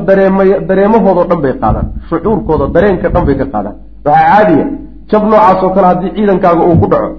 dareemahoodao 0.67 1.25
dhan 1.29 1.41
bay 1.41 1.53
qaadaan 1.53 1.87
shucuurkooda 2.09 2.67
dareenka 2.67 3.09
dhan 3.09 3.25
bay 3.25 3.35
ka 3.35 3.45
qaadaan 3.45 3.75
waxaa 4.05 4.25
caadiya 4.31 4.65
jab 5.11 5.23
noocaas 5.23 5.63
oo 5.63 5.69
kale 5.69 5.87
haddii 5.87 6.11
ciidankaaga 6.15 6.63
uu 6.65 6.77
ku 6.81 6.87
dhaco 6.93 7.15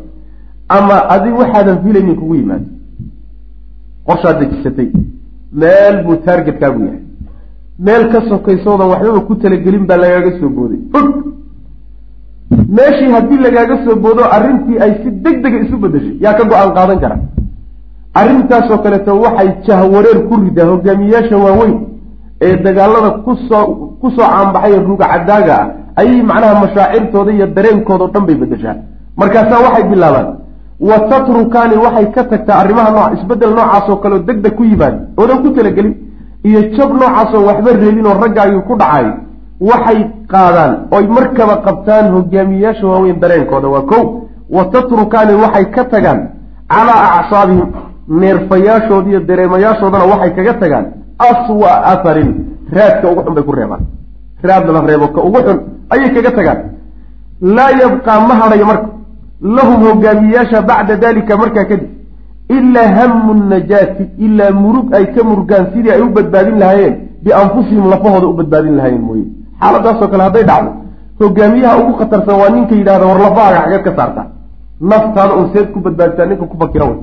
ama 0.68 0.96
adig 1.14 1.38
waxaadan 1.38 1.82
filaynin 1.84 2.16
kugu 2.16 2.34
yimaado 2.34 2.64
qorshaad 4.06 4.36
dejisatay. 4.40 4.88
Meel 5.60 5.94
buu 6.04 6.16
taargetkaagu 6.26 6.80
yahay. 6.86 7.00
Meel 7.86 8.04
ka 8.12 8.18
sokaysoodan 8.28 8.88
waxbaba 8.92 9.20
ku 9.28 9.34
talagelin 9.42 9.84
baa 9.90 9.96
lagaaga 10.02 10.30
soo 10.40 10.48
booday. 10.56 10.80
Og 10.98 11.06
meeshii 12.76 13.10
haddii 13.14 13.38
lagaaga 13.46 13.76
soo 13.84 13.96
boodo 14.04 14.22
arrintii 14.36 14.78
ay 14.84 14.92
si 15.02 15.10
deg 15.24 15.36
dega 15.44 15.58
isu 15.64 15.76
bedeshay 15.82 16.16
yaa 16.24 16.34
ka 16.38 16.44
go'aan 16.50 16.72
qaadan 16.76 16.98
kara. 17.02 17.16
Arrintaasoo 18.20 18.78
kaleeto 18.84 19.12
waxay 19.24 19.48
jahwareer 19.66 20.18
ku 20.28 20.34
ridaa. 20.44 20.66
Hogaamiyeyaasha 20.72 21.36
waaweyn 21.44 21.76
ee 22.46 22.56
dagaalada 22.64 23.10
ku 23.24 23.32
soo 23.48 23.64
ku 24.00 24.08
soo 24.10 24.26
caanbaxay 24.32 24.74
ruuga 24.88 25.06
cadaaga 25.12 25.54
ah 25.62 25.68
ayay 26.00 26.22
macnaha 26.30 26.54
mashaacirtooda 26.64 27.30
iyo 27.32 27.46
dareenkooda 27.56 28.04
o 28.04 28.08
dhan 28.14 28.24
bay 28.26 28.36
bedeshaa 28.42 28.76
markaasaa 29.20 29.60
waxay 29.66 29.84
bilaabaan 29.90 30.28
wa 30.88 30.96
tatrukaani 31.10 31.76
waxay 31.84 32.06
ka 32.14 32.22
tagtaa 32.30 32.58
arrimaha 32.62 32.90
nooc 32.96 33.12
isbeddel 33.18 33.52
noocaasoo 33.58 33.96
kale 34.02 34.14
oo 34.14 34.22
deg 34.28 34.38
deg 34.44 34.54
ku 34.56 34.64
yimaada 34.64 34.98
oodan 35.20 35.42
ku 35.42 35.50
talagelin. 35.56 35.94
Iyo 36.48 36.60
jab 36.76 36.90
noocaasoo 37.00 37.44
waxba 37.48 37.70
reebin 37.72 38.06
oo 38.06 38.14
raggaagii 38.22 38.62
ku 38.68 38.74
dhacay. 38.80 39.06
Waxay 39.68 39.98
qaadaan 40.32 40.72
oy 40.96 41.04
markaba 41.16 41.56
qabtaan 41.66 42.06
hogaamiyeyaasha 42.14 42.86
waaweyn 42.86 43.20
dareenkooda 43.22 43.68
waa 43.74 43.82
kow. 43.90 44.02
Wa 44.56 44.64
tatrukaani 44.74 45.34
waxay 45.42 45.64
ka 45.74 45.84
tagaan 45.84 46.20
calaa 46.72 47.04
acsaabihim 47.18 47.68
neerfayaashooda 48.20 49.08
iyo 49.10 49.20
dareemayaashoodana 49.28 50.04
waxay 50.12 50.30
kaga 50.36 50.54
tagaan 50.62 50.84
aswa 51.28 51.70
atharin 51.92 52.30
raadka 52.76 53.06
ugu 53.10 53.22
xun 53.24 53.34
bay 53.34 53.44
ku 53.44 53.52
reebaan. 53.52 53.82
Raad 54.42 54.66
la 54.74 54.80
reebo 54.90 55.06
ka 55.14 55.20
ugu 55.28 55.38
xun 55.46 55.58
ayay 55.94 56.10
kaga 56.14 56.30
tagaan. 56.38 56.58
Laa 57.56 57.70
yabqaa 57.82 58.18
ma 58.28 58.34
hadhayo 58.40 58.66
marka 58.70 58.86
lahum 59.42 59.80
hogaamiyeyaasha 59.86 60.62
bacda 60.62 60.96
dalika 60.96 61.36
markaa 61.36 61.64
kadib. 61.64 61.90
Ilaa 62.48 62.88
hamu 62.96 63.34
najaati 63.34 64.04
ilaa 64.18 64.50
murug 64.50 64.94
ay 64.94 65.06
ka 65.14 65.24
murugaan 65.24 65.66
sidii 65.74 65.90
ay 65.90 66.00
u 66.02 66.08
badbaadin 66.16 66.58
lahaayeen 66.58 66.96
bianfusihim 67.24 67.86
lafahooda 67.92 68.26
u 68.26 68.32
badbaadin 68.32 68.76
lahaayeen 68.76 69.02
mooye. 69.08 69.24
Xaaladaasoo 69.60 70.08
kale 70.08 70.22
hadday 70.22 70.44
dhacdo 70.50 70.70
hogaamiyaha 71.20 71.76
ugu 71.82 71.92
khatarsan 72.00 72.34
waa 72.40 72.50
ninka 72.54 72.74
yidhahda 72.74 73.06
war 73.06 73.18
lafahaaga 73.26 73.60
xageed 73.64 73.84
ka 73.84 73.92
saartaa 73.98 74.26
naftaada 74.80 75.34
un 75.40 75.46
seed 75.54 75.66
ku 75.72 75.80
badbaadisaa 75.80 76.26
ninka 76.26 76.46
ku 76.46 76.56
fakira 76.62 76.84
wey. 76.84 76.98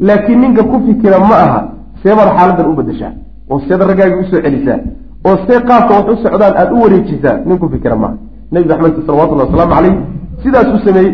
Laakiin 0.00 0.40
ninka 0.40 0.62
ku 0.70 0.76
fikira 0.86 1.18
ma 1.18 1.36
aha 1.46 1.60
seebaad 2.02 2.28
xaaladan 2.36 2.66
u 2.72 2.74
bedeshaa 2.80 3.12
oo 3.50 3.60
seed 3.68 3.80
raggaaga 3.90 4.16
u 4.22 4.24
soo 4.30 4.40
celisaa 4.44 4.78
oo 5.24 5.36
see 5.46 5.60
qaabka 5.68 5.92
wax 5.98 6.06
u 6.12 6.16
socdaan 6.24 6.54
aada 6.56 6.72
u 6.74 6.82
wareejisaa 6.82 7.36
nin 7.46 7.58
ku 7.58 7.68
fikira 7.74 7.96
maaha 7.96 8.16
nebi 8.52 8.68
maxamed 8.68 9.06
salawatullahi 9.06 9.48
wasalaamu 9.48 9.74
calayh 9.74 9.94
sidaasuu 10.42 10.78
sameeyey 10.86 11.12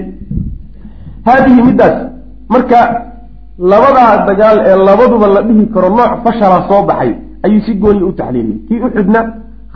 haadihi 1.29 1.61
middaas 1.69 1.97
marka 2.55 2.81
labadaa 3.73 4.13
dagaal 4.29 4.59
ee 4.71 4.77
labaduba 4.89 5.27
la 5.37 5.41
dhihi 5.49 5.65
karo 5.75 5.89
nooc 5.99 6.13
fashala 6.25 6.59
soo 6.69 6.83
baxay 6.91 7.11
ayuu 7.47 7.61
si 7.67 7.73
gooniya 7.83 8.07
u 8.11 8.13
taxliiliyey 8.21 8.59
kii 8.69 8.81
uxudna 8.87 9.21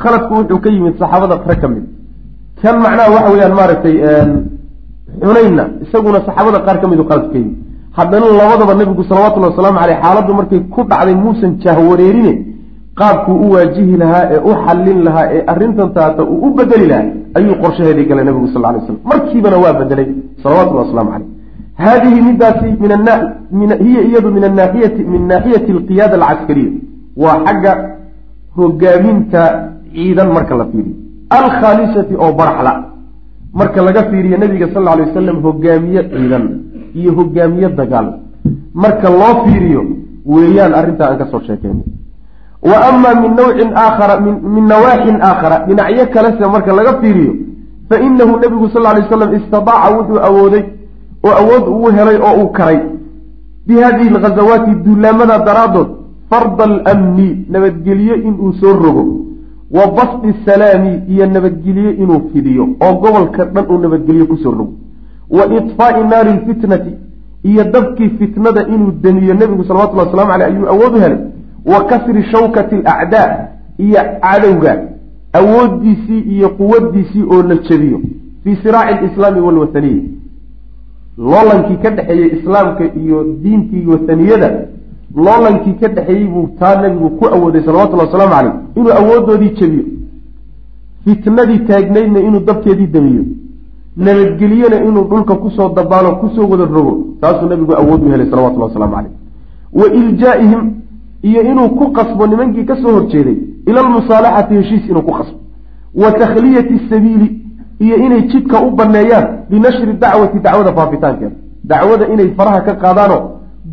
khaladku 0.02 0.32
wuxuu 0.38 0.58
ka 0.64 0.68
yimid 0.74 0.94
saxaabada 1.02 1.34
rag 1.50 1.60
ka 1.62 1.68
mid 1.74 1.84
kan 2.62 2.76
macnaha 2.84 3.10
waxa 3.14 3.30
weeyaan 3.34 3.54
maaragtay 3.60 3.96
xunaynna 5.22 5.64
isaguna 5.84 6.18
saxaabada 6.26 6.58
qaar 6.66 6.76
ka 6.82 6.86
midu 6.92 7.04
khalad 7.10 7.26
ka 7.32 7.38
yimid 7.38 7.56
haddana 7.98 8.26
labadaba 8.40 8.74
nabigu 8.80 9.02
salawatullhi 9.10 9.50
wasalaamu 9.52 9.78
caleyh 9.82 9.98
xaaladdu 10.04 10.32
markay 10.40 10.60
ku 10.74 10.80
dhacday 10.90 11.14
muusan 11.24 11.50
jahwareerine 11.64 12.32
qaabkuu 13.00 13.36
u 13.44 13.46
waajihi 13.54 13.94
lahaa 14.02 14.24
ee 14.34 14.40
u 14.48 14.52
xallin 14.64 14.98
lahaa 15.06 15.26
ee 15.36 15.42
arrintan 15.52 15.88
taata 15.98 16.22
uu 16.32 16.38
u 16.46 16.48
bedeli 16.58 16.86
lahaa 16.92 17.10
ayuu 17.38 17.54
qorshaheedii 17.62 18.06
galay 18.10 18.24
nabigu 18.28 18.48
sal 18.54 18.62
lay 18.62 18.80
slam 18.86 18.98
markiibana 19.12 19.56
waa 19.64 19.74
bedelay 19.80 20.08
salawatullahi 20.42 20.86
waslamu 20.88 21.10
caleyh 21.14 21.28
haadihi 21.78 22.20
midaasi 22.22 22.66
hiya 23.84 24.02
iyadu 24.08 24.30
min 24.30 24.42
naaxiyati 25.26 25.72
alqiyaada 25.72 26.14
alcaskariya 26.16 26.72
waa 27.16 27.38
xagga 27.46 27.72
hogaaminta 28.56 29.42
ciidan 29.92 30.32
marka 30.32 30.54
la 30.56 30.64
fiiriyo 30.72 30.96
alkhaalisati 31.30 32.14
oo 32.16 32.32
baraxla 32.32 32.72
marka 33.54 33.82
laga 33.82 34.02
fiiriyo 34.10 34.36
nabiga 34.38 34.68
sal 34.74 34.88
alay 34.88 35.06
wasalam 35.08 35.42
hogaamiye 35.46 36.02
ciidan 36.12 36.44
iyo 36.94 37.12
hogaamiye 37.18 37.68
dagaal 37.68 38.08
marka 38.74 39.10
loo 39.10 39.34
fiiriyo 39.44 39.82
weeyaan 40.26 40.74
arrintaa 40.74 41.08
aan 41.10 41.18
ka 41.18 41.26
soo 41.32 41.40
sheekeynay 41.48 41.88
wa 42.62 42.76
ama 42.88 43.10
min 43.22 43.32
nawcin 43.40 43.70
aakhara 43.84 44.20
min 44.24 44.64
nawaaxin 44.72 45.16
aakhara 45.28 45.56
dhinacyo 45.66 46.06
kalese 46.14 46.44
marka 46.54 46.72
laga 46.78 46.92
fiiriyo 47.00 47.32
fa 47.88 47.96
inahu 48.06 48.36
nabigu 48.44 48.68
sal 48.74 48.82
lay 48.82 49.04
slam 49.08 49.34
istadaaca 49.38 49.88
wuxuu 49.96 50.20
awooday 50.28 50.64
oo 51.24 51.30
awood 51.40 51.64
uu 51.68 51.90
helay 51.96 52.16
oo 52.16 52.34
uu 52.44 52.48
karay. 52.52 52.78
Bi 53.66 53.74
hadihi 53.80 54.08
alghazawaati 54.14 54.70
duulaamada 54.84 55.38
daraaddood 55.38 55.88
farda 56.30 56.64
alamni 56.64 57.46
nabadgelyo 57.50 58.14
inuu 58.14 58.52
soo 58.60 58.72
rogo. 58.72 59.04
Wa 59.70 59.86
basdi 59.86 60.34
salaami 60.46 61.02
iyo 61.08 61.26
nabadgelyo 61.26 61.90
inuu 61.92 62.20
fidiyo 62.32 62.68
oo 62.80 62.94
gobolka 63.00 63.44
dhan 63.44 63.64
uu 63.70 63.78
nabadgelyo 63.78 64.26
ku 64.26 64.36
soo 64.36 64.50
rogo. 64.50 64.72
Wa 65.30 65.46
iطfaa'i 65.56 66.04
naari 66.04 66.30
lfitnati 66.32 66.90
iyo 67.42 67.64
dabkii 67.64 68.08
fitnada 68.18 68.66
inuu 68.68 68.90
demiyo 69.02 69.34
nebigu 69.34 69.64
salawatullahi 69.64 70.08
waslamu 70.08 70.32
aleyh 70.32 70.48
ayuu 70.48 70.68
awood 70.68 70.94
u 70.96 71.00
helay. 71.00 71.18
Wa 71.66 71.84
kasri 71.84 72.22
shawkati 72.22 72.74
alacdaa 72.76 73.36
iyo 73.78 74.00
cadowga 74.22 74.82
awooddiisii 75.32 76.20
iyo 76.20 76.48
quwaddiisii 76.48 77.22
oo 77.30 77.42
la 77.42 77.54
jebiyo. 77.54 78.00
Fii 78.44 78.56
siraaci 78.62 78.98
alislaami 78.98 79.40
walwathaniya 79.40 80.02
loolankii 81.18 81.76
ka 81.82 81.90
dhexeeyey 81.90 82.38
islaamka 82.38 82.84
iyo 82.84 83.24
diintii 83.42 83.86
wathaniyada 83.86 84.48
loolankii 85.16 85.72
ka 85.80 85.88
dhexeeyey 85.88 86.26
buu 86.26 86.48
taa 86.58 86.82
nebigu 86.82 87.10
ku 87.10 87.26
awooday 87.26 87.62
salawatullahi 87.64 88.06
wasalaamu 88.08 88.34
caleyh 88.34 88.54
inuu 88.76 88.92
awooddoodii 88.92 89.50
jebiyo. 89.60 89.84
Fitnadii 91.04 91.58
taagnaydna 91.58 92.20
inuu 92.20 92.40
dabkeedii 92.40 92.86
demiyo 92.86 93.24
nabadgelyena 93.96 94.84
inuu 94.84 95.04
dhulka 95.10 95.34
ku 95.34 95.50
soo 95.50 95.68
dabaalo 95.76 96.16
ku 96.16 96.28
soo 96.34 96.48
wada 96.48 96.64
rogo 96.64 97.04
taasuu 97.20 97.48
nabigu 97.48 97.72
awood 97.76 98.02
u 98.06 98.10
helay 98.10 98.30
salawatullah 98.30 98.68
waslamu 98.68 98.94
caleyh 98.94 99.12
wa 99.72 99.86
iljaa'ihim 100.00 100.70
iyo 101.22 101.42
inuu 101.42 101.68
ku 101.68 101.92
qasbo 101.92 102.26
nimankii 102.26 102.64
ka 102.64 102.76
soo 102.76 102.92
horjeeday 102.92 103.36
ila 103.66 103.80
almusaalaxati 103.80 104.54
heshiis 104.54 104.88
inuu 104.88 105.02
ku 105.02 105.12
qasbo. 105.12 105.38
Wa 105.94 106.12
takhliyati 106.12 106.80
sabiili 106.90 107.41
iyo 107.80 107.96
inay 107.96 108.22
jidka 108.30 108.62
u 108.62 108.70
banneeyaan 108.70 109.26
binashri 109.50 109.92
dacwati 110.02 110.38
dacwada 110.38 110.72
faafitaankeeda. 110.72 111.34
Dacwada 111.64 112.04
inay 112.08 112.28
faraha 112.36 112.60
ka 112.60 112.74
qaadaanoo 112.74 113.20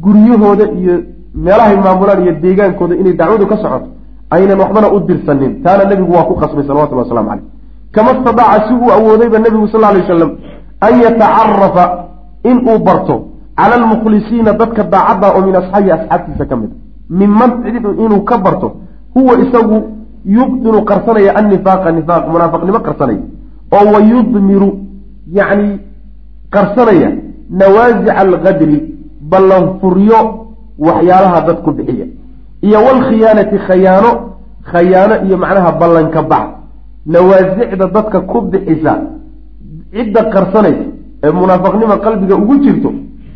guryahooda 0.04 0.66
iyo 0.80 0.96
meelahay 1.36 1.78
maamulaan 1.78 2.24
iyo 2.24 2.34
deegaankooda 2.44 2.96
inay 2.96 3.14
dacwadu 3.14 3.46
ka 3.48 3.58
socoto 3.58 3.88
aynan 4.32 4.60
waxbana 4.60 4.88
u 4.96 5.00
dirsanin. 5.00 5.64
Taana 5.64 5.84
nebigu 5.90 6.12
waa 6.14 6.24
ku 6.24 6.36
qasbay 6.36 6.64
salawatullah 6.68 7.04
waslamu 7.06 7.30
caleyh 7.30 7.44
kama 7.92 8.12
istadaaca 8.12 8.68
si 8.68 8.74
uu 8.74 8.92
awoodayba 8.92 9.40
nebigu 9.40 9.68
sal 9.68 9.82
ly 9.82 10.02
wasalam 10.02 10.32
an 10.82 10.94
yatacarafa 11.04 11.86
inuu 12.44 12.80
barto 12.80 13.16
cala 13.58 13.76
almukhlisiina 13.76 14.54
dadka 14.54 14.84
daacadda 14.84 15.28
oo 15.36 15.42
min 15.48 15.56
asxaabihi 15.56 15.92
asxaabtiisa 15.92 16.46
ka 16.46 16.56
mid 16.56 16.72
minman 17.10 17.52
cid 17.64 17.76
inuu 18.06 18.22
ka 18.30 18.38
barto 18.38 18.68
huwa 19.16 19.34
isagu 19.44 19.78
yubdinu 20.26 20.82
qarsanaya 20.90 21.32
annifaaqa 21.40 21.92
nifaaq 21.92 22.24
munaafaqnimo 22.34 22.80
qarsanaya 22.88 23.20
oo 23.78 23.86
wa 23.94 24.00
yudmiru 24.12 24.70
yacni 25.38 25.80
qarsanaya 26.56 27.10
nawaasica 27.60 28.12
alqadri 28.24 28.78
ballanfuryo 29.32 30.20
waxyaalaha 30.88 31.40
dad 31.48 31.58
ku 31.66 31.72
bixiya. 31.78 32.06
Iyo 32.68 32.78
walkhiyaanati 32.88 33.58
khayaano 33.68 34.12
khayaano 34.72 35.16
iyo 35.26 35.38
macnaha 35.38 35.72
ballanka 35.82 36.22
bax. 36.32 36.48
Nawaasicda 37.06 37.86
dadka 37.96 38.20
ku 38.22 38.42
bixisa 38.52 38.94
cidda 39.94 40.22
qarsanaysa 40.34 40.86
ee 41.24 41.32
munaafaqnima 41.32 41.98
qalbiga 42.06 42.36
ugu 42.36 42.56
jirto 42.64 42.90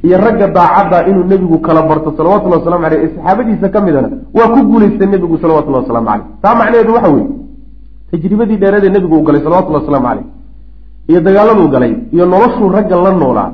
iyo 0.06 0.18
ragga 0.18 0.48
daacadda 0.48 1.08
inuu 1.10 1.24
nebigu 1.32 1.58
kala 1.66 1.82
barto 1.90 2.14
salawatullhi 2.18 2.58
waslamu 2.60 2.86
aleyh 2.86 3.00
ee 3.04 3.10
saxaabadiisa 3.16 3.70
ka 3.74 3.80
midana 3.82 4.10
waa 4.38 4.48
ku 4.54 4.60
guulaystay 4.70 5.08
nebigu 5.08 5.38
salawatullahi 5.42 5.84
waslamu 5.84 6.08
caleyh 6.08 6.26
taa 6.44 6.56
macnaheedu 6.60 6.94
waxa 6.94 7.10
weeye 7.16 7.30
tajribadii 8.14 8.58
dheereed 8.62 8.86
ee 8.88 8.94
nebigu 8.96 9.16
uu 9.20 9.26
galay 9.28 9.42
salawatullahi 9.46 9.84
waslamu 9.86 10.08
caleyh 10.08 10.26
iyo 11.10 11.20
dagaaladuu 11.28 11.68
galay 11.76 11.94
iyo 12.16 12.26
noloshuu 12.34 12.70
ragga 12.76 12.96
la 13.06 13.12
noolaa 13.22 13.50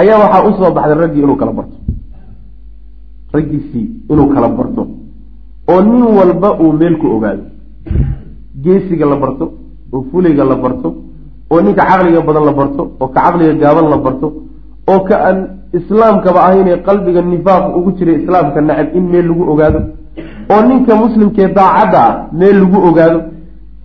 ayaa 0.00 0.18
waxaa 0.22 0.44
u 0.48 0.52
soo 0.58 0.70
baxday 0.76 0.98
raggii 1.02 1.22
inuu 1.26 1.36
kala 1.40 1.52
barto. 1.58 1.76
Raggiisii 3.34 3.86
inuu 4.10 4.28
kala 4.34 4.48
barto 4.58 4.82
oo 5.72 5.80
nin 5.82 6.02
walba 6.18 6.48
uu 6.62 6.72
meel 6.80 6.96
ku 7.00 7.06
ogaado. 7.16 7.42
Geesiga 8.64 9.06
la 9.12 9.16
barto 9.22 9.44
oo 9.92 10.02
fulayga 10.10 10.44
la 10.44 10.56
barto 10.64 10.88
oo 11.50 11.60
ninka 11.64 11.82
caqliga 11.90 12.20
badan 12.28 12.44
la 12.48 12.52
barto 12.52 12.82
oo 13.00 13.08
ka 13.08 13.20
caqliga 13.20 13.54
gaaban 13.62 13.86
la 13.92 13.96
barto 14.04 14.26
oo 14.90 15.00
ka 15.08 15.14
aan 15.28 15.38
islaamkaba 15.78 16.40
ahaynee 16.46 16.76
qalbiga 16.86 17.20
nifaaq 17.22 17.64
ugu 17.78 17.90
jiray 17.98 18.16
islaamka 18.22 18.60
nacab 18.60 18.88
in 18.98 19.04
meel 19.12 19.26
lagu 19.28 19.42
ogaado 19.52 19.80
oo 20.52 20.60
ninka 20.68 20.92
muslimkee 21.02 21.48
daacadda 21.58 21.98
ah 22.08 22.12
meel 22.40 22.56
lagu 22.62 22.78
ogaado 22.88 23.18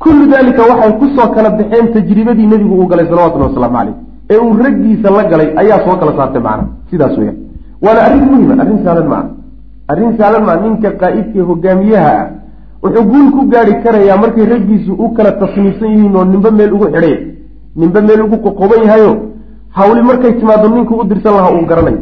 kullu 0.04 0.24
daalika 0.32 0.62
waxay 0.70 0.92
ku 1.00 1.06
soo 1.16 1.28
kala 1.36 1.50
baxeen 1.60 1.88
tajribadii 1.96 2.48
nebigu 2.52 2.76
uu 2.82 2.88
galay 2.92 3.06
salawatullhi 3.12 3.48
wasalaamu 3.50 3.78
caleyh 3.78 3.96
ee 4.34 4.38
uu 4.46 4.54
raggiisa 4.66 5.10
la 5.18 5.24
galay 5.32 5.50
ayaa 5.62 5.80
soo 5.86 5.96
kala 6.00 6.12
saartay 6.18 6.42
macna. 6.48 6.66
Sidaas 6.90 7.16
weyaan 7.20 7.38
waana 7.84 8.02
arrin 8.08 8.26
muhima 8.32 8.54
arrin 8.64 8.80
saalan 8.86 9.08
maa 9.14 9.26
arrin 9.92 10.12
saalan 10.20 10.44
maa 10.48 10.58
ninka 10.64 10.90
qaa'idka 11.02 11.42
hogaamiyaha 11.50 12.12
ah 12.22 12.28
wuxuu 12.84 13.04
guul 13.12 13.28
ku 13.36 13.42
gaari 13.54 13.74
karayaa 13.84 14.18
markay 14.24 14.46
raggiisu 14.54 14.92
u 15.04 15.10
kala 15.18 15.32
tasniifsan 15.42 15.90
yihiin 15.96 16.16
oo 16.20 16.26
ninba 16.34 16.52
meel 16.60 16.74
ugu 16.76 16.88
xidhay. 16.94 17.16
Ninba 17.80 18.00
meel 18.08 18.22
ugu 18.26 18.38
qoqoban 18.46 18.82
yahayo 18.86 19.12
hawli 19.78 20.02
markay 20.10 20.34
timaado 20.40 20.68
ninku 20.76 20.94
u 21.02 21.04
dirsan 21.10 21.34
lahaa 21.38 21.54
uu 21.58 21.66
garanayo 21.72 22.00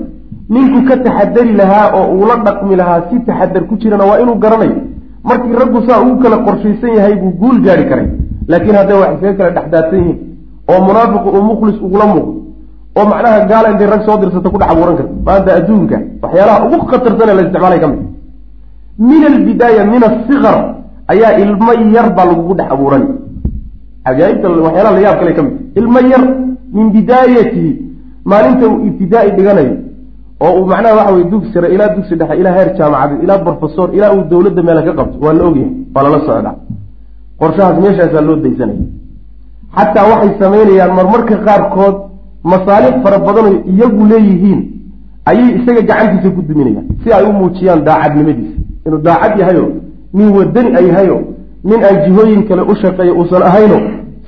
ninku 0.54 0.80
ka 0.88 0.96
taxadari 1.06 1.54
lahaa 1.62 1.86
oo 1.98 2.06
uu 2.16 2.26
la 2.30 2.36
dhaqmi 2.46 2.76
lahaa 2.82 3.02
si 3.10 3.20
taxadar 3.28 3.64
ku 3.70 3.76
jirana 3.82 4.06
waa 4.10 4.20
inuu 4.24 4.38
garanayo 4.46 4.78
markii 5.24 5.54
raggu 5.62 5.80
saa 5.88 6.02
ugu 6.02 6.16
kala 6.24 6.38
qorshaysan 6.46 6.92
yahay 6.98 7.16
buu 7.22 7.32
guul 7.42 7.58
gaari 7.66 7.86
karay. 7.90 8.08
Laakiin 8.48 8.76
hadday 8.80 8.98
wax 9.02 9.12
iskaga 9.16 9.38
kala 9.38 9.52
dhexdaadsan 9.58 10.00
yihiin 10.00 10.18
oo 10.72 10.80
munaafiqu 10.88 11.30
uu 11.38 11.44
mukhlis 11.52 11.78
ugula 11.86 12.06
muuqdo 12.12 12.34
oo 12.98 13.06
macnaha 13.12 13.46
gaala 13.52 13.68
intay 13.72 13.88
rag 13.94 14.02
soo 14.08 14.18
dirsato 14.22 14.50
ku 14.52 14.58
dhex 14.62 14.70
abuuran 14.72 14.96
karta. 15.00 15.14
Maanta 15.28 15.52
adduunka 15.60 15.98
waxyaalaha 16.24 16.58
ugu 16.66 16.78
khatarsan 16.92 17.30
ee 17.30 17.36
la 17.38 17.42
isticmaalay 17.46 17.80
ka 17.84 17.88
mid. 17.92 18.02
Min 19.10 19.22
albidaaya 19.32 19.84
min 19.94 20.02
asikar 20.10 20.58
ayaa 21.14 21.32
ilmo 21.44 21.72
yar 21.96 22.08
baa 22.18 22.26
lagugu 22.30 22.54
dhex 22.60 22.68
abuuran. 22.76 23.04
Cajaaibta 24.06 24.48
waxyaalaha 24.50 24.94
la 24.98 25.02
yaab 25.06 25.18
kale 25.22 25.34
ka 25.38 25.42
mid. 25.44 25.54
Ilmo 25.80 26.00
yar 26.12 26.24
min 26.76 26.86
bidaayatihi 26.96 27.70
maalinta 28.26 28.66
uu 28.68 28.86
ibtidaa-i 28.88 29.32
dhiganayo 29.38 29.74
oo 30.46 30.52
uu 30.60 30.66
macnaha 30.72 30.96
waxa 31.00 31.14
weye 31.16 31.26
dugsi 31.32 31.50
sare 31.54 31.68
ilaa 31.76 31.90
dugsi 31.96 32.16
dhexe 32.20 32.36
ilaa 32.42 32.54
heer 32.58 32.70
jaamacadeed 32.78 33.24
ilaa 33.26 33.38
brofesor 33.46 33.90
ilaa 33.98 34.12
uu 34.16 34.24
dowladda 34.32 34.62
meela 34.68 34.82
ka 34.88 34.94
qabto 35.00 35.18
waa 35.26 35.34
la 35.38 35.44
ogyahay 35.50 35.72
waa 35.96 36.04
lala 36.06 36.20
socdaa 36.28 36.56
qorshahaas 37.42 37.78
meeshaasaa 37.84 38.22
loo 38.28 38.36
daysanaya 38.46 38.84
xataa 39.78 40.06
waxay 40.12 40.32
samaynayaan 40.42 40.92
marmarka 41.00 41.36
qaarkood 41.48 41.96
masaalix 42.52 42.96
fara 43.04 43.18
badanoy 43.28 43.56
iyagu 43.74 44.04
leeyihiin 44.12 44.60
ayay 45.30 45.50
isaga 45.60 45.82
gacantiisa 45.90 46.30
ku 46.36 46.42
duminayaan 46.50 46.86
si 47.04 47.08
ay 47.18 47.24
u 47.30 47.34
muujiyaan 47.40 47.82
daacadnimadiisa. 47.88 48.58
Inuu 48.88 49.02
daacad 49.08 49.34
yahayo 49.42 49.66
nin 50.18 50.28
wadani 50.38 50.70
a 50.78 50.82
yahayo 50.90 51.18
nin 51.70 51.80
aan 51.88 51.98
jihooyin 52.06 52.42
kale 52.48 52.62
u 52.72 52.76
shaqeeya 52.82 53.14
uusan 53.20 53.44
ahayno 53.50 53.78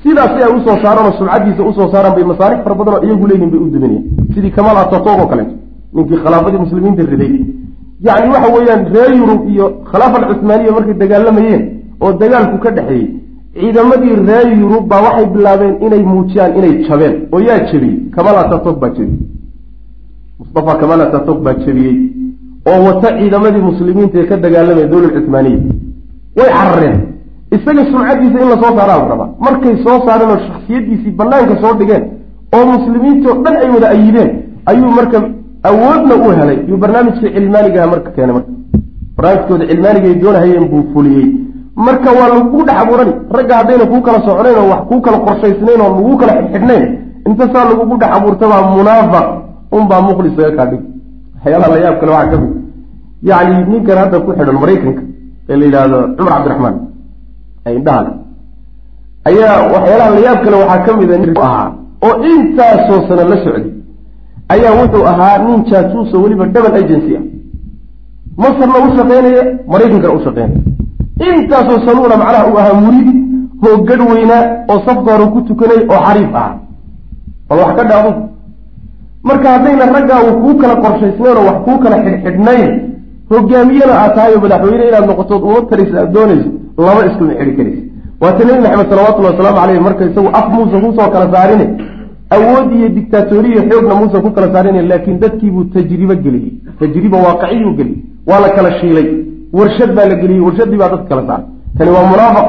sidaas 0.03 0.31
si 0.35 0.39
ay 0.45 0.51
u 0.57 0.59
soo 0.65 0.77
saaraanoo 0.83 1.13
sumcadiisa 1.19 1.61
u 1.69 1.73
soo 1.77 1.87
saaraan 1.93 2.13
bay 2.17 2.25
masaalix 2.31 2.59
fara 2.65 2.75
badanoo 2.79 3.01
iyagu 3.07 3.25
leeyihiin 3.29 3.51
bay 3.53 3.59
u 3.65 3.69
duminayaan. 3.75 4.05
Sidii 4.33 4.51
kamaal 4.57 4.77
atatoog 4.83 5.19
oo 5.23 5.27
kaleeto 5.31 5.53
ninkii 5.93 6.17
khilaafadii 6.23 6.59
muslimiinta 6.65 7.03
riday. 7.11 7.33
Yacni 8.07 8.29
waxa 8.35 8.49
weeyaan 8.55 8.83
reer 8.93 9.11
yurub 9.19 9.41
iyo 9.53 9.65
khilaafa 9.91 10.17
alcuhmaaniya 10.21 10.71
markay 10.77 10.93
dagaalamayeen 11.01 11.61
oo 12.03 12.11
dagaalku 12.21 12.57
ka 12.63 12.69
dhexeeyey 12.77 13.07
ciidamadii 13.59 14.15
reer 14.29 14.47
yurub 14.61 14.83
baa 14.91 15.01
waxay 15.05 15.25
bilaabeen 15.33 15.75
inay 15.85 16.03
muujiyaan 16.11 16.51
inay 16.59 16.73
jabeen. 16.87 17.15
Oo 17.33 17.39
yaa 17.47 17.59
jebiyey 17.71 17.95
kamaal 18.15 18.37
atatoog 18.43 18.77
baa 18.83 18.89
jebiyey 18.97 19.19
mustafa 20.39 20.73
kamaal 20.81 21.01
atatoog 21.01 21.39
baa 21.45 21.53
jebiyey 21.65 21.95
oo 22.69 22.79
wata 22.87 23.09
ciidamadii 23.17 23.63
muslimiinta 23.69 24.17
ee 24.21 24.25
ka 24.29 24.37
dagaalamaya 24.45 24.87
dowla 24.93 25.09
cuhmaaniya 25.15 25.59
way 26.37 26.49
carareen 26.57 26.97
isaga 27.55 27.83
sumcadiisa 27.91 28.37
in 28.43 28.49
la 28.53 28.57
soo 28.63 28.71
saaraa 28.77 28.97
la 29.01 29.07
rabaa. 29.11 29.29
Markay 29.45 29.75
soo 29.85 29.97
saareen 30.05 30.29
oo 30.33 30.39
shaksiyadiisii 30.47 31.11
banaanka 31.19 31.55
soo 31.61 31.73
dhigeen 31.79 32.03
oo 32.55 32.65
muslimiintao 32.75 33.33
dhan 33.43 33.55
ay 33.63 33.69
wada 33.75 33.87
ayideen 33.95 34.29
ayuu 34.71 34.91
marka 34.99 35.17
awoodna 35.69 36.15
u 36.25 36.29
helay. 36.39 36.57
Yuu 36.69 36.77
barnaamijkii 36.83 37.29
cilmaanigaha 37.35 37.87
marka 37.93 38.09
keenay 38.15 38.33
marka. 38.37 38.51
Barnaamijkooda 39.17 39.65
cilmaanigaay 39.71 40.15
doonahayeen 40.23 40.65
buu 40.71 40.83
fuliyey. 40.93 41.27
Marka 41.85 42.09
waa 42.17 42.27
lagugu 42.33 42.63
dhex 42.67 42.77
abuurani 42.83 43.13
ragga 43.37 43.55
haddayna 43.59 43.85
kuu 43.91 44.01
kala 44.05 44.19
socnayn 44.27 44.57
oo 44.61 44.67
wax 44.71 44.81
kuu 44.89 45.01
kala 45.05 45.17
qorshaysnayn 45.25 45.81
oo 45.81 45.89
laguu 45.95 46.17
kala 46.21 46.33
xidhxidhnayn 46.37 46.83
inta 47.27 47.45
saa 47.53 47.65
lagugu 47.69 47.95
dhex 48.01 48.11
abuurtabaa 48.17 48.61
munaafaq 48.75 49.27
unbaa 49.77 50.01
mukhlis 50.07 50.33
laga 50.37 50.51
kaa 50.57 50.65
dhig 50.71 50.81
waxyaalaha 51.35 51.69
la 51.73 51.77
yaab 51.85 51.95
kale 52.01 52.11
waxaa 52.17 52.31
ka 52.31 52.37
mid 52.43 52.51
yacni 53.29 53.55
ninkan 53.71 53.97
hadda 54.01 54.17
ku 54.25 54.31
xidhan 54.37 54.57
maraykanka 54.63 55.01
ee 55.49 55.55
la 55.59 55.65
yidhaahdo 55.67 55.97
cumar 56.17 56.33
cabdiraxmaan 56.35 56.75
indhaha 57.77 58.01
le 58.05 58.11
ayaa 59.29 59.55
waxyaalaha 59.73 60.09
la 60.15 60.19
yaab 60.27 60.39
kale 60.45 60.55
waxaa 60.63 60.83
ka 60.85 60.91
mida 60.99 61.17
nin 61.23 61.33
ahaa 61.47 61.67
oo 62.07 62.13
intaasoo 62.33 62.99
sana 63.07 63.23
la 63.31 63.37
socday 63.45 63.65
ayaa 64.53 64.73
wuxuu 64.79 65.05
ahaa 65.11 65.37
nin 65.45 65.63
jaasuuso 65.69 66.15
weliba 66.23 66.45
double 66.55 66.75
agency 66.81 67.11
ah. 67.19 67.23
Masarna 68.43 68.77
u 68.85 68.89
shaqeynaya 68.97 69.43
maraykankana 69.71 70.13
u 70.17 70.23
shaqeynaya. 70.25 70.59
Intaasoo 71.27 71.79
sanuuna 71.85 72.15
macnaha 72.21 72.47
uu 72.51 72.57
ahaa 72.61 72.79
muridi 72.85 73.13
oo 73.67 73.77
gadh 73.87 74.03
weynaa 74.11 74.43
oo 74.71 74.79
safka 74.85 75.09
hore 75.13 75.25
ku 75.33 75.39
tukanay 75.47 75.81
oo 75.93 76.01
xariif 76.07 76.33
ah. 76.43 76.49
Bal 77.49 77.57
wax 77.59 77.71
ka 77.77 77.83
dhaadu 77.89 78.11
marka 79.27 79.47
haddayna 79.53 79.85
raggaa 79.95 80.19
uu 80.27 80.33
kuu 80.43 80.55
kala 80.61 80.75
qorshaysnayn 80.83 81.37
oo 81.39 81.45
wax 81.49 81.57
kuu 81.65 81.77
kala 81.83 81.95
xidhxidhnayn 82.05 82.69
hogaamiyena 83.31 83.93
aad 84.03 84.11
tahay 84.15 84.33
oo 84.35 84.41
madaxweyne 84.45 84.85
inaad 84.89 85.05
noqotood 85.09 85.41
uma 85.49 85.61
taraysa 85.69 85.95
aad 86.01 86.11
doonayso 86.15 86.49
laba 86.85 87.01
iskuma 87.09 87.33
xidhi 87.39 87.53
karaysa 87.57 87.81
waata 88.21 88.41
nebi 88.47 88.59
maxamed 88.65 88.87
salawatullahi 88.91 89.33
wasalaamu 89.33 89.59
caleyh 89.61 89.81
marka 89.87 90.03
isagu 90.09 90.29
af 90.39 90.45
muusa 90.55 90.77
ku 90.83 90.89
soo 90.97 91.09
kala 91.13 91.25
saarine 91.33 91.65
awood 92.35 92.69
iyo 92.77 92.87
dictaatoriya 92.97 93.61
xoogna 93.69 93.93
muusa 93.99 94.17
ku 94.25 94.29
kala 94.35 94.47
saarine 94.53 94.81
laakiin 94.91 95.17
dadkiibuu 95.23 95.65
tajribo 95.75 96.15
geliyey. 96.25 96.51
Tajriba 96.79 97.17
waaqiciyuu 97.25 97.73
geliyey. 97.79 97.99
Waa 98.29 98.39
la 98.43 98.49
kala 98.55 98.69
shiilay. 98.79 99.07
Warshad 99.57 99.91
baa 99.97 100.07
la 100.11 100.15
geliyey. 100.21 100.41
Warshadii 100.47 100.79
baa 100.81 100.89
dadka 100.93 101.09
kala 101.11 101.23
saaray 101.29 101.45
kani 101.77 101.91
waa 101.95 102.05
munaafaq 102.11 102.47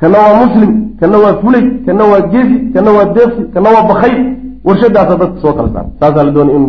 kana 0.00 0.16
waa 0.24 0.34
muslim 0.42 0.70
kana 1.00 1.16
waa 1.24 1.34
fulay 1.42 1.64
kana 1.86 2.04
waa 2.10 2.22
gezi 2.32 2.56
kana 2.74 2.90
waa 2.96 3.06
deeqsi 3.16 3.42
kana 3.54 3.68
waa 3.74 3.84
bakayl 3.90 4.16
warshadaasa 4.68 5.14
dadka 5.22 5.38
soo 5.42 5.52
kala 5.58 5.68
saara 5.74 5.88
saasaa 6.00 6.24
la 6.28 6.32
doonay 6.36 6.56
in 6.58 6.64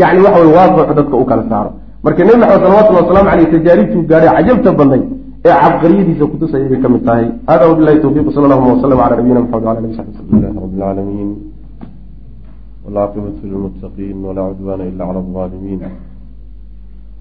yani 0.00 0.20
waxa 0.24 0.38
wey 0.44 0.52
waaqixu 0.58 0.94
dadka 0.98 1.16
u 1.22 1.24
kala 1.30 1.44
saaro. 1.50 1.70
Marka 2.04 2.20
nebi 2.26 2.38
maxamed 2.42 2.62
salawatullahi 2.64 3.04
wasalaamu 3.04 3.30
caleyh 3.30 3.48
tajaaribtuu 3.54 4.02
gaadhay 4.10 4.30
cajabta 4.36 4.70
badnay 4.78 5.02
ee 5.48 5.54
cabqariyadiisa 5.62 6.24
kutusayay 6.32 6.68
bay 6.72 6.80
ka 6.84 6.88
mid 6.94 7.02
tahay. 7.08 7.26
Hada 7.50 7.64
wabilahi 7.70 7.98
towfiq 8.04 8.26
sala 8.34 8.44
allahuma 8.48 8.72
wasalam 8.76 8.98
cala 9.02 9.16
nabiyina 9.18 9.40
maxamed 9.44 9.64
wala 9.66 9.78
alihi 9.80 9.94
saxbi 9.98 10.20
alhamdulilahi 10.20 10.54
rabbi 10.64 10.76
alcaalamiin 10.80 11.30
walcaaqibatu 12.94 13.46
lilmuttaqiin 13.46 14.24
walaa 14.24 14.50
cudwaana 14.52 14.84
ila 14.84 15.06
cala 15.06 15.20
alظaalimiin 15.20 15.82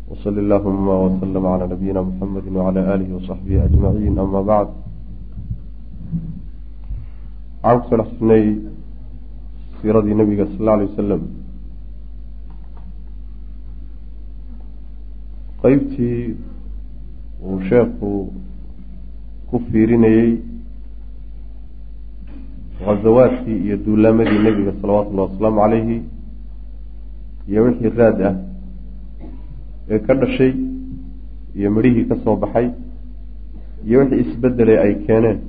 wsali 0.10 0.40
allahuma 0.40 0.94
wslm 1.06 1.44
cala 1.44 1.68
nabiyina 1.68 2.02
muxamedi 2.04 2.50
wcala 2.50 2.82
aalihi 2.92 3.14
wasaxbihi 3.18 3.60
ajmaciin 3.68 4.20
ama 4.20 4.44
bacd 4.44 4.74
waxaan 7.64 7.80
ku 7.82 7.88
soo 7.90 7.98
dhex 7.98 8.10
jirnay 8.20 8.46
siiradii 9.82 10.16
nabiga 10.22 10.46
sal 10.46 10.62
alla 10.62 10.74
alay 10.74 10.88
wasalam 10.90 11.22
qeybtii 15.62 16.36
uu 17.46 17.60
sheekhu 17.70 18.12
ku 19.50 19.60
fiirinayey 19.70 20.49
ghazawaadkii 22.86 23.58
iyo 23.66 23.78
duulaamadii 23.86 24.40
nebiga 24.46 24.74
salawatullahi 24.82 25.30
wasalaamu 25.32 25.60
calayhi 25.62 25.98
iyo 27.50 27.64
wixii 27.66 27.92
raad 28.00 28.20
ah 28.30 28.36
ee 29.94 30.00
ka 30.06 30.14
dhashay 30.22 30.52
iyo 31.58 31.70
midhihii 31.76 32.06
ka 32.10 32.16
soo 32.24 32.36
baxay 32.44 32.68
iyo 33.88 34.00
wixii 34.02 34.22
isbedelay 34.24 34.78
ay 34.86 34.94
keeneen 35.08 35.40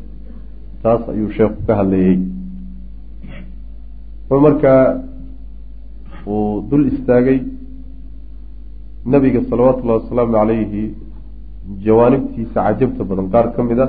taas 0.83 1.03
ayuu 1.12 1.31
sheekhu 1.39 1.61
ka 1.66 1.72
hadlayey 1.81 2.16
wuxuu 4.31 4.41
markaa 4.47 4.83
uu 6.26 6.61
dul 6.70 6.85
istaagay 6.93 7.39
nabiga 9.12 9.41
salawaatullahi 9.51 10.01
wasalaamu 10.03 10.33
calayhi 10.39 10.85
jawaanibtiisa 11.85 12.59
cajabta 12.66 13.05
badan. 13.05 13.26
Qaar 13.33 13.47
ka 13.57 13.62
mid 13.62 13.78
a 13.78 13.87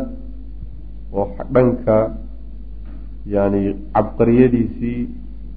oo 1.14 1.26
dhanka 1.54 1.96
yani 3.26 3.76
cabqariyadiisii 3.96 5.00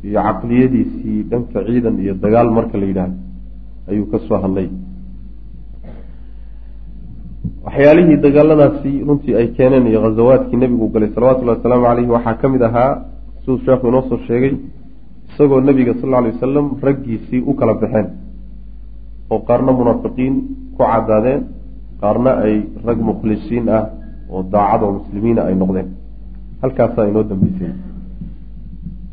iyo 0.05 0.21
caqliyadiisii 0.29 1.19
dhanka 1.31 1.59
ciidan 1.67 1.97
iyo 2.05 2.15
dagaal 2.25 2.49
marka 2.57 2.77
la 2.81 2.87
yidhaahdo 2.91 3.17
ayuu 3.91 4.07
ka 4.13 4.19
soo 4.29 4.39
hadlay. 4.45 4.69
Waxyaalihii 7.65 8.19
dagaaladaasi 8.27 8.91
runtii 9.09 9.35
ay 9.41 9.47
keeneen 9.57 9.87
iyo 9.91 10.01
ghazawaadkii 10.05 10.57
nebigu 10.63 10.87
galay 10.95 11.11
salawatullahi 11.15 11.59
wasalaamu 11.59 11.85
caleyhi 11.89 12.11
waxaa 12.17 12.35
ka 12.41 12.47
mid 12.55 12.63
ahaa 12.69 12.93
siduu 13.41 13.59
sheekhu 13.67 13.89
inoo 13.89 14.03
soo 14.09 14.19
sheegay 14.29 14.55
isagoo 15.31 15.61
nebiga 15.69 15.95
sal 16.01 16.15
alay 16.15 16.33
wasalam 16.37 16.67
raggiisii 16.87 17.41
u 17.51 17.53
kala 17.59 17.75
baxeen 17.83 18.07
oo 19.33 19.39
qaarna 19.49 19.73
munaafiqiin 19.81 20.35
ku 20.77 20.83
cadaadeen 20.93 21.41
qaarna 22.03 22.31
ay 22.45 22.55
rag 22.87 22.99
mukhlisiin 23.11 23.69
ah 23.79 23.85
oo 24.33 24.43
daacad 24.53 24.83
oo 24.87 24.93
muslimiina 24.99 25.43
ay 25.49 25.55
noqdeen 25.63 25.89
halkaasaa 26.65 27.09
inoo 27.09 27.23
dambeysay. 27.23 27.73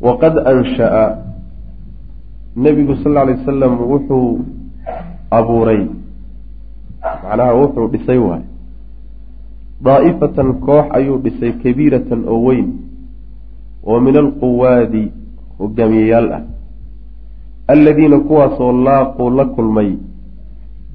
Waqad 0.00 0.38
anshaa 0.52 1.16
nebigu 2.56 2.96
sal 3.02 3.12
lla 3.12 3.22
alay 3.22 3.36
wasalam 3.40 3.74
wuxuu 3.92 4.28
abuuray 5.30 5.82
macnaha 7.24 7.54
wuxuu 7.54 7.88
dhisay 7.92 8.18
waay. 8.18 8.42
Daa'ifatan 9.84 10.54
koox 10.64 10.86
ayuu 10.98 11.18
dhisay 11.24 11.52
kabiiratan 11.64 12.24
oo 12.28 12.40
weyn 12.46 12.72
oo 13.84 14.00
min 14.00 14.16
alquwaadi 14.16 15.04
hogaamiyeyaal 15.58 16.32
ah. 16.32 16.42
Aladiina 17.68 18.18
kuwaasoo 18.20 18.72
laaquu 18.72 19.30
la 19.30 19.44
kulmay 19.44 19.92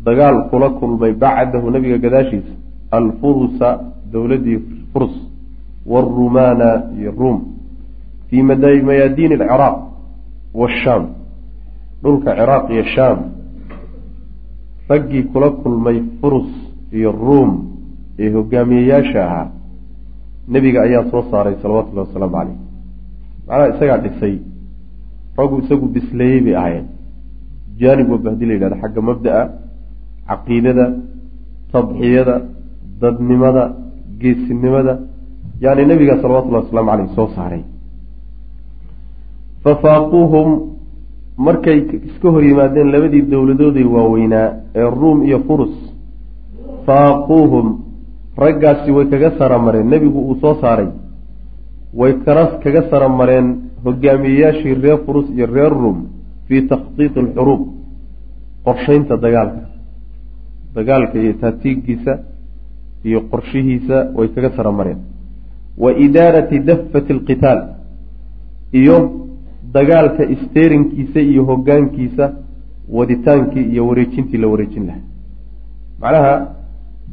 dagaal 0.05 0.49
kula 0.49 0.69
kulmay 0.69 1.13
bacdahu 1.13 1.71
nabiga 1.71 1.97
gadaashiisa 1.97 2.53
alfurusa 2.91 3.79
dowladdii 4.11 4.59
furs 4.93 5.26
waarumaana 5.87 6.69
iyo 6.99 7.11
ruum 7.11 7.37
fii 8.29 8.43
mayaadiini 8.43 9.35
alciraaq 9.35 9.77
waashaam 10.53 11.03
dhulka 12.03 12.35
ciraaq 12.39 12.65
iyo 12.69 12.83
shaam 12.95 13.19
raggii 14.89 15.23
kula 15.23 15.49
kulmay 15.49 15.97
furus 16.19 16.51
iyo 16.91 17.11
ruum 17.11 17.51
ee 18.19 18.29
hogaamiyeyaasha 18.35 19.19
ahaa 19.27 19.47
nebiga 20.47 20.81
ayaa 20.87 21.09
soo 21.11 21.23
saaray 21.31 21.55
salawatullahi 21.61 22.07
wasalaamu 22.07 22.35
caleyh 22.37 22.57
macnaha 23.47 23.71
isagaa 23.73 23.97
dhisay 24.05 24.35
raggu 25.37 25.55
isagu 25.63 25.85
bisleeyey 25.95 26.41
bay 26.45 26.55
ahaayeen 26.59 26.87
jaanib 27.79 28.07
waba 28.11 28.29
haddii 28.31 28.47
la 28.49 28.53
yidhahdo 28.53 28.77
xagga 28.83 29.01
mabda'a 29.09 29.43
caqiidada 30.29 30.85
tadxiyada 31.73 32.35
dadnimada 33.01 33.63
geesinimada 34.21 34.93
yani 35.61 35.85
nebiga 35.85 36.15
salawatullahi 36.21 36.63
wasalaamu 36.65 36.89
caleyh 36.91 37.09
soo 37.15 37.27
saaray. 37.35 37.63
Fafaaquuhum 39.63 40.47
markay 41.37 41.79
iska 42.09 42.29
hor 42.33 42.43
yimaadeen 42.43 42.91
labadii 42.93 43.21
dowladooday 43.31 43.83
waaweynaa 43.95 44.47
ee 44.75 44.89
ruum 44.99 45.23
iyo 45.27 45.39
furus 45.47 45.73
faaquuhum 46.85 47.67
raggaasi 48.37 48.91
way 48.91 49.05
kaga 49.11 49.31
saramareen. 49.39 49.87
Nebigu 49.89 50.19
uu 50.29 50.35
soo 50.41 50.55
saaray. 50.61 50.89
Way 51.99 52.13
kara 52.25 52.45
kaga 52.63 52.81
saramareen 52.91 53.47
hogaamiyeyaashii 53.85 54.75
reer 54.83 54.99
furus 55.05 55.27
iyo 55.35 55.45
reer 55.55 55.73
ruum 55.81 55.97
fii 56.47 56.61
takhdiidi 56.71 57.19
alxuruub 57.19 57.61
qorshaynta 58.65 59.17
dagaalka. 59.25 59.61
Dagaalka 60.75 61.15
iyo 61.23 61.33
taatiigiisa 61.41 62.13
iyo 63.07 63.19
qorshihiisa 63.31 63.97
way 64.17 64.27
kaga 64.35 64.49
saramareen 64.57 64.99
wa 65.77 65.91
idaarati 66.05 66.59
dafati 66.59 67.13
alqitaal 67.13 67.59
iyo 68.71 68.97
dagaalka 69.73 70.23
isteerinkiisa 70.35 71.19
iyo 71.21 71.43
hogaankiisa 71.45 72.25
waditaankii 72.97 73.63
iyo 73.73 73.87
wareejintii 73.87 74.37
la 74.37 74.47
wareejin 74.47 74.85
lahaa. 74.87 75.03
Macnaha 76.01 76.33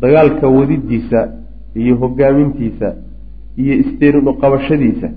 dagaalka 0.01 0.47
wadidiisa 0.49 1.21
iyo 1.75 1.97
hogaamintiisa 1.97 2.95
iyo 3.57 3.75
isteerin 3.83 4.29
uqabashadiisa 4.29 5.09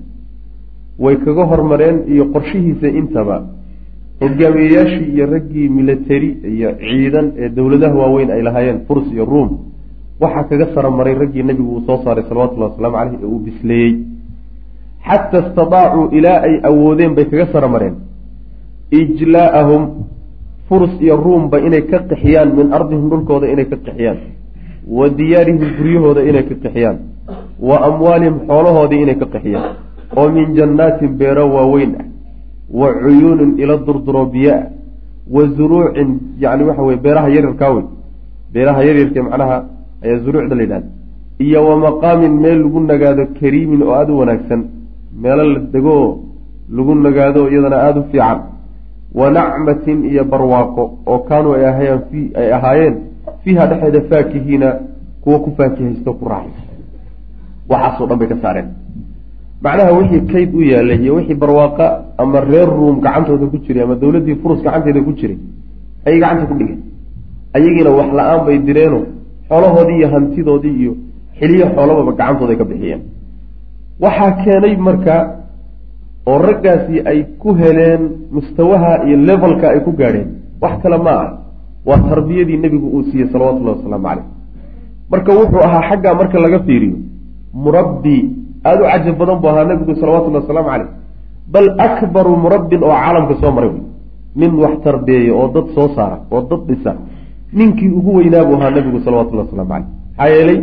way 0.98 1.16
kaga 1.16 1.44
hormareen 1.44 1.98
iyo 2.12 2.24
qorshihiisa 2.34 2.88
intaba 2.88 3.36
hogaamiyeyaashii 4.20 5.12
iyo 5.14 5.26
raggii 5.26 5.68
military 5.68 6.30
iyo 6.54 6.70
ciidan 6.88 7.32
ee 7.38 7.48
dowladaha 7.48 7.94
waaweyn 7.94 8.30
ay 8.30 8.42
lahaayeen 8.42 8.80
furs 8.86 9.06
iyo 9.12 9.24
ruom 9.24 9.50
waxaa 10.20 10.44
kaga 10.50 10.66
saramaray 10.74 11.14
raggii 11.14 11.42
nebigu 11.42 11.70
uu 11.76 11.82
soo 11.86 11.98
saaray 12.04 12.24
salawatullahi 12.28 12.70
wasalaamu 12.72 12.96
caleyh 12.98 13.18
ee 13.22 13.26
uu 13.26 13.38
bisleeyey 13.46 13.94
xata 15.08 15.38
istadaacuu 15.44 16.08
ilaa 16.18 16.38
ay 16.48 16.54
awoodeen 16.70 17.14
bay 17.14 17.24
kaga 17.24 17.46
saramareen. 17.52 17.94
Ijlaa'ahum 19.00 19.82
furs 20.68 20.94
iyo 21.00 21.16
ruumba 21.16 21.60
inay 21.60 21.82
ka 21.90 21.98
qixiyaan 22.10 22.56
min 22.58 22.72
ardihim 22.72 23.10
dhulkooda 23.10 23.46
inay 23.52 23.66
ka 23.72 23.76
qixiyaan. 23.76 24.18
Wa 24.98 25.08
diyaarihim 25.08 25.58
guryahooda 25.78 26.22
inay 26.30 26.44
ka 26.50 26.54
qixiyaan. 26.64 26.98
Wa 27.68 27.76
amwaalihim 27.88 28.36
xoolahoodii 28.48 29.02
inay 29.02 29.16
ka 29.22 29.26
qixiyaan. 29.34 29.74
Oo 30.16 30.28
min 30.36 30.54
jannaatin 30.58 31.16
beero 31.20 31.44
waaweyn. 31.54 31.92
Ah 32.00 32.08
wa 32.68 32.92
cuyuunin 32.92 33.56
ila 33.58 33.76
durduro 33.76 34.26
biyo 34.26 34.52
ah 34.54 34.64
wa 35.30 35.42
zuruucin 35.56 36.36
yani 36.38 36.64
waxa 36.64 36.82
weye 36.82 37.00
beeraha 37.00 37.28
yaryarkaa 37.28 37.70
wey 37.70 37.84
beeraha 38.52 38.84
yaryarka 38.84 39.22
macnaha 39.22 39.56
ayaa 40.04 40.18
zuruucda 40.24 40.54
la 40.58 40.62
yidhahda 40.62 40.86
iyo 41.46 41.60
wa 41.68 41.76
maqaamin 41.86 42.32
meel 42.42 42.58
lagu 42.62 42.80
nagaado 42.80 43.22
kariimin 43.40 43.82
oo 43.82 43.92
aada 43.98 44.12
u 44.12 44.18
wanaagsan 44.18 44.60
meelo 45.22 45.44
la 45.52 45.58
dego 45.74 45.92
oo 46.02 46.12
lagu 46.76 46.94
nagaado 46.94 47.40
iyadana 47.50 47.76
aada 47.86 48.00
u 48.00 48.04
fiican. 48.12 48.38
Wa 49.14 49.30
nacmatin 49.30 50.04
iyo 50.10 50.24
barwaaqo 50.24 50.82
oo 51.06 51.18
kaanuu 51.28 51.54
ay 51.54 51.64
ahayaan 51.70 52.00
fi 52.10 52.20
ay 52.40 52.52
ahaayeen 52.56 52.94
fiiha 53.44 53.66
dhexeeda 53.70 54.00
faakihiina 54.10 54.68
kuwa 55.22 55.38
ku 55.44 55.50
faakihaysto 55.56 56.12
ku 56.18 56.24
raaxaysa 56.28 56.62
waxaasoo 57.70 58.06
dhan 58.08 58.18
bay 58.18 58.28
ka 58.28 58.36
saareen. 58.42 58.68
Macnaha 59.62 59.92
wixii 59.98 60.20
kayd 60.32 60.54
u 60.54 60.60
yaalay 60.62 60.98
iyo 61.02 61.14
wixii 61.18 61.34
barwaaqa 61.42 61.86
ama 62.18 62.40
reer 62.40 62.68
ruum 62.68 63.00
gacantooda 63.00 63.46
ku 63.46 63.56
jiray 63.64 63.82
ama 63.82 63.94
dowladdii 63.94 64.36
furus 64.42 64.60
gacanteeda 64.62 65.00
ku 65.06 65.12
jiray 65.18 65.38
ayay 66.06 66.18
gacanta 66.20 66.46
ku 66.46 66.54
dhigeen. 66.58 66.80
Ayagiina 67.56 67.90
wax 67.98 68.08
la'aan 68.18 68.40
bay 68.46 68.58
direeno 68.58 69.00
xoolahoodii 69.48 69.96
iyo 70.00 70.08
hantidoodii 70.14 70.76
iyo 70.82 70.92
xiliyo 71.38 71.66
xoolababa 71.74 72.12
gacantooda 72.18 72.52
ay 72.52 72.58
ka 72.60 72.64
bixiyeen. 72.70 73.00
Waxaa 74.02 74.30
keenay 74.44 74.74
marka 74.86 75.14
oo 76.30 76.38
raggaasi 76.46 76.96
ay 77.10 77.18
ku 77.42 77.48
heleen 77.60 78.02
mustawaha 78.34 78.92
iyo 79.06 79.16
levelka 79.28 79.66
ay 79.74 79.80
ku 79.86 79.90
gaadheen 80.00 80.28
wax 80.62 80.74
kale 80.82 80.98
ma 81.06 81.12
ah 81.22 81.28
waa 81.88 81.98
tarbiyadii 82.10 82.58
nebigu 82.64 82.86
uu 82.96 83.02
siiyey 83.10 83.28
salawatullahi 83.32 83.76
wasalaamu 83.78 84.06
caleyh 84.08 84.26
marka 85.12 85.30
wuxuu 85.38 85.62
ahaa 85.66 85.82
xaggaa 85.90 86.14
marka 86.20 86.36
laga 86.44 86.58
fiiriyo 86.66 86.96
murabbi 87.64 88.16
aada 88.68 88.80
u 88.84 88.88
cajab 88.92 89.16
badan 89.20 89.38
buu 89.42 89.48
ahaa 89.52 89.64
nebigu 89.70 89.92
salawatullahi 90.00 90.42
wasalaamu 90.44 90.68
caleyh 90.72 90.88
bal 91.52 91.68
akbaru 91.86 92.32
murabbin 92.44 92.80
oo 92.86 92.92
caalamka 93.02 93.34
soo 93.40 93.52
maray. 93.56 93.72
Nin 94.40 94.52
wax 94.62 94.74
tarbiyeeya 94.84 95.32
oo 95.40 95.48
dad 95.54 95.66
soo 95.74 95.88
saara 95.96 96.16
oo 96.34 96.40
dad 96.50 96.60
dhisa 96.68 96.92
ninkii 97.52 97.88
ugu 97.88 98.16
weynaa 98.16 98.44
buu 98.44 98.54
ahaa 98.54 98.70
nebigu 98.70 99.00
salawatullahi 99.04 99.48
waslamu 99.48 99.68
caleyh 99.68 99.86
maxaa 100.16 100.28
yeelay 100.34 100.60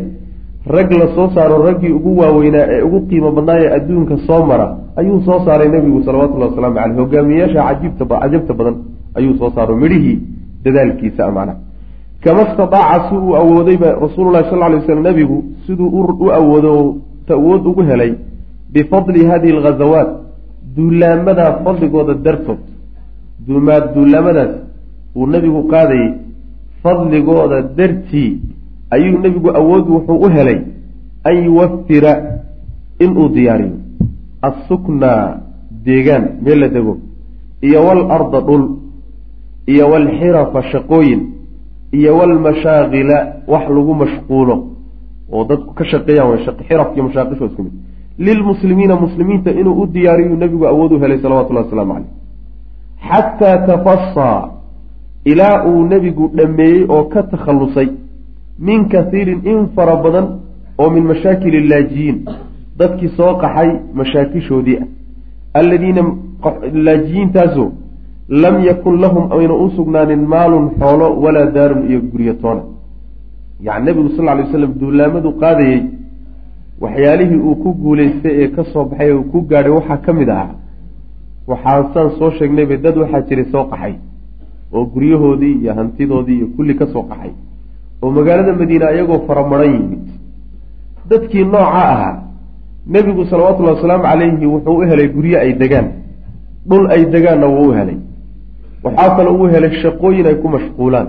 rag 0.75 0.91
la 0.91 1.07
soo 1.15 1.29
saaro 1.35 1.63
raggii 1.67 1.91
ugu 1.91 2.17
waaweynaa 2.19 2.65
ee 2.69 2.81
ugu 2.81 3.01
qiimo 3.09 3.31
badnaayee 3.31 3.69
adduunka 3.77 4.17
soo 4.27 4.45
mara 4.45 4.67
ayuu 4.95 5.21
soo 5.21 5.39
saaray 5.45 5.69
nebigu 5.69 6.03
salawatullahi 6.03 6.49
wasalaamu 6.49 6.75
caleyh 6.75 6.97
hogaamiyeyaasha 6.97 7.63
cajibta 7.67 8.05
cajabta 8.05 8.53
badan 8.53 8.75
ayuu 9.15 9.37
soo 9.37 9.51
saaro 9.55 9.75
midhihii 9.83 10.19
dadaalkiisa 10.63 11.31
macnaha 11.31 11.57
kama 12.23 12.43
stataaca 12.53 13.09
si 13.09 13.15
uu 13.15 13.35
awoodayba 13.35 13.89
rasuululahi 14.05 14.49
sal 14.49 14.59
lay 14.59 14.81
slam 14.85 15.03
nebigu 15.03 15.43
siduu 15.65 15.89
u 16.25 16.31
awoodo 16.31 16.95
awood 17.29 17.65
ugu 17.67 17.81
helay 17.81 18.13
bifadli 18.73 19.25
hadihi 19.25 19.53
alghazawaat 19.57 20.09
duulaamadaa 20.75 21.51
fadligooda 21.63 22.13
dartood. 22.13 22.63
Duulaamadaas 23.47 24.53
uu 25.15 25.27
nebigu 25.27 25.61
qaadayey 25.73 26.09
fadligooda 26.85 27.61
dartii 27.77 28.31
ayuu 28.95 29.17
nebigu 29.25 29.49
awood 29.59 29.85
wuxuu 29.95 30.17
u 30.25 30.29
helay 30.35 30.59
an 31.29 31.35
yuwafira 31.45 32.11
inuu 32.99 33.29
diyaariyo. 33.35 33.77
Assuknaa 34.41 35.37
deegaan 35.85 36.25
meel 36.41 36.59
la 36.59 36.67
dego. 36.75 36.97
Iyo 37.61 37.79
walarda 37.87 38.39
dhul 38.47 38.63
iyo 39.67 39.85
walxirafa 39.89 40.61
shaqooyin 40.71 41.21
iyo 41.97 42.17
walmashaaqila 42.17 43.17
wax 43.47 43.65
lagu 43.77 43.93
mashquulo. 44.03 44.55
Oo 45.31 45.43
dadku 45.49 45.73
ka 45.73 45.85
shaqeeyaan 45.85 46.29
way 46.29 46.39
xiraf 46.69 46.89
iyo 46.95 47.03
mashaaqisho 47.07 47.45
isku 47.45 47.63
mid. 47.63 47.73
Lilmuslimiina 48.17 48.95
muslimiinta 48.95 49.51
inuu 49.51 49.81
u 49.81 49.87
diyaariyu 49.87 50.35
nebigu 50.37 50.65
awood 50.67 50.91
u 50.91 50.99
helay 50.99 51.19
salawatullahi 51.19 51.65
wasalaamu 51.65 51.93
caleyh 51.93 52.11
xataa 53.09 53.57
tafasaa 53.67 54.54
ilaa 55.25 55.55
uu 55.69 55.83
nebigu 55.93 56.31
dhammeeyey 56.37 56.85
oo 56.89 57.03
ka 57.13 57.23
takhallusay 57.23 57.87
min 58.59 58.89
kathiirin 58.89 59.41
in 59.51 59.67
fara 59.75 59.95
badan 59.95 60.27
oo 60.77 60.89
min 60.89 61.03
mashaakil 61.11 61.53
illaajiyiin 61.61 62.19
dadkii 62.79 63.09
soo 63.17 63.33
qaxay 63.41 63.69
mashaakishoodii 63.93 64.77
ah. 64.83 64.87
Alladiina 65.59 66.03
laajiyiintaasoo 66.87 67.71
lam 68.29 68.55
yakun 68.65 69.01
lahum 69.01 69.31
ayna 69.39 69.53
u 69.53 69.69
sugnaanin 69.75 70.27
maalun 70.33 70.71
xoolo 70.79 71.07
walaa 71.23 71.45
daarun 71.57 71.89
iyo 71.89 71.99
guryo 72.11 72.33
toona 72.33 72.63
yacni 73.67 73.85
nebigu 73.85 74.09
sal 74.15 74.25
ly 74.25 74.43
waslam 74.43 74.73
duulaamadu 74.81 75.31
qaadayey 75.41 75.83
waxyaalihii 76.81 77.39
uu 77.47 77.55
ku 77.63 77.73
guulaystay 77.83 78.35
ee 78.43 78.47
ka 78.55 78.63
soo 78.73 78.85
baxay 78.85 79.09
ee 79.09 79.13
uu 79.19 79.23
ku 79.31 79.41
gaadhay 79.49 79.71
waxaa 79.79 79.97
ka 80.05 80.13
mid 80.13 80.29
ahaa 80.29 80.55
waxaasaan 81.47 82.09
soo 82.19 82.31
sheegnayba 82.39 82.77
dad 82.77 82.97
waxaa 83.03 83.21
jiray 83.29 83.45
soo 83.51 83.63
qaxay 83.71 83.95
oo 84.75 84.83
guryahoodii 84.93 85.53
iyo 85.61 85.71
hantidoodii 85.79 86.37
iyo 86.39 86.47
kulli 86.55 86.73
ka 86.79 86.85
soo 86.93 87.03
qaxay 87.09 87.31
oo 88.03 88.09
magaalada 88.17 88.53
madiine 88.59 88.85
ayagoo 88.91 89.19
faramaran 89.27 89.71
yimid 89.75 90.03
dadkii 91.09 91.43
nooca 91.53 91.83
ahaa 91.93 92.13
nebigu 92.93 93.23
salawatullahi 93.31 93.75
wasalaamu 93.77 94.03
calayhi 94.03 94.45
wuxuu 94.53 94.77
u 94.79 94.81
helay 94.89 95.07
guryo 95.15 95.37
ay 95.39 95.53
degaan. 95.61 95.87
Dhul 96.69 96.85
ay 96.95 97.05
degaanna 97.13 97.47
wuu 97.47 97.69
u 97.69 97.73
helay. 97.77 97.97
Waxaa 98.83 99.15
kale 99.17 99.29
uu 99.29 99.47
helay 99.53 99.71
shaqooyin 99.81 100.25
ay 100.29 100.35
ku 100.41 100.47
mashquulaan 100.55 101.07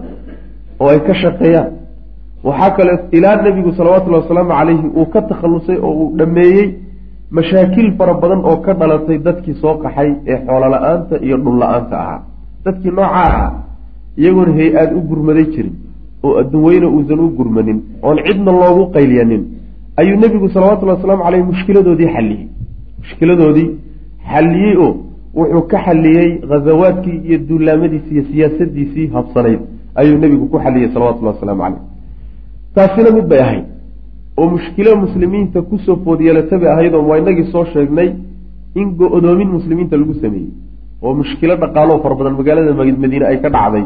oo 0.80 0.88
ay 0.92 1.00
ka 1.06 1.14
shaqeeyaan. 1.22 1.70
Waxaa 2.44 2.70
kale 2.76 2.92
ilaa 3.16 3.36
nebigu 3.44 3.72
salawatullahi 3.78 4.22
wasalaamu 4.24 4.50
calayhi 4.58 4.86
uu 5.00 5.06
ka 5.14 5.20
takhallusay 5.30 5.78
oo 5.86 5.92
uu 6.00 6.08
dhammeeyey 6.18 6.66
mashaakil 7.30 7.88
fara 7.98 8.14
badan 8.22 8.40
oo 8.50 8.56
ka 8.64 8.72
dhalatay 8.80 9.18
dadkii 9.26 9.54
soo 9.62 9.74
qaxay 9.84 10.10
ee 10.30 10.38
xoolo 10.46 10.66
la'aanta 10.74 11.14
iyo 11.26 11.36
dhul 11.44 11.58
la'aanta 11.62 11.96
ahaa 12.04 12.20
dadkii 12.66 12.90
noocaa 12.98 13.24
ahaa 13.28 13.50
iyagoon 14.20 14.50
hay'aad 14.58 14.90
u 14.98 15.00
gurmaday 15.10 15.46
jirin 15.54 15.74
oo 16.26 16.32
adduunweyne 16.40 16.86
uusan 16.96 17.20
u 17.26 17.28
gurmanin 17.38 17.78
oon 18.06 18.18
cidna 18.26 18.52
loogu 18.62 18.84
qayliyanin 18.96 19.42
ayuu 20.00 20.16
nebigu 20.24 20.48
salawatullahi 20.54 20.98
wasalaamu 20.98 21.24
caleyh 21.26 21.44
mushkiladoodii 21.50 22.08
xalliyey. 22.14 22.46
Mushkiladoodii 23.02 23.68
xalliyey 24.32 24.76
oo 24.84 24.92
wuxuu 25.38 25.62
ka 25.70 25.78
xalliyey 25.86 26.28
ghazawaadkii 26.50 27.18
iyo 27.28 27.38
duulaamadiisii 27.48 28.14
iyo 28.14 28.24
siyaasadiisii 28.30 29.06
habsanayd 29.16 29.60
ayuu 30.00 30.18
nebigu 30.22 30.46
ku 30.52 30.58
xalliyey 30.64 30.88
salawatullahi 30.94 31.34
wasalaamu 31.36 31.62
caleyh 31.62 31.82
taasina 32.74 33.10
mid 33.16 33.26
bay 33.30 33.40
ahayd 33.46 33.64
oo 34.38 34.46
mushkilo 34.54 34.96
muslimiinta 35.04 35.58
ku 35.68 35.78
soo 35.84 35.96
food 36.04 36.20
yeelataba 36.26 36.66
ahayd 36.74 36.92
oo 36.94 37.04
waa 37.08 37.18
inagii 37.22 37.46
soo 37.52 37.64
sheegnay 37.74 38.08
in 38.80 38.88
go-doomin 38.98 39.48
muslimiinta 39.56 39.96
lagu 40.00 40.14
sameeyey 40.22 40.50
oo 41.02 41.14
mushkilo 41.14 41.54
dhaqaaloo 41.62 41.98
fara 42.02 42.14
badan 42.18 42.34
magaalada 42.38 42.72
madiine 42.74 43.26
ay 43.30 43.38
ka 43.44 43.48
dhacday. 43.56 43.84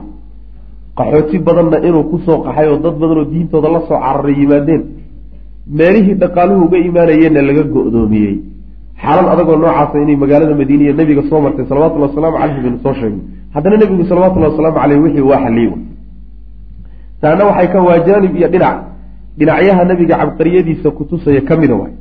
Qaxooti 0.98 1.38
badanna 1.46 1.78
inuu 1.88 2.04
ku 2.10 2.16
soo 2.26 2.38
qaxay 2.46 2.66
oo 2.72 2.78
dad 2.84 2.94
badan 3.02 3.18
oo 3.18 3.24
diintooda 3.32 3.68
la 3.74 3.80
soo 3.88 3.98
cararay 4.04 4.34
yimaadeen. 4.40 4.82
Meelihii 5.78 6.14
dhaqaaluhu 6.22 6.64
uga 6.66 6.78
imaanayeenna 6.88 7.42
laga 7.48 7.62
go-doomiyey. 7.74 8.34
Xaalad 9.02 9.26
adagoo 9.32 9.56
noocaasa 9.62 9.96
inay 10.04 10.16
magaalada 10.22 10.54
madiine 10.60 10.82
iyo 10.84 10.94
nabiga 11.00 11.22
soo 11.30 11.40
martay 11.44 11.64
salawatullhi 11.70 12.06
wasalaamu 12.08 12.36
caleyhi 12.38 12.60
baynu 12.64 12.78
soo 12.84 12.94
sheegnay 13.00 13.22
haddana 13.54 13.76
nebigu 13.82 14.04
salawatullahi 14.10 14.50
wasalaamu 14.52 14.78
caleyh 14.80 14.98
wixii 15.04 15.26
waa 15.30 15.40
xaliyey 15.44 15.72
taana 17.20 17.42
waxay 17.48 17.68
ka 17.72 17.78
waa 17.88 17.98
jaanib 18.06 18.32
iyo 18.36 18.48
dhinac. 18.54 18.76
Dhinacyaha 19.38 19.82
nabiga 19.90 20.14
cabqariyadiisa 20.20 20.88
kutusaya 20.98 21.40
ka 21.48 21.54
mida 21.56 21.74
waay 21.80 21.92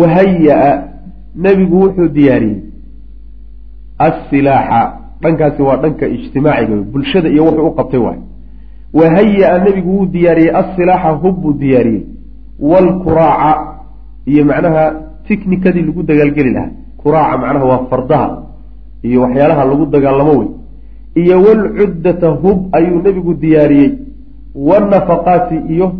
wahaya-a 0.00 0.70
nebigu 1.44 1.76
wuxuu 1.84 2.08
diyaariyey 2.16 2.58
assilaaxa. 3.98 4.80
Dhankaasi 5.22 5.62
waa 5.62 5.76
dhanka 5.76 6.06
ijtimaaciga 6.06 6.76
bulshada 6.92 7.28
iyo 7.28 7.44
wuxuu 7.44 7.66
u 7.66 7.74
qabtay 7.74 8.00
waay. 8.00 8.18
Wahaya-a 8.94 9.58
nebigu 9.64 9.90
wuu 9.96 10.06
diyaariyey 10.06 10.50
assilaaxa 10.60 11.10
hub 11.22 11.36
buu 11.42 11.52
diyaariyey. 11.52 12.02
Waalkuraaca 12.60 13.52
iyo 14.26 14.44
macnaha 14.44 14.84
tiknikadii 15.28 15.82
lagu 15.82 16.02
dagaalgeli 16.02 16.50
lahaa. 16.52 16.70
Kuraaca 16.96 17.38
macnaha 17.38 17.64
waa 17.64 17.86
fardaha 17.90 18.42
iyo 19.02 19.20
waxyaalaha 19.22 19.64
lagu 19.64 19.86
dagaalamo 19.86 20.32
wey 20.38 20.48
iyo 21.14 21.42
walcuddata 21.42 22.28
hub 22.28 22.58
ayuu 22.76 23.02
nebigu 23.02 23.34
diyaariyey. 23.34 23.92
Wanafaqaati 24.54 25.56
iyo 25.74 25.92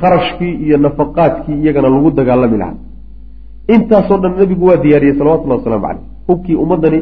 kharashkii 0.00 0.54
iyo 0.64 0.76
nafaqaadkii 0.78 1.62
iyagana 1.62 1.88
lagu 1.88 2.10
dagaalami 2.10 2.58
lahaa. 2.58 2.78
Intaasoo 3.74 4.18
dhan 4.18 4.36
nebigu 4.38 4.66
waa 4.66 4.76
diyaariyey 4.76 5.18
salawatullahi 5.18 5.58
wasalaamu 5.60 5.86
caleyh 5.86 6.09
hubkii 6.30 6.56
ummaddani 6.64 7.00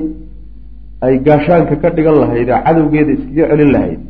ay 1.06 1.14
gaashaanka 1.26 1.74
ka 1.82 1.88
dhigan 1.96 2.16
lahayd 2.22 2.48
ee 2.54 2.60
cadowgeeda 2.66 3.12
iskaga 3.16 3.44
celin 3.50 3.70
lahayd 3.76 4.00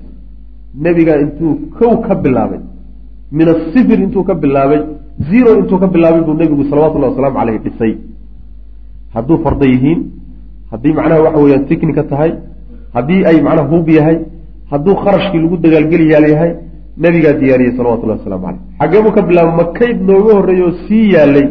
nebigaa 0.85 1.19
intuu 1.25 1.53
kow 1.79 1.93
ka 2.07 2.15
bilaabay 2.25 2.61
min 3.39 3.47
asifir 3.55 3.99
intuu 4.07 4.25
ka 4.29 4.35
bilaabay 4.43 4.81
zero 5.31 5.51
intuu 5.61 5.79
ka 5.83 5.87
bilaabay 5.95 6.23
buu 6.27 6.37
nebigu 6.43 6.65
salawatullahi 6.71 7.11
wasalaamu 7.13 7.39
caleyh 7.41 7.59
dhisay. 7.65 7.93
Hadduu 9.15 9.39
farda 9.45 9.67
yihiin 9.73 10.01
haddii 10.73 10.93
macnaha 10.99 11.21
waxa 11.27 11.41
weyaan 11.45 11.65
tiknika 11.71 12.03
tahay 12.11 12.33
haddii 12.97 13.21
ay 13.31 13.37
macnaha 13.47 13.69
hub 13.73 13.89
yahay 13.99 14.19
hadduu 14.73 14.95
kharashkii 15.05 15.41
lagu 15.45 15.57
dagaalgeliyaal 15.65 16.27
yahay 16.35 16.53
nebigaa 17.05 17.35
diyaariyey 17.41 17.73
salawatullahi 17.79 18.19
waslamu 18.21 18.45
caleyh 18.47 18.61
xaggee 18.81 19.03
buu 19.05 19.15
ka 19.17 19.23
bilaabay 19.29 19.55
makayd 19.63 19.97
nooga 20.09 20.33
horreeya 20.39 20.65
oo 20.69 20.75
sii 20.87 21.05
yaalay 21.15 21.47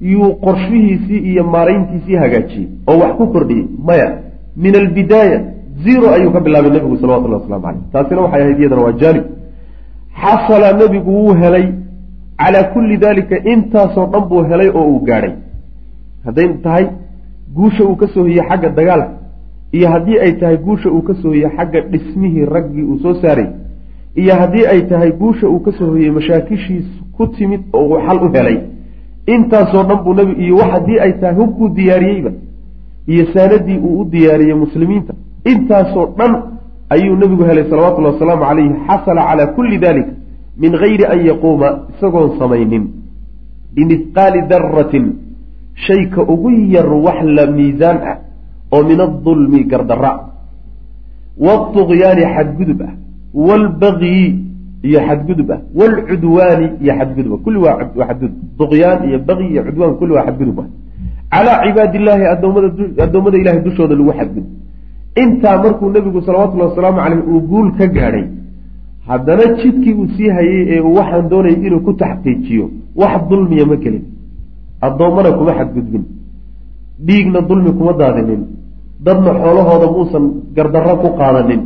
yuu 0.00 0.34
qorshihiisii 0.46 1.18
iyo 1.30 1.44
maarayntiisii 1.44 2.16
hagaajiyey 2.16 2.68
oo 2.86 2.98
wax 2.98 3.12
ku 3.16 3.26
kordhiyey 3.26 3.66
maya 3.88 4.08
min 4.56 4.74
albidaaya 4.76 5.40
zero 5.84 6.10
ayuu 6.16 6.30
ka 6.32 6.40
bilaabay 6.40 6.70
nebigu 6.70 6.96
salawatullahi 6.96 7.42
waslamu 7.42 7.62
caleyh 7.62 7.82
taasina 7.92 8.20
waxay 8.20 8.42
ahayd 8.42 8.58
iyadana 8.60 8.82
waa 8.82 8.92
jaanib 9.02 9.24
xasala 10.22 10.72
nebigu 10.72 11.10
wuu 11.10 11.34
helay 11.42 11.66
calaa 12.38 12.64
kulli 12.72 12.96
dalika 12.96 13.36
intaasoo 13.52 14.06
dhan 14.12 14.24
buu 14.28 14.42
helay 14.50 14.68
oo 14.68 14.86
uu 14.92 15.00
gaadhay. 15.08 15.32
Hadday 16.24 16.48
tahay 16.64 16.86
guusha 17.56 17.84
uu 17.84 17.96
ka 17.96 18.06
soo 18.14 18.24
hiyey 18.24 18.42
xagga 18.48 18.68
dagaalka 18.68 19.10
iyo 19.72 19.88
haddii 19.88 20.18
ay 20.24 20.32
tahay 20.40 20.56
guusha 20.56 20.90
uu 20.90 21.02
ka 21.02 21.14
soo 21.22 21.32
hiyey 21.32 21.50
xagga 21.56 21.80
dhismihii 21.80 22.44
raggii 22.44 22.82
uu 22.82 22.98
soo 23.02 23.14
saaray 23.22 23.46
iyo 24.16 24.34
haddii 24.40 24.66
ay 24.72 24.80
tahay 24.90 25.12
guusha 25.12 25.48
uu 25.48 25.60
ka 25.60 25.72
soo 25.72 25.86
hoyey 25.90 26.10
mashaakishiis 26.10 26.86
ku 27.16 27.26
timid 27.26 27.60
oo 27.72 27.84
uu 27.88 28.00
xal 28.06 28.18
u 28.26 28.32
helay 28.34 28.58
intaasoo 29.34 29.82
dhan 29.88 29.98
buu 30.04 30.14
nebi 30.20 30.32
iyo 30.44 30.56
haddii 30.72 30.98
ay 31.04 31.12
tahay 31.20 31.36
hubkuu 31.40 31.68
diyaariyeyba 31.78 32.30
iyo 33.12 33.24
saanadii 33.34 33.78
uu 33.86 34.00
u 34.00 34.04
diyaariyey 34.12 34.54
muslimiinta. 34.64 35.12
Intaasoo 35.52 36.06
dhan 36.18 36.32
ayuu 36.94 37.16
nebigu 37.16 37.44
helay 37.48 37.64
salawatullahi 37.70 38.14
wasalaamu 38.14 38.44
calayhi 38.48 38.74
xasala 38.88 39.22
calaa 39.28 39.46
kulli 39.56 39.78
dalika 39.78 40.12
min 40.62 40.72
gayri 40.82 41.04
an 41.12 41.20
yaquuma 41.30 41.68
isagoon 41.92 42.38
samaynin 42.38 42.84
bimihqaali 43.74 44.40
daratin 44.50 45.04
shayka 45.86 46.20
ugu 46.22 46.50
yar 46.74 46.88
wax 47.06 47.18
la 47.36 47.44
miisaan 47.56 47.98
ah 48.10 48.16
oo 48.72 48.82
min 48.90 49.00
adulmi 49.00 49.60
gardara 49.64 50.12
waطugyaani 51.46 52.24
xadgudub 52.34 52.80
ah 52.88 52.92
waalbagyi 53.34 54.47
iyo 54.82 54.98
xadgudub 55.06 55.50
ah. 55.50 55.60
Waalcudwaani 55.78 56.66
iyo 56.82 56.92
xadgudub 56.98 57.32
ah. 57.34 57.38
Kulli 57.44 57.58
waa 57.58 57.76
xadgudub. 58.08 58.36
Duqyaan 58.58 59.08
iyo 59.08 59.18
bagyi 59.28 59.46
iyo 59.52 59.62
cudwaan 59.66 59.94
kulli 60.00 60.12
waa 60.16 60.26
xadgudub 60.26 60.58
ah. 60.60 60.66
Calaa 61.32 61.62
cibaadi 61.64 61.96
illaahi 61.98 62.24
adoomada 63.04 63.36
ilahay 63.38 63.60
dushooda 63.66 63.94
lagu 63.94 64.12
xadgudub. 64.18 64.46
Intaa 65.22 65.56
markuu 65.62 65.90
nebigu 65.90 66.20
salawatullahi 66.22 66.70
wasalaamu 66.70 66.98
caleyh 67.04 67.22
uu 67.28 67.40
guul 67.50 67.68
ka 67.78 67.86
gaadhay 67.86 68.26
haddana 69.08 69.44
jidkii 69.60 69.94
uu 69.94 70.08
sii 70.16 70.28
hayay 70.36 70.62
ee 70.72 70.80
uu 70.80 70.94
waxaan 70.98 71.28
doonayay 71.28 71.58
inuu 71.66 71.80
ku 71.86 71.92
taxqiijiyo 71.92 72.70
wax 73.00 73.22
dulmiya 73.30 73.66
ma 73.66 73.76
gelin. 73.76 74.04
Addoommana 74.86 75.30
kuma 75.32 75.52
xadgudbin. 75.58 76.04
Dhiigna 77.06 77.40
dulmi 77.48 77.70
kuma 77.78 77.92
daadinin. 77.92 78.42
Dadna 79.06 79.30
xoolahooda 79.40 79.86
muusan 79.94 80.24
gardarro 80.56 80.94
ku 81.02 81.08
qaadanin 81.18 81.60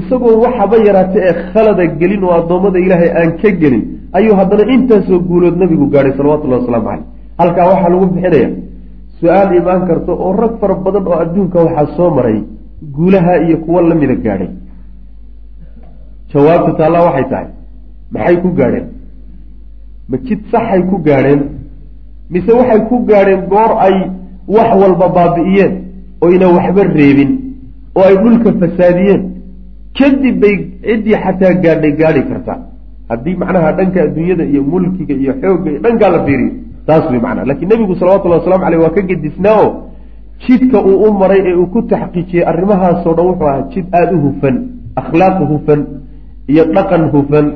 isagoo 0.00 0.34
waxaba 0.44 0.76
yaraata 0.88 1.18
ee 1.28 1.34
khalada 1.52 1.84
gelin 2.00 2.22
oo 2.26 2.34
addoommada 2.40 2.78
ilaahay 2.86 3.10
aan 3.20 3.30
ka 3.42 3.50
gelin 3.62 3.82
ayuu 4.18 4.34
haddana 4.40 4.64
intaasoo 4.74 5.18
guulood 5.28 5.56
nabigu 5.62 5.86
gaadhay 5.94 6.12
salawatullahi 6.18 6.60
wasalaamu 6.62 6.86
caleyh 6.88 7.04
halkaa 7.40 7.66
waxaa 7.72 7.90
lagu 7.94 8.06
bixinaya 8.14 8.48
su'aal 9.20 9.50
imaan 9.60 9.82
karta 9.88 10.12
oo 10.24 10.32
rag 10.42 10.52
fara 10.60 10.74
badan 10.86 11.04
oo 11.10 11.16
adduunka 11.24 11.58
waxaa 11.66 11.86
soo 11.96 12.10
maray 12.16 12.38
guulaha 12.96 13.32
iyo 13.46 13.56
kuwo 13.64 13.80
lamida 13.88 14.14
gaadhay. 14.24 14.50
Jawaabta 16.32 16.72
taallaa 16.78 17.04
waxay 17.08 17.26
tahay 17.32 17.48
maxay 18.14 18.36
ku 18.42 18.48
gaadheen? 18.58 18.86
Ma 20.10 20.16
jid 20.26 20.40
saxay 20.52 20.82
ku 20.90 20.96
gaadheen? 21.06 21.40
Mise 22.32 22.52
waxay 22.60 22.80
ku 22.88 22.96
gaadheen 23.08 23.40
goor 23.52 23.72
ay 23.86 23.96
wax 24.56 24.70
walba 24.82 25.06
baabi'iyeen 25.16 25.72
oyna 26.26 26.46
waxba 26.56 26.82
reebin 26.98 27.30
oo 27.96 28.04
ay 28.08 28.16
dhulka 28.22 28.50
fasaadiyeen 28.60 29.22
kadib 29.98 30.36
bay 30.42 30.54
ciddii 30.88 31.16
xataa 31.24 31.54
gaadhay 31.64 31.92
gaadhi 32.00 32.22
kartaa 32.30 32.58
haddii 33.10 33.36
macnaha 33.42 33.72
dhanka 33.78 33.98
adduunyada 34.06 34.44
iyo 34.52 34.62
mulkiga 34.72 35.14
iyo 35.22 35.32
xoogga 35.42 35.68
iyo 35.70 35.80
dhankaa 35.84 36.10
la 36.14 36.20
fiiriyo 36.26 36.52
taas 36.86 37.04
way 37.10 37.20
macnaa. 37.26 37.44
Lakiin 37.50 37.68
nebigu 37.70 37.94
salawatullahi 38.00 38.40
waslamu 38.40 38.62
caleyh 38.64 38.80
waa 38.84 38.94
ka 38.96 39.02
gedisnaa 39.10 39.56
oo 39.64 39.70
jidka 40.46 40.78
uu 40.88 40.96
u 41.06 41.12
maray 41.20 41.40
ee 41.50 41.54
uu 41.60 41.66
ku 41.74 41.82
taxqiijiyey 41.92 42.44
arrimahaasoo 42.50 43.14
dhan 43.16 43.26
wuxuu 43.30 43.46
ahaa 43.48 43.62
jid 43.72 43.86
aada 43.98 44.12
u 44.16 44.20
hufan 44.26 44.56
akhlaaq 45.00 45.38
hufan 45.50 45.80
iyo 46.52 46.64
dhaqan 46.76 47.02
hufan 47.14 47.46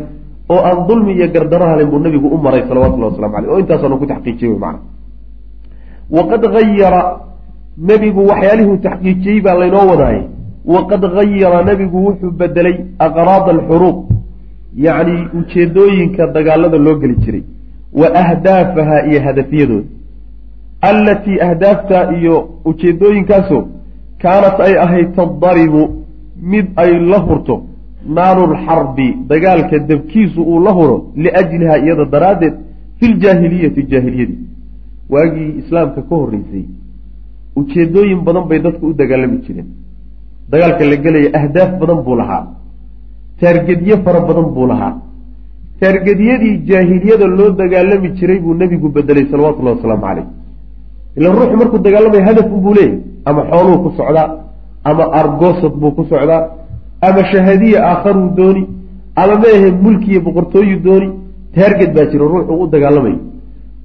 oo 0.52 0.60
aan 0.68 0.78
dulmi 0.88 1.12
iyo 1.18 1.26
gardaro 1.34 1.66
halin 1.70 1.88
buu 1.92 1.98
nebigu 2.06 2.28
u 2.34 2.38
maray 2.46 2.62
salawatullahi 2.68 3.10
waslamu 3.12 3.34
caleyh 3.34 3.50
oo 3.52 3.58
intaasaanu 3.62 3.96
ku 4.02 4.06
taxqiijiyey 4.12 4.58
macna 4.64 4.80
waqad 6.16 6.42
hayara 6.56 7.02
nebigu 7.88 8.20
waxyaalihuu 8.30 8.76
taxqiijiyey 8.86 9.40
baa 9.46 9.54
laynoo 9.62 9.86
wadaayay 9.92 10.24
waqad 10.64 11.02
hayara 11.14 11.64
nebigu 11.64 11.98
wuxuu 12.06 12.30
bedelay 12.30 12.76
aqraada 12.98 13.50
alxuruub 13.56 13.98
yacni 14.86 15.16
ujeedooyinka 15.38 16.26
dagaalada 16.26 16.78
loo 16.78 16.98
geli 17.02 17.16
jiray 17.24 17.42
wa 18.00 18.14
ahdaafaha 18.22 19.06
iyo 19.08 19.20
hadafyadooda 19.26 19.88
allatii 20.90 21.40
ahdaafta 21.48 21.98
iyo 22.18 22.36
ujeedooyinkaasoo 22.64 23.64
kaanat 24.22 24.60
ay 24.66 24.74
ahayd 24.84 25.08
tadaribu 25.16 25.82
mid 26.52 26.66
ay 26.76 26.92
la 27.10 27.18
hurto 27.18 27.62
naarulxarbi 28.16 29.08
dagaalka 29.28 29.78
dabkiisu 29.78 30.42
uu 30.42 30.60
la 30.66 30.72
huro 30.78 30.96
liajliha 31.16 31.78
iyada 31.78 32.04
daraaddeed 32.04 32.54
fi 32.98 33.06
ljaahiliyati 33.14 33.82
jaahiliyadii. 33.82 34.38
Waagii 35.12 35.54
islaamka 35.60 36.02
ka 36.02 36.14
horreysay 36.20 36.64
ujeedooyin 37.56 38.20
badan 38.26 38.44
bay 38.48 38.58
dadku 38.66 38.86
u 38.86 38.92
dagaalami 38.94 39.38
jireen 39.46 39.68
dagaalka 40.52 40.84
la 40.90 40.96
gelaya 41.04 41.28
ahdaaf 41.38 41.70
badan 41.80 41.98
buu 42.06 42.16
lahaa. 42.20 42.42
Taargedyo 43.40 43.96
fara 44.04 44.20
badan 44.28 44.46
buu 44.54 44.66
lahaa. 44.70 44.92
Taargedyadii 45.80 46.54
jaahiliyada 46.68 47.26
loo 47.38 47.50
dagaalami 47.60 48.08
jiray 48.18 48.38
buu 48.44 48.54
nebigu 48.60 48.88
bedelay 48.96 49.24
salawatullahi 49.32 49.76
wasalaamu 49.78 50.04
caleyh 50.08 50.26
ilan 51.16 51.32
ruuxu 51.38 51.56
markuu 51.60 51.78
dagaalamaya 51.86 52.24
hadaf 52.28 52.46
unbuu 52.56 52.74
leeyahy 52.78 52.98
ama 53.28 53.40
xooluu 53.50 53.78
ku 53.84 53.88
socdaa 53.98 54.28
ama 54.88 55.04
argoosad 55.20 55.74
buu 55.80 55.92
ku 55.96 56.02
socdaa 56.12 56.42
ama 57.06 57.20
shahadiya 57.32 57.78
aakharuu 57.90 58.28
dooni 58.38 58.62
ama 59.22 59.34
meahe 59.42 59.68
mulki 59.84 60.10
iyo 60.12 60.20
boqortooyu 60.26 60.76
dooni 60.86 61.08
taarged 61.54 61.90
baa 61.96 62.06
jiro 62.12 62.28
ruuxu 62.32 62.52
u 62.62 62.66
dagaalamayo 62.74 63.18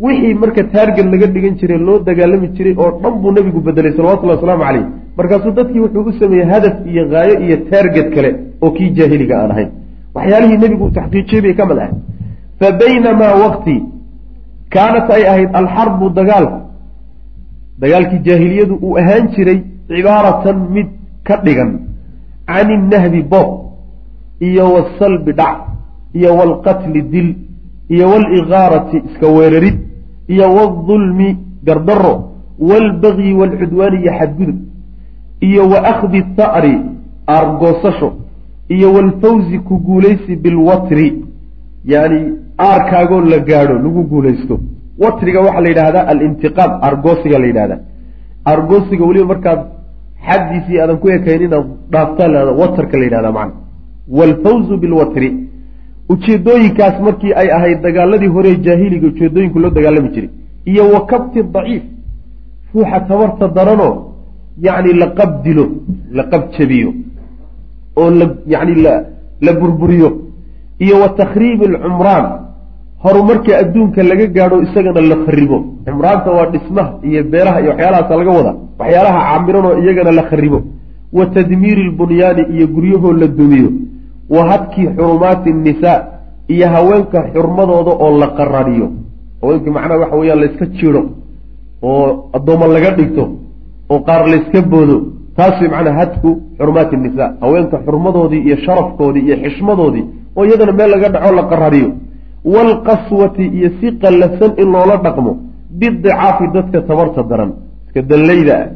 wixii 0.04 0.34
marka 0.44 0.64
taarged 0.74 1.08
laga 1.14 1.28
dhigan 1.36 1.54
jiray 1.60 1.80
loo 1.88 2.00
dagaalami 2.08 2.48
jiray 2.58 2.74
oo 2.84 2.92
dhan 3.02 3.14
buu 3.22 3.32
nebigu 3.38 3.60
bedelay 3.68 3.94
salawatullahi 3.98 4.38
wasalaamu 4.40 4.64
caleyh 4.68 4.86
markaasuu 5.18 5.52
dadkii 5.60 5.82
wuxuu 5.86 6.06
u 6.10 6.14
sameeyey 6.22 6.48
hadaf 6.54 6.76
iyo 6.92 7.04
haayo 7.12 7.36
iyo 7.46 7.58
taarged 7.70 8.08
kale 8.16 8.30
oo 8.64 8.72
kii 8.78 8.90
jaahiliga 8.98 9.36
aan 9.42 9.52
ahayn. 9.56 9.70
Waxyaalihii 10.16 10.58
nebigu 10.64 10.84
uu 10.86 10.92
taxqiijiyey 10.98 11.42
bay 11.46 11.54
ka 11.60 11.66
mid 11.70 11.78
ahay 11.84 11.94
fa 12.60 12.68
baynamaa 12.82 13.34
waqti 13.44 13.76
kaanat 14.74 15.08
ay 15.16 15.24
ahayd 15.32 15.50
alxarbu 15.60 16.06
dagaalku 16.20 16.60
dagaalkii 17.82 18.22
jaahiliyadu 18.28 18.76
uu 18.86 18.96
ahaan 19.02 19.26
jiray 19.36 19.60
cibaaratan 19.90 20.58
mid 20.76 20.88
ka 21.28 21.36
dhigan. 21.46 21.72
Can 22.50 22.70
innahbi 22.76 23.22
boob 23.34 23.50
iyo 24.48 24.66
wasalbi 24.76 25.32
dhac 25.40 25.58
iyo 26.18 26.30
waalqatli 26.40 27.02
dil 27.14 27.30
iyo 27.94 28.06
waaligaarati 28.12 28.98
iska 29.08 29.28
weerarid 29.38 29.78
iyo 30.34 30.46
waaldulmi 30.56 31.38
gardaro 31.68 32.14
waalbagyi 32.70 33.34
waalcudwaani 33.40 33.98
iyo 34.04 34.14
xadgudub 34.20 34.58
iyo 35.48 35.64
wa 35.72 35.80
akhdi 35.92 36.20
tha'ri 36.38 36.76
aargoosasho 37.36 38.10
iyo 38.76 38.88
waalfawzi 38.96 39.60
ku 39.68 39.78
guulaysi 39.88 40.36
bilwatri 40.44 41.08
yani 41.94 42.20
aarkaagoo 42.68 43.22
la 43.22 43.40
gaadho 43.40 43.74
lagu 43.74 44.04
guulaysto. 44.12 44.60
Watriga 45.04 45.40
waxaa 45.42 45.62
la 45.62 45.70
yidhahdaa 45.70 46.08
alintiqaam 46.12 46.72
argoosiga 46.88 47.38
la 47.40 47.48
yidhahdaa 47.52 47.80
argoosiga 48.54 49.06
weliba 49.06 49.26
markaad 49.34 49.60
xaddiisii 50.28 50.80
aadan 50.80 50.98
ku 50.98 51.08
ekayn 51.18 51.42
inaad 51.48 51.66
dhaaftaan 51.94 52.32
lahada 52.34 52.52
watarka 52.62 52.98
la 52.98 53.04
yidhahdaa 53.08 53.32
macna. 53.40 53.60
Waalfawzu 54.18 54.78
bilwatri 54.78 55.30
ujeedooyinkaas 56.14 56.96
markii 57.06 57.34
ay 57.42 57.48
ahayd 57.58 57.80
dagaaladii 57.88 58.32
hore 58.36 58.52
jaahiliga 58.66 59.08
ujeedooyinku 59.08 59.60
loo 59.60 59.70
dagaalami 59.78 60.10
jiray 60.16 60.30
iyo 60.72 60.84
wa 60.94 61.02
kabti 61.12 61.40
daciif 61.56 61.84
ruuxa 62.74 63.00
tabarta 63.10 63.48
daranoo 63.58 63.94
yacni 64.66 64.94
la 65.02 65.08
qabdilo 65.20 65.66
la 66.18 66.24
qabjabiyo 66.32 66.90
oo 68.00 68.10
la 68.20 68.26
yani 68.54 68.76
la 68.86 68.94
la 69.46 69.52
burburiyo 69.60 70.10
iyo 70.86 70.96
wa 71.02 71.10
takhriibi 71.20 71.66
alcumraan 71.72 72.26
horumarka 73.04 73.52
adduunka 73.62 74.04
laga 74.12 74.26
gaadho 74.36 74.62
isagana 74.66 75.02
la 75.12 75.16
kharibo 75.26 75.58
cumraanta 75.86 76.30
waa 76.38 76.48
dhismaha 76.54 76.92
iyo 77.10 77.24
beeraha 77.32 77.62
iyo 77.62 77.70
waxyaalahaasa 77.72 78.16
laga 78.20 78.32
wada 78.38 78.52
waxyaalaha 78.80 79.20
caamiranoo 79.28 79.74
iyagana 79.82 80.12
la 80.20 80.24
kharibo 80.30 80.60
wa 81.18 81.26
tadmiiri 81.36 81.84
lbunyaani 81.90 82.44
iyo 82.56 82.66
guryahoo 82.76 83.14
la 83.22 83.28
dumiyo 83.40 83.70
wa 84.30 84.42
hadkii 84.50 84.88
xurumaati 84.98 85.54
nnisaa 85.54 86.04
iyo 86.48 86.68
haweenka 86.70 87.20
xurmadooda 87.34 87.92
oo 87.92 88.18
la 88.20 88.28
qarariyo. 88.28 88.88
Haweenkii 89.42 89.70
macnaha 89.72 90.00
waxa 90.00 90.16
weeyaan 90.16 90.40
layska 90.40 90.66
jido 90.66 91.02
oo 91.82 92.30
addooma 92.34 92.68
laga 92.68 92.92
dhigto 92.92 93.24
oo 93.90 94.00
qaar 94.00 94.28
layska 94.28 94.62
boodo 94.62 94.98
taas 95.38 95.62
way 95.62 95.70
macnaha 95.70 95.98
hadku 96.00 96.30
xurumaati 96.58 96.96
nnisaa 96.98 97.34
haweenka 97.42 97.78
xurmadoodii 97.86 98.42
iyo 98.48 98.58
sharafkoodii 98.66 99.24
iyo 99.28 99.36
xishmadoodii 99.44 100.06
oo 100.36 100.46
iyadana 100.46 100.72
meel 100.72 100.90
laga 100.92 101.10
dhaco 101.10 101.36
la 101.36 101.44
qarariyo. 101.44 101.90
Waalqaswati 102.46 103.44
iyo 103.58 103.70
si 103.82 103.92
qallafsan 104.02 104.52
in 104.62 104.68
loola 104.72 104.98
dhaqmo 104.98 105.32
bidicaafi 105.80 106.48
dadka 106.54 106.82
tabarta 106.82 107.24
daran 107.24 107.52
iska 107.88 108.02
dallayda 108.02 108.54
ah. 108.60 108.68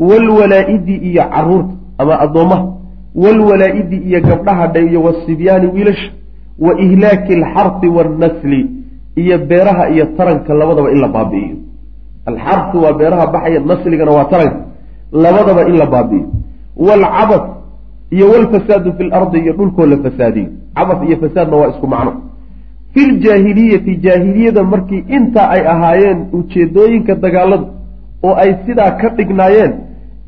Waalwalaa'idi 0.00 0.94
iyo 1.10 1.22
carruurta 1.34 1.74
ama 1.98 2.14
addoommaha 2.24 2.64
waalwalaa'idi 3.22 3.96
iyo 3.96 4.20
gabdhaha 4.20 4.66
dha 4.66 4.80
iyo 4.80 5.02
wasibyaani 5.02 5.66
wiilasha 5.74 6.10
wa 6.58 6.72
ihlaaki 6.80 7.32
alxarfi 7.34 7.88
waannasli 7.96 8.60
iyo 9.16 9.38
beeraha 9.38 9.88
iyo 9.90 10.04
taranka 10.16 10.54
labadaba 10.54 10.90
in 10.92 11.00
la 11.00 11.08
baabi'iyo 11.08 11.56
alxarfu 12.26 12.76
waa 12.82 12.92
beeraha 12.92 13.26
baxaya 13.26 13.60
nasligana 13.60 14.10
waa 14.10 14.24
taranka 14.24 14.60
labadaba 15.12 15.62
in 15.68 15.76
la 15.82 15.86
baabi'iyo 15.86 16.26
waalcabad 16.76 17.42
iyo 18.10 18.26
walfasaadu 18.30 18.92
fi 18.98 19.04
lardi 19.04 19.38
iyo 19.38 19.52
dhulkoo 19.52 19.86
la 19.86 19.96
fasaadiyo 19.96 20.48
cabad 20.74 20.98
iyo 21.08 21.16
fasaadna 21.22 21.56
waa 21.56 21.68
isku 21.68 21.86
macno 21.86 22.12
fi 22.94 23.00
ljaahiliyati 23.06 23.96
jaahiliyada 23.96 24.62
markii 24.64 25.04
intaa 25.08 25.48
ay 25.50 25.62
ahaayeen 25.74 26.26
ujeedooyinka 26.32 27.14
dagaaladu 27.14 27.66
oo 28.22 28.34
ay 28.34 28.54
sidaa 28.66 28.90
ka 28.90 29.08
dhignaayeen 29.08 29.72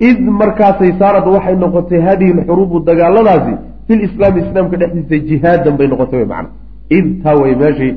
id 0.00 0.20
markaasay 0.40 0.92
saarad 0.98 1.26
waxay 1.26 1.56
noqotay 1.56 2.00
hadihi 2.00 2.32
lxuruubu 2.38 2.80
dagaaladaasi 2.80 3.54
filislaami 3.86 4.40
islaamka 4.44 4.76
dhexdiisa 4.80 5.26
jihaadan 5.28 5.76
bay 5.78 5.88
noqotay 5.88 6.24
macna. 6.24 6.50
Id 6.96 7.22
taa 7.22 7.34
wey 7.34 7.54
meeshii 7.62 7.94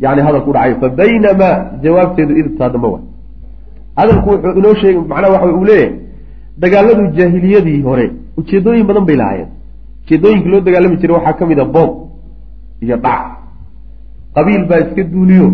yani 0.00 0.20
hadalku 0.26 0.52
dhacay. 0.52 0.74
Fa 0.80 0.88
baynamaa 0.88 1.54
jawaabteedu 1.82 2.32
id 2.40 2.58
taa 2.58 2.68
damba 2.68 2.88
wa 2.88 3.00
hadalku 3.96 4.30
wuxuu 4.30 4.58
inoo 4.58 4.74
sheegay 4.74 5.02
macnaha 5.12 5.32
waxa 5.34 5.52
uu 5.58 5.64
leeyahay 5.64 5.92
dagaaladu 6.62 7.02
jaahiliyadii 7.16 7.82
hore 7.82 8.06
ujeedooyin 8.40 8.86
badan 8.86 9.04
bay 9.08 9.16
lahaayeen. 9.16 9.48
Ujeedooyinkii 10.04 10.50
loo 10.52 10.60
dagaalami 10.60 10.96
jiray 11.00 11.16
waxaa 11.16 11.32
ka 11.38 11.46
mid 11.46 11.58
a 11.58 11.64
boob 11.64 11.90
iyo 12.84 12.96
dhac. 12.96 13.22
Qabiil 14.34 14.62
baa 14.70 14.78
iska 14.84 15.02
duuliyo 15.12 15.52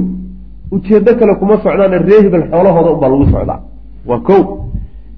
ujeeddo 0.71 1.15
kale 1.19 1.35
kuma 1.41 1.55
socdaane 1.65 1.99
ree 2.09 2.21
hebel 2.25 2.45
xoolahooda 2.51 2.91
unbaa 2.95 3.09
lagu 3.09 3.27
socdaa. 3.35 3.61
Waa 4.07 4.19
kow 4.29 4.43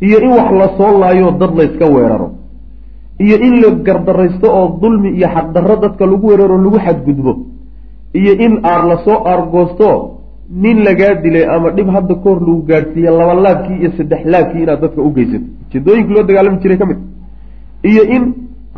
iyo 0.06 0.18
in 0.24 0.30
wax 0.38 0.50
la 0.60 0.68
soo 0.78 0.98
laayo 1.00 1.30
dad 1.40 1.52
layska 1.58 1.86
weeraro. 1.86 2.28
Iyo 3.24 3.36
in 3.46 3.54
la 3.62 3.68
gardaraysto 3.86 4.46
oo 4.58 4.78
dulmi 4.80 5.10
iyo 5.18 5.28
xaqdarro 5.34 5.76
dadka 5.82 6.06
lagu 6.06 6.26
weeraro 6.28 6.56
lagu 6.64 6.78
xadgudbo. 6.78 7.32
Iyo 8.14 8.32
in 8.46 8.60
aar 8.62 8.84
la 8.90 8.96
soo 9.04 9.18
aargoosto 9.26 9.88
nin 10.50 10.84
lagaa 10.84 11.14
dilay 11.22 11.44
ama 11.54 11.70
dhib 11.76 11.88
hadda 11.94 12.14
ka 12.14 12.30
lagu 12.30 12.62
gaadhsiiye 12.68 13.10
laba 13.10 13.34
laabkii 13.34 13.76
iyo 13.82 13.90
saddex 13.96 14.22
laabkii 14.32 14.62
inaad 14.62 14.80
dadka 14.80 15.00
u 15.02 15.10
geysato. 15.16 15.44
Ujeedooyinkii 15.68 16.14
loo 16.14 16.22
dagaalami 16.28 16.58
jiray 16.62 16.78
ka 16.78 16.86
mid. 16.86 16.98
Iyo 17.90 18.02
in 18.16 18.24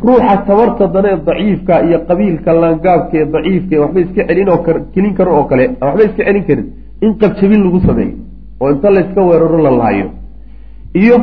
ruuxa 0.03 0.37
tabarta 0.47 0.87
danee 0.87 1.15
daciifka 1.27 1.73
iyo 1.87 1.97
qabiilka 2.07 2.51
laangaabka 2.61 3.17
ee 3.17 3.25
daciifka 3.25 3.75
ee 3.75 3.79
waxba 3.79 3.99
iska 4.01 4.21
celin 4.27 4.49
oo 4.49 4.59
kelin 4.93 5.13
karo 5.13 5.31
oo 5.37 5.43
kale 5.49 5.63
waxba 5.81 6.03
iska 6.09 6.23
celin 6.25 6.43
karin 6.47 6.65
in 7.05 7.11
qabjabin 7.21 7.61
lagu 7.65 7.79
sameeyo 7.87 8.15
oo 8.61 8.69
inta 8.73 8.89
layska 8.95 9.21
weeraro 9.29 9.57
la 9.65 9.71
laayo 9.81 10.07
iyo 10.93 11.15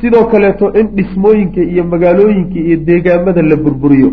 sidoo 0.00 0.24
kaleeto 0.32 0.72
in 0.80 0.86
dhismooyinka 0.96 1.60
iyo 1.72 1.84
magaalooyinka 1.84 2.58
iyo 2.66 2.76
deegaamada 2.88 3.42
la 3.42 3.56
burburiyo 3.56 4.08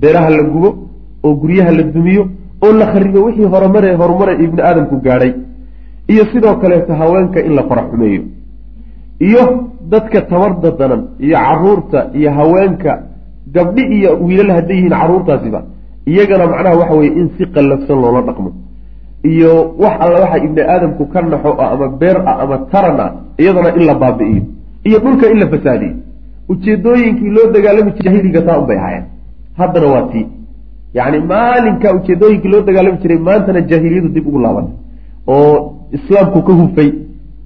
beeraha 0.00 0.30
la 0.30 0.42
gubo 0.42 0.70
oo 1.24 1.34
guryaha 1.34 1.70
la 1.78 1.82
dumiyo 1.82 2.22
oo 2.64 2.72
la 2.80 2.86
kharibo 2.92 3.18
wixii 3.26 3.48
horumare 3.54 3.94
horumare 4.00 4.32
ibni 4.44 4.60
aadamku 4.62 4.96
gaadhay 5.06 5.32
iyo 6.12 6.24
sidoo 6.32 6.54
kaleeto 6.62 6.92
haweenka 6.94 7.40
in 7.46 7.52
la 7.58 7.62
faraxumeeyo 7.70 8.22
iyo 9.28 9.42
dadka 9.92 10.20
tabarda 10.30 10.70
danan 10.80 11.02
iyo 11.26 11.36
carruurta 11.38 11.98
iyo 12.18 12.30
haweenka 12.38 12.92
gabdhi 13.54 13.82
iyo 13.96 14.10
wiilal 14.26 14.50
hadday 14.56 14.76
yihiin 14.76 14.94
carruurtaasiba 15.00 15.60
iyagana 16.06 16.46
macnaha 16.52 16.76
waxa 16.80 16.94
weye 17.00 17.12
in 17.20 17.28
si 17.38 17.44
qallafsan 17.54 17.98
loola 18.02 18.20
dhaqmo 18.28 18.50
iyo 19.30 19.52
wax 19.82 19.94
alla 20.04 20.18
waxa 20.24 20.38
ibni 20.46 20.62
aadamku 20.74 21.02
ka 21.12 21.22
naxo 21.22 21.50
ah 21.62 21.68
ama 21.74 21.86
beer 22.00 22.16
ah 22.30 22.36
ama 22.42 22.56
taran 22.72 22.98
ah 23.04 23.10
iyadana 23.42 23.70
in 23.78 23.84
la 23.90 23.94
baabi'iyo 24.02 24.42
iyo 24.88 24.98
dhulka 25.04 25.26
in 25.32 25.38
la 25.42 25.46
fasaadiyo. 25.52 25.94
Ujeedooyinkii 26.52 27.30
loo 27.36 27.46
dagaalami 27.54 27.90
jiray 27.96 28.12
jahiliga 28.14 28.40
taa 28.46 28.58
unbay 28.58 28.76
ahaayeen. 28.78 29.04
Haddana 29.58 29.86
waa 29.94 30.02
tii. 30.12 30.26
Yacni 30.94 31.18
maalinka 31.32 31.88
ujeedooyinkii 31.98 32.50
loo 32.54 32.62
dagaalami 32.68 32.98
jiray 33.02 33.18
maantana 33.28 33.60
jaahiliyadu 33.70 34.08
dib 34.16 34.26
ugu 34.28 34.38
laabatay 34.44 34.74
oo 35.34 35.54
islaamku 35.96 36.42
ka 36.46 36.52
hufay 36.60 36.88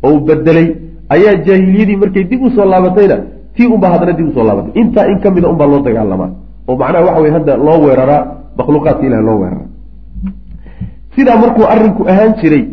oo 0.04 0.12
u 0.16 0.20
bedelay 0.26 0.68
ayaa 1.14 1.34
jaahiliyadii 1.46 1.96
markay 2.02 2.24
dib 2.30 2.42
u 2.42 2.50
soo 2.56 2.64
laabatayna 2.72 3.16
tii 3.54 3.66
unbaa 3.74 3.90
haddana 3.94 4.12
dib 4.18 4.28
u 4.28 4.32
soo 4.36 4.44
laabatay. 4.48 4.72
Intaa 4.82 5.06
in 5.12 5.18
ka 5.20 5.30
mida 5.30 5.48
unbaa 5.52 5.66
loo 5.72 5.80
dagaalamaa 5.88 6.30
oo 6.68 6.76
macnaha 6.80 7.04
waxa 7.06 7.20
weye 7.22 7.32
hadda 7.36 7.52
loo 7.66 7.78
weeraraa 7.86 8.22
makhluuqaadka 8.58 9.06
ilahi 9.06 9.22
loo 9.28 9.38
weeraraa 9.42 9.68
sidaa 11.16 11.36
markuu 11.44 11.64
arrinku 11.74 12.02
ahaan 12.12 12.32
jiray 12.40 12.64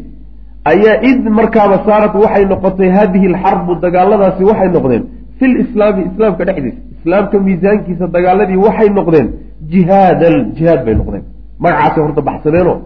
ayaa 0.71 0.95
id 1.09 1.21
markaaba 1.39 1.77
saarad 1.87 2.13
waxay 2.23 2.45
noqotay 2.53 2.89
haadihi 2.97 3.25
alxarbu 3.31 3.71
dagaaladaasi 3.85 4.43
waxay 4.49 4.69
noqdeen 4.77 5.03
fil 5.39 5.55
islaami 5.63 6.01
islaamka 6.09 6.43
dhexdiisa 6.47 6.79
islaamka 6.99 7.35
miisaankiisa 7.47 8.05
dagaaladii 8.15 8.59
waxay 8.65 8.89
noqdeen 8.99 9.27
jihaadan 9.71 10.35
jihaad 10.57 10.81
bay 10.85 10.95
noqdeen. 11.01 11.23
Magacaasi 11.63 11.99
horta 12.05 12.21
baxsadeenoo 12.29 12.77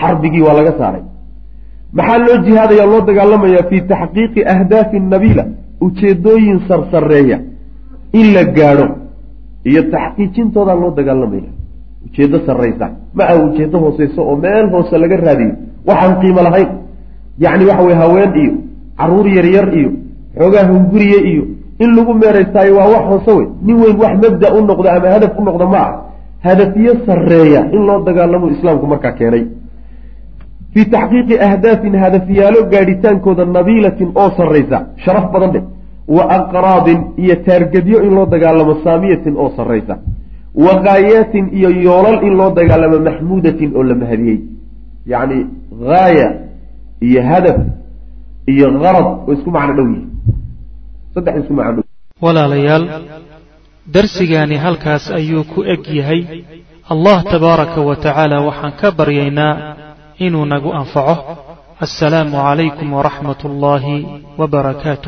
xarbigii 0.00 0.42
waa 0.46 0.54
laga 0.58 0.72
saaray. 0.80 1.02
Maxaa 1.96 2.18
loo 2.26 2.36
jihaadaya 2.46 2.84
loo 2.92 3.00
dagaalamayaa 3.08 3.64
fii 3.70 3.80
taxqiiqi 3.92 4.40
ahdaafi 4.54 4.96
nabila 5.12 5.44
ujeedooyin 5.86 6.58
sarsareeya 6.68 7.38
in 8.20 8.26
la 8.34 8.42
gaadho 8.58 8.86
iyo 9.70 9.82
taxqiijintoodaa 9.94 10.76
loo 10.82 10.90
dagaalamaya 10.98 11.50
ujeeddo 12.06 12.38
sarraysa. 12.46 12.86
Ma 13.14 13.24
aha 13.24 13.44
ujeeddo 13.44 13.78
hooseyso 13.78 14.20
oo 14.30 14.36
meel 14.36 14.66
hoose 14.74 14.98
laga 14.98 15.16
raadiyo. 15.16 15.52
Waxaan 15.88 16.14
qiimo 16.20 16.42
lahayn. 16.42 16.68
Yacni 17.38 17.64
waxa 17.70 17.82
weye 17.86 17.96
haween 18.02 18.32
iyo 18.42 18.52
carruur 18.98 19.26
yaryar 19.36 19.68
iyo 19.78 19.90
xoogaa 20.38 20.66
hunguriye 20.70 21.18
iyo 21.32 21.44
in 21.82 21.90
lagu 21.96 22.14
meeraystaayo 22.14 22.76
waa 22.76 22.88
wax 22.94 23.04
hoose 23.10 23.30
wey 23.38 23.46
nin 23.66 23.76
weyn 23.82 23.96
wax 24.02 24.12
mabda 24.22 24.48
u 24.54 24.60
noqdo 24.66 24.88
ama 24.96 25.08
hadaf 25.14 25.32
u 25.38 25.44
noqdo 25.48 25.66
ma 25.74 25.78
ah 25.86 25.92
hadafiyo 26.46 26.92
sarreeya 27.06 27.60
in 27.74 27.82
loo 27.88 27.98
dagaalamo 28.06 28.46
islaamku 28.54 28.86
markaa 28.92 29.12
keenay. 29.18 29.44
Fii 30.74 30.84
taxqiiqi 30.94 31.34
ahdaafin 31.46 31.94
hadafyaalo 32.04 32.60
gaadhitaankooda 32.72 33.44
nabiilatin 33.44 34.08
oo 34.14 34.30
sarraysa. 34.36 34.78
Sharaf 35.04 35.26
badan 35.32 35.50
dheh. 35.54 35.64
Wa 36.16 36.24
aqraabin 36.38 36.98
iyo 37.22 37.36
taargadyo 37.46 37.98
in 38.06 38.12
loo 38.16 38.26
dagaalamo 38.34 38.74
saamiyatin 38.84 39.34
oo 39.42 39.50
sarraysa 39.56 39.94
wa 40.54 40.98
iyo 41.58 41.70
yoolal 41.70 42.22
in 42.26 42.36
loo 42.36 42.50
dagaalamo 42.58 42.98
maxmuudatin 43.08 43.76
oo 43.76 43.82
la 43.82 43.94
mahadiyey 43.94 44.38
yacni 45.06 45.46
haaya 45.88 46.28
iyo 47.00 47.22
hadaf 47.30 47.56
iyo 48.46 48.66
qarad 48.82 49.06
oo 49.06 49.32
isku 49.32 49.50
macno 49.50 49.72
dhow 49.76 49.86
yihiin 49.92 50.10
saddex 51.14 51.34
isku 51.42 51.54
macno 51.54 51.72
dhow. 51.76 51.84
Walaalayaal 52.24 52.84
darsigaani 53.94 54.56
halkaas 54.64 55.10
ayuu 55.10 55.44
ku 55.44 55.64
eg 55.64 55.82
yahay. 55.98 56.44
Allah 56.92 57.24
tabaaraka 57.24 57.80
wa 57.80 57.96
tacaala 57.96 58.44
waxaan 58.48 58.72
ka 58.80 58.88
baryaynaa 58.98 59.54
inuu 60.18 60.44
nagu 60.44 60.70
anfaco. 60.80 61.16
Assalaamu 61.80 62.36
calaykum 62.36 62.92
waraxmat 62.92 63.40
ullaahi 63.48 64.06
wbarakaatu 64.38 65.00